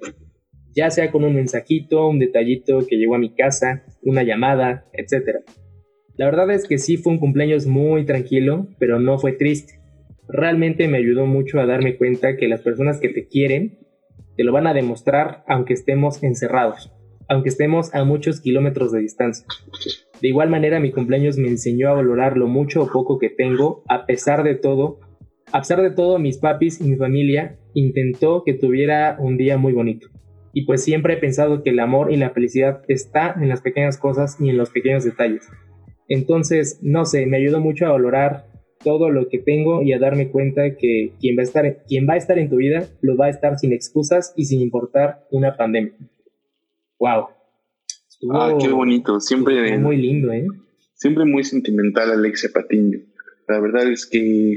ya 0.74 0.90
sea 0.90 1.10
con 1.10 1.24
un 1.24 1.34
mensajito, 1.34 2.08
un 2.08 2.18
detallito 2.18 2.86
que 2.86 2.96
llegó 2.96 3.14
a 3.14 3.18
mi 3.18 3.34
casa, 3.34 3.84
una 4.02 4.22
llamada, 4.22 4.86
etc. 4.94 5.44
La 6.16 6.26
verdad 6.26 6.50
es 6.50 6.66
que 6.66 6.78
sí 6.78 6.96
fue 6.96 7.12
un 7.12 7.18
cumpleaños 7.18 7.66
muy 7.66 8.06
tranquilo, 8.06 8.68
pero 8.78 8.98
no 8.98 9.18
fue 9.18 9.32
triste 9.32 9.82
realmente 10.32 10.88
me 10.88 10.98
ayudó 10.98 11.26
mucho 11.26 11.60
a 11.60 11.66
darme 11.66 11.96
cuenta 11.96 12.36
que 12.36 12.48
las 12.48 12.60
personas 12.60 12.98
que 12.98 13.10
te 13.10 13.26
quieren 13.26 13.78
te 14.36 14.44
lo 14.44 14.52
van 14.52 14.66
a 14.66 14.74
demostrar 14.74 15.44
aunque 15.46 15.74
estemos 15.74 16.22
encerrados, 16.22 16.90
aunque 17.28 17.50
estemos 17.50 17.94
a 17.94 18.04
muchos 18.04 18.40
kilómetros 18.40 18.92
de 18.92 19.00
distancia. 19.00 19.46
De 20.22 20.28
igual 20.28 20.50
manera 20.50 20.78
mi 20.78 20.92
cumpleaños 20.92 21.36
me 21.36 21.48
enseñó 21.48 21.88
a 21.88 21.94
valorar 21.94 22.36
lo 22.36 22.46
mucho 22.46 22.84
o 22.84 22.88
poco 22.88 23.18
que 23.18 23.28
tengo, 23.28 23.82
a 23.88 24.06
pesar 24.06 24.44
de 24.44 24.54
todo, 24.54 25.00
a 25.50 25.58
pesar 25.58 25.82
de 25.82 25.90
todo 25.90 26.20
mis 26.20 26.38
papis 26.38 26.80
y 26.80 26.84
mi 26.84 26.94
familia 26.94 27.58
intentó 27.74 28.44
que 28.44 28.54
tuviera 28.54 29.16
un 29.18 29.36
día 29.36 29.58
muy 29.58 29.72
bonito. 29.72 30.06
Y 30.52 30.64
pues 30.64 30.84
siempre 30.84 31.14
he 31.14 31.16
pensado 31.16 31.64
que 31.64 31.70
el 31.70 31.80
amor 31.80 32.12
y 32.12 32.16
la 32.18 32.30
felicidad 32.30 32.82
está 32.86 33.34
en 33.34 33.48
las 33.48 33.62
pequeñas 33.62 33.98
cosas 33.98 34.36
y 34.40 34.48
en 34.48 34.58
los 34.58 34.70
pequeños 34.70 35.02
detalles. 35.02 35.48
Entonces, 36.06 36.78
no 36.82 37.04
sé, 37.04 37.26
me 37.26 37.38
ayudó 37.38 37.58
mucho 37.58 37.86
a 37.86 37.90
valorar 37.90 38.46
todo 38.84 39.10
lo 39.10 39.28
que 39.28 39.40
tengo 39.40 39.82
y 39.82 39.92
a 39.92 39.98
darme 39.98 40.30
cuenta 40.30 40.76
que 40.76 41.14
quien 41.18 41.36
va 41.36 41.40
a 41.40 41.44
estar, 41.44 41.82
quien 41.88 42.06
va 42.08 42.14
a 42.14 42.18
estar 42.18 42.38
en 42.38 42.48
tu 42.48 42.56
vida 42.58 42.86
lo 43.00 43.16
va 43.16 43.26
a 43.26 43.30
estar 43.30 43.58
sin 43.58 43.72
excusas 43.72 44.32
y 44.36 44.44
sin 44.44 44.60
importar 44.60 45.24
una 45.32 45.56
pandemia. 45.56 45.94
Wow. 47.00 47.41
Ah, 48.32 48.56
qué 48.60 48.68
bonito. 48.68 49.20
Siempre. 49.20 49.76
Muy 49.78 49.96
lindo, 49.96 50.32
¿eh? 50.32 50.46
Siempre 50.94 51.24
muy 51.24 51.44
sentimental, 51.44 52.12
Alexia 52.12 52.50
Patiño. 52.52 52.98
La 53.48 53.60
verdad 53.60 53.90
es 53.90 54.06
que, 54.06 54.54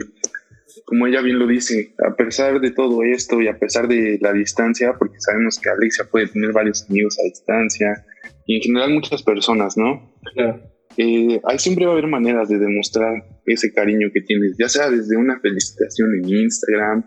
como 0.86 1.08
ella 1.08 1.22
bien 1.22 1.40
lo 1.40 1.48
dice, 1.48 1.96
a 2.08 2.16
pesar 2.16 2.60
de 2.60 2.72
todo 2.72 3.04
esto 3.04 3.42
y 3.42 3.48
a 3.48 3.58
pesar 3.58 3.88
de 3.88 4.20
la 4.22 4.32
distancia, 4.32 4.94
porque 4.98 5.20
sabemos 5.20 5.60
que 5.60 5.70
Alexia 5.70 6.06
puede 6.10 6.28
tener 6.28 6.52
varios 6.54 6.88
amigos 6.90 7.18
a 7.20 7.24
distancia 7.24 8.06
y 8.46 8.58
en 8.58 8.62
general 8.62 8.94
muchas 8.94 9.24
personas, 9.24 9.76
¿no? 9.76 10.14
Claro 10.34 10.76
eh, 10.98 11.42
ahí 11.44 11.60
siempre 11.60 11.86
va 11.86 11.92
a 11.92 11.94
haber 11.94 12.08
maneras 12.08 12.48
de 12.48 12.58
demostrar 12.58 13.26
ese 13.46 13.74
cariño 13.74 14.10
que 14.14 14.22
tienes, 14.22 14.56
ya 14.58 14.70
sea 14.70 14.90
desde 14.90 15.18
una 15.18 15.40
felicitación 15.40 16.10
en 16.16 16.30
Instagram 16.30 17.06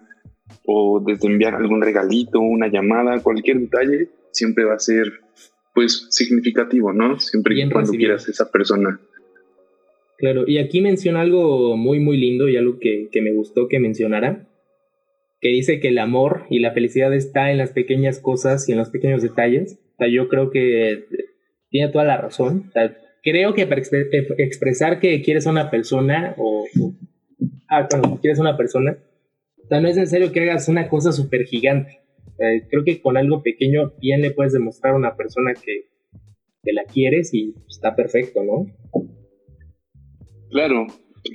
o 0.66 1.02
desde 1.06 1.28
enviar 1.28 1.54
algún 1.54 1.80
regalito, 1.80 2.40
una 2.40 2.68
llamada, 2.68 3.22
cualquier 3.22 3.61
detalle, 3.61 4.11
siempre 4.32 4.64
va 4.64 4.74
a 4.74 4.78
ser 4.78 5.11
pues 5.78 6.08
significativo, 6.10 6.92
¿no? 6.92 7.20
Siempre 7.20 7.54
y 7.54 7.70
cuando 7.70 7.92
quieras 7.92 8.28
esa 8.28 8.50
persona. 8.50 9.00
Claro, 10.16 10.42
y 10.44 10.58
aquí 10.58 10.80
menciona 10.80 11.20
algo 11.20 11.76
muy, 11.76 12.00
muy 12.00 12.16
lindo 12.16 12.48
y 12.48 12.56
algo 12.56 12.80
que, 12.80 13.08
que 13.12 13.22
me 13.22 13.32
gustó 13.32 13.68
que 13.68 13.78
mencionara, 13.78 14.48
que 15.40 15.50
dice 15.50 15.78
que 15.78 15.90
el 15.90 15.98
amor 15.98 16.46
y 16.50 16.58
la 16.58 16.72
felicidad 16.72 17.14
está 17.14 17.52
en 17.52 17.58
las 17.58 17.70
pequeñas 17.70 18.18
cosas 18.18 18.68
y 18.68 18.72
en 18.72 18.78
los 18.78 18.90
pequeños 18.90 19.22
detalles. 19.22 19.78
O 19.92 19.96
sea, 19.98 20.08
yo 20.08 20.26
creo 20.26 20.50
que 20.50 21.04
tiene 21.70 21.92
toda 21.92 22.04
la 22.04 22.16
razón. 22.16 22.64
O 22.70 22.72
sea, 22.72 22.98
creo 23.22 23.54
que 23.54 23.68
para 23.68 23.80
expresar 23.80 24.98
que 24.98 25.22
quieres 25.22 25.46
a 25.46 25.52
una 25.52 25.70
persona 25.70 26.34
o, 26.38 26.66
ah, 27.68 27.86
cuando 27.88 28.18
quieres 28.20 28.40
a 28.40 28.42
una 28.42 28.56
persona, 28.56 28.98
no 29.70 29.86
es 29.86 29.96
necesario 29.96 30.32
que 30.32 30.40
hagas 30.40 30.66
una 30.66 30.88
cosa 30.88 31.12
súper 31.12 31.44
gigante. 31.44 32.00
Eh, 32.38 32.66
creo 32.70 32.84
que 32.84 33.00
con 33.00 33.16
algo 33.16 33.42
pequeño 33.42 33.92
bien 34.00 34.22
le 34.22 34.30
puedes 34.30 34.52
demostrar 34.52 34.94
a 34.94 34.96
una 34.96 35.16
persona 35.16 35.54
que, 35.54 35.88
que 36.62 36.72
la 36.72 36.84
quieres 36.84 37.32
y 37.34 37.54
está 37.68 37.96
perfecto, 37.96 38.42
¿no? 38.44 38.66
Claro, 40.50 40.86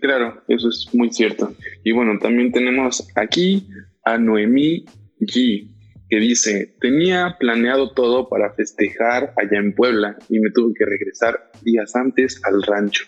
claro, 0.01 0.41
eso 0.47 0.69
es 0.69 0.89
muy 0.93 1.11
cierto. 1.11 1.53
Y 1.83 1.91
bueno, 1.91 2.17
también 2.19 2.51
tenemos 2.51 3.07
aquí 3.15 3.67
a 4.03 4.17
Noemí 4.17 4.85
G, 5.19 5.69
que 6.09 6.19
dice, 6.19 6.75
tenía 6.79 7.37
planeado 7.39 7.93
todo 7.93 8.29
para 8.29 8.53
festejar 8.53 9.33
allá 9.37 9.59
en 9.59 9.73
Puebla 9.73 10.17
y 10.29 10.39
me 10.39 10.51
tuve 10.51 10.73
que 10.77 10.85
regresar 10.85 11.51
días 11.63 11.95
antes 11.95 12.41
al 12.43 12.63
rancho. 12.63 13.05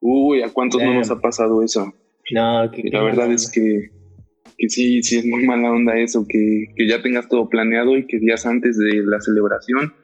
Uy, 0.00 0.42
¿a 0.42 0.50
cuántos 0.50 0.82
no 0.82 0.94
nos 0.94 1.10
ha 1.10 1.20
pasado 1.20 1.62
eso? 1.62 1.92
No, 2.30 2.70
que 2.70 2.82
la 2.92 3.02
verdad 3.02 3.32
es 3.32 3.50
que, 3.50 3.90
que, 4.58 4.68
sí, 4.68 5.02
sí 5.02 5.18
es 5.18 5.26
muy 5.26 5.46
mala 5.46 5.70
onda 5.70 5.98
eso, 5.98 6.26
que, 6.28 6.66
que 6.76 6.86
ya 6.86 7.00
tengas 7.00 7.28
todo 7.28 7.48
planeado 7.48 7.96
y 7.96 8.06
que 8.06 8.18
días 8.18 8.44
antes 8.44 8.76
de 8.76 9.02
la 9.04 9.20
celebración 9.20 9.94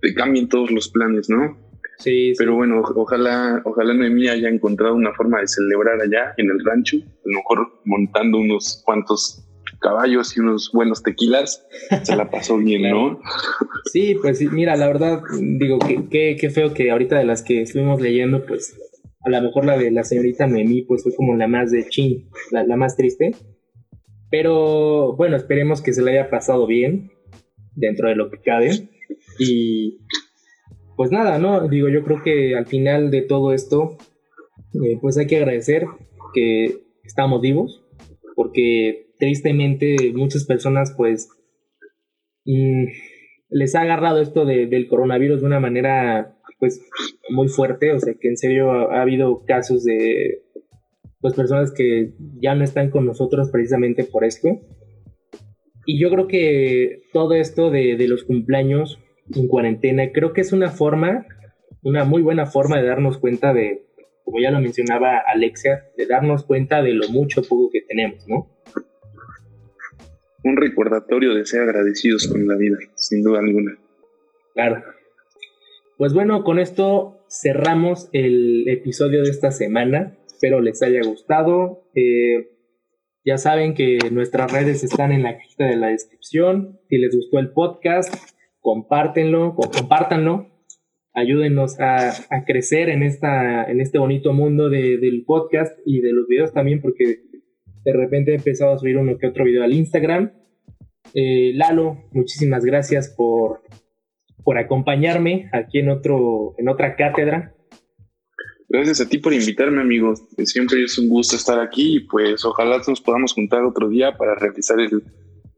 te 0.00 0.14
cambien 0.14 0.48
todos 0.48 0.70
los 0.70 0.88
planes, 0.90 1.28
¿no? 1.28 1.58
Sí, 1.98 2.32
Pero 2.36 2.56
bueno, 2.56 2.82
ojalá, 2.96 3.62
ojalá 3.64 3.94
Noemí 3.94 4.28
haya 4.28 4.48
encontrado 4.48 4.94
una 4.94 5.12
forma 5.12 5.40
de 5.40 5.46
celebrar 5.46 6.00
allá 6.00 6.34
en 6.36 6.50
el 6.50 6.64
rancho, 6.64 6.96
a 6.96 7.20
lo 7.24 7.36
mejor 7.36 7.80
montando 7.84 8.38
unos 8.38 8.82
cuantos 8.84 9.48
caballos 9.80 10.36
y 10.36 10.40
unos 10.40 10.70
buenos 10.72 11.02
tequilas, 11.02 11.64
se 12.02 12.16
la 12.16 12.30
pasó 12.30 12.56
bien, 12.58 12.90
¿no? 12.90 13.20
Sí, 13.92 14.16
pues 14.20 14.40
mira, 14.52 14.76
la 14.76 14.86
verdad, 14.86 15.22
digo, 15.40 15.78
que 16.10 16.36
qué 16.36 16.50
feo 16.50 16.74
que 16.74 16.90
ahorita 16.90 17.18
de 17.18 17.24
las 17.24 17.42
que 17.42 17.62
estuvimos 17.62 18.00
leyendo, 18.00 18.44
pues 18.46 18.76
a 19.24 19.30
lo 19.30 19.42
mejor 19.42 19.64
la 19.64 19.78
de 19.78 19.90
la 19.90 20.04
señorita 20.04 20.46
Noemí, 20.46 20.82
pues 20.82 21.02
fue 21.04 21.14
como 21.14 21.36
la 21.36 21.46
más 21.46 21.70
de 21.70 21.86
chin, 21.88 22.28
la, 22.50 22.64
la 22.64 22.76
más 22.76 22.96
triste. 22.96 23.32
Pero 24.32 25.14
bueno, 25.14 25.36
esperemos 25.36 25.82
que 25.82 25.92
se 25.92 26.02
le 26.02 26.12
haya 26.12 26.30
pasado 26.30 26.66
bien 26.66 27.12
dentro 27.76 28.08
de 28.08 28.16
lo 28.16 28.30
que 28.30 28.40
cabe. 28.40 28.70
Y 29.38 29.98
pues 30.96 31.10
nada, 31.10 31.38
¿no? 31.38 31.68
Digo, 31.68 31.90
yo 31.90 32.02
creo 32.02 32.22
que 32.24 32.56
al 32.56 32.66
final 32.66 33.10
de 33.10 33.20
todo 33.20 33.52
esto, 33.52 33.98
eh, 34.82 34.96
pues 35.02 35.18
hay 35.18 35.26
que 35.26 35.36
agradecer 35.36 35.84
que 36.32 36.78
estamos 37.04 37.42
vivos, 37.42 37.84
porque 38.34 39.12
tristemente 39.18 39.96
muchas 40.14 40.46
personas 40.46 40.94
pues 40.96 41.28
mm, 42.46 42.84
les 43.50 43.74
ha 43.74 43.82
agarrado 43.82 44.22
esto 44.22 44.46
del 44.46 44.88
coronavirus 44.88 45.40
de 45.40 45.46
una 45.46 45.60
manera 45.60 46.38
pues 46.58 46.80
muy 47.28 47.48
fuerte, 47.48 47.92
o 47.92 48.00
sea 48.00 48.14
que 48.18 48.28
en 48.28 48.38
serio 48.38 48.70
ha, 48.70 49.02
habido 49.02 49.44
casos 49.44 49.84
de 49.84 50.42
pues 51.22 51.34
personas 51.34 51.72
que 51.72 52.12
ya 52.40 52.54
no 52.54 52.64
están 52.64 52.90
con 52.90 53.06
nosotros 53.06 53.50
precisamente 53.50 54.04
por 54.04 54.24
esto. 54.24 54.60
Y 55.86 55.98
yo 55.98 56.10
creo 56.10 56.28
que 56.28 57.04
todo 57.14 57.32
esto 57.32 57.70
de, 57.70 57.96
de 57.96 58.08
los 58.08 58.24
cumpleaños 58.24 58.98
en 59.34 59.48
cuarentena. 59.48 60.10
Creo 60.12 60.32
que 60.32 60.40
es 60.40 60.52
una 60.52 60.70
forma, 60.70 61.26
una 61.82 62.04
muy 62.04 62.22
buena 62.22 62.46
forma 62.46 62.80
de 62.80 62.88
darnos 62.88 63.18
cuenta 63.18 63.52
de, 63.52 63.84
como 64.24 64.40
ya 64.40 64.50
lo 64.50 64.60
mencionaba 64.60 65.18
Alexia, 65.26 65.86
de 65.96 66.06
darnos 66.06 66.44
cuenta 66.44 66.82
de 66.82 66.92
lo 66.94 67.08
mucho 67.08 67.42
poco 67.42 67.70
que 67.70 67.82
tenemos, 67.82 68.26
¿no? 68.28 68.48
Un 70.44 70.56
recordatorio 70.56 71.34
de 71.34 71.46
ser 71.46 71.62
agradecidos 71.62 72.26
con 72.26 72.46
la 72.46 72.56
vida, 72.56 72.76
sin 72.94 73.22
duda 73.22 73.40
alguna. 73.40 73.78
Claro. 74.54 74.82
Pues 75.96 76.12
bueno, 76.14 76.42
con 76.42 76.58
esto 76.58 77.20
cerramos 77.28 78.08
el 78.12 78.68
episodio 78.68 79.22
de 79.22 79.30
esta 79.30 79.52
semana. 79.52 80.16
Espero 80.42 80.60
les 80.60 80.82
haya 80.82 81.02
gustado. 81.06 81.88
Eh, 81.94 82.48
ya 83.24 83.38
saben 83.38 83.74
que 83.74 83.98
nuestras 84.10 84.50
redes 84.50 84.82
están 84.82 85.12
en 85.12 85.22
la 85.22 85.36
cajita 85.36 85.66
de 85.66 85.76
la 85.76 85.90
descripción. 85.90 86.80
Si 86.88 86.98
les 86.98 87.14
gustó 87.14 87.38
el 87.38 87.52
podcast, 87.52 88.12
compártenlo, 88.58 89.54
compártanlo, 89.54 90.48
ayúdenos 91.14 91.78
a, 91.78 92.10
crecer 92.44 92.88
en, 92.88 93.04
esta, 93.04 93.62
en 93.70 93.80
este 93.80 94.00
bonito 94.00 94.32
mundo 94.32 94.68
del 94.68 95.22
podcast 95.24 95.78
y 95.86 96.00
de 96.00 96.12
los 96.12 96.26
videos 96.26 96.52
también, 96.52 96.80
porque 96.80 97.20
de 97.84 97.92
repente 97.92 98.32
he 98.32 98.34
empezado 98.34 98.72
a 98.72 98.78
subir 98.78 98.96
uno 98.96 99.18
que 99.18 99.28
otro 99.28 99.44
video 99.44 99.62
al 99.62 99.72
Instagram. 99.72 100.32
Eh, 101.14 101.52
Lalo, 101.54 102.08
muchísimas 102.10 102.64
gracias 102.64 103.14
por, 103.16 103.60
por 104.42 104.58
acompañarme 104.58 105.48
aquí 105.52 105.78
en, 105.78 105.88
otro, 105.88 106.56
en 106.58 106.68
otra 106.68 106.96
cátedra. 106.96 107.54
Gracias 108.72 109.02
a 109.02 109.08
ti 109.08 109.18
por 109.18 109.34
invitarme, 109.34 109.82
amigos. 109.82 110.22
Siempre 110.44 110.82
es 110.82 110.96
un 110.98 111.10
gusto 111.10 111.36
estar 111.36 111.60
aquí 111.60 111.96
y 111.96 112.00
pues 112.00 112.42
ojalá 112.42 112.80
nos 112.88 113.02
podamos 113.02 113.34
juntar 113.34 113.64
otro 113.64 113.90
día 113.90 114.16
para 114.16 114.34
realizar 114.34 114.80
el, 114.80 115.02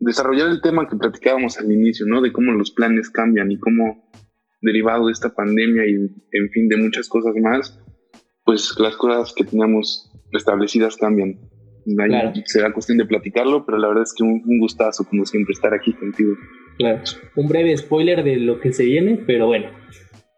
desarrollar 0.00 0.48
el 0.48 0.60
tema 0.60 0.88
que 0.88 0.96
platicábamos 0.96 1.56
al 1.58 1.70
inicio, 1.70 2.06
¿no? 2.06 2.20
De 2.20 2.32
cómo 2.32 2.50
los 2.50 2.72
planes 2.72 3.10
cambian 3.10 3.52
y 3.52 3.58
cómo 3.60 4.10
derivado 4.62 5.06
de 5.06 5.12
esta 5.12 5.32
pandemia 5.32 5.86
y 5.86 5.94
en 5.94 6.50
fin 6.50 6.66
de 6.66 6.76
muchas 6.76 7.08
cosas 7.08 7.34
más, 7.40 7.80
pues 8.44 8.74
las 8.78 8.96
cosas 8.96 9.32
que 9.32 9.44
teníamos 9.44 10.10
establecidas 10.32 10.96
cambian. 10.96 11.38
Será 12.46 12.72
cuestión 12.72 12.98
de 12.98 13.06
platicarlo, 13.06 13.64
pero 13.64 13.78
la 13.78 13.86
verdad 13.86 14.02
es 14.02 14.14
que 14.16 14.24
un, 14.24 14.42
un, 14.44 14.58
gustazo, 14.58 15.04
como 15.04 15.24
siempre, 15.24 15.52
estar 15.52 15.72
aquí 15.72 15.92
contigo. 15.92 16.34
Claro, 16.78 17.00
un 17.36 17.46
breve 17.46 17.76
spoiler 17.76 18.24
de 18.24 18.38
lo 18.38 18.58
que 18.58 18.72
se 18.72 18.86
viene, 18.86 19.22
pero 19.24 19.46
bueno, 19.46 19.68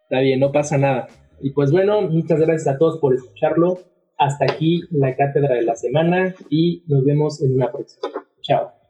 está 0.03 0.21
bien, 0.21 0.41
no 0.41 0.53
pasa 0.53 0.77
nada. 0.77 1.09
Y 1.41 1.51
pues 1.51 1.71
bueno, 1.71 2.03
muchas 2.03 2.41
gracias 2.41 2.75
a 2.75 2.79
todos 2.79 2.99
por 2.99 3.15
escucharlo. 3.15 3.79
Hasta 4.19 4.47
aquí 4.47 4.83
la 4.91 5.15
cátedra 5.15 5.55
de 5.57 5.63
la 5.63 5.77
semana 5.77 6.35
y 6.49 6.83
nos 6.87 7.05
vemos 7.05 7.43
en 7.43 7.55
una 7.55 7.71
próxima. 7.71 8.09
Chao. 8.41 8.86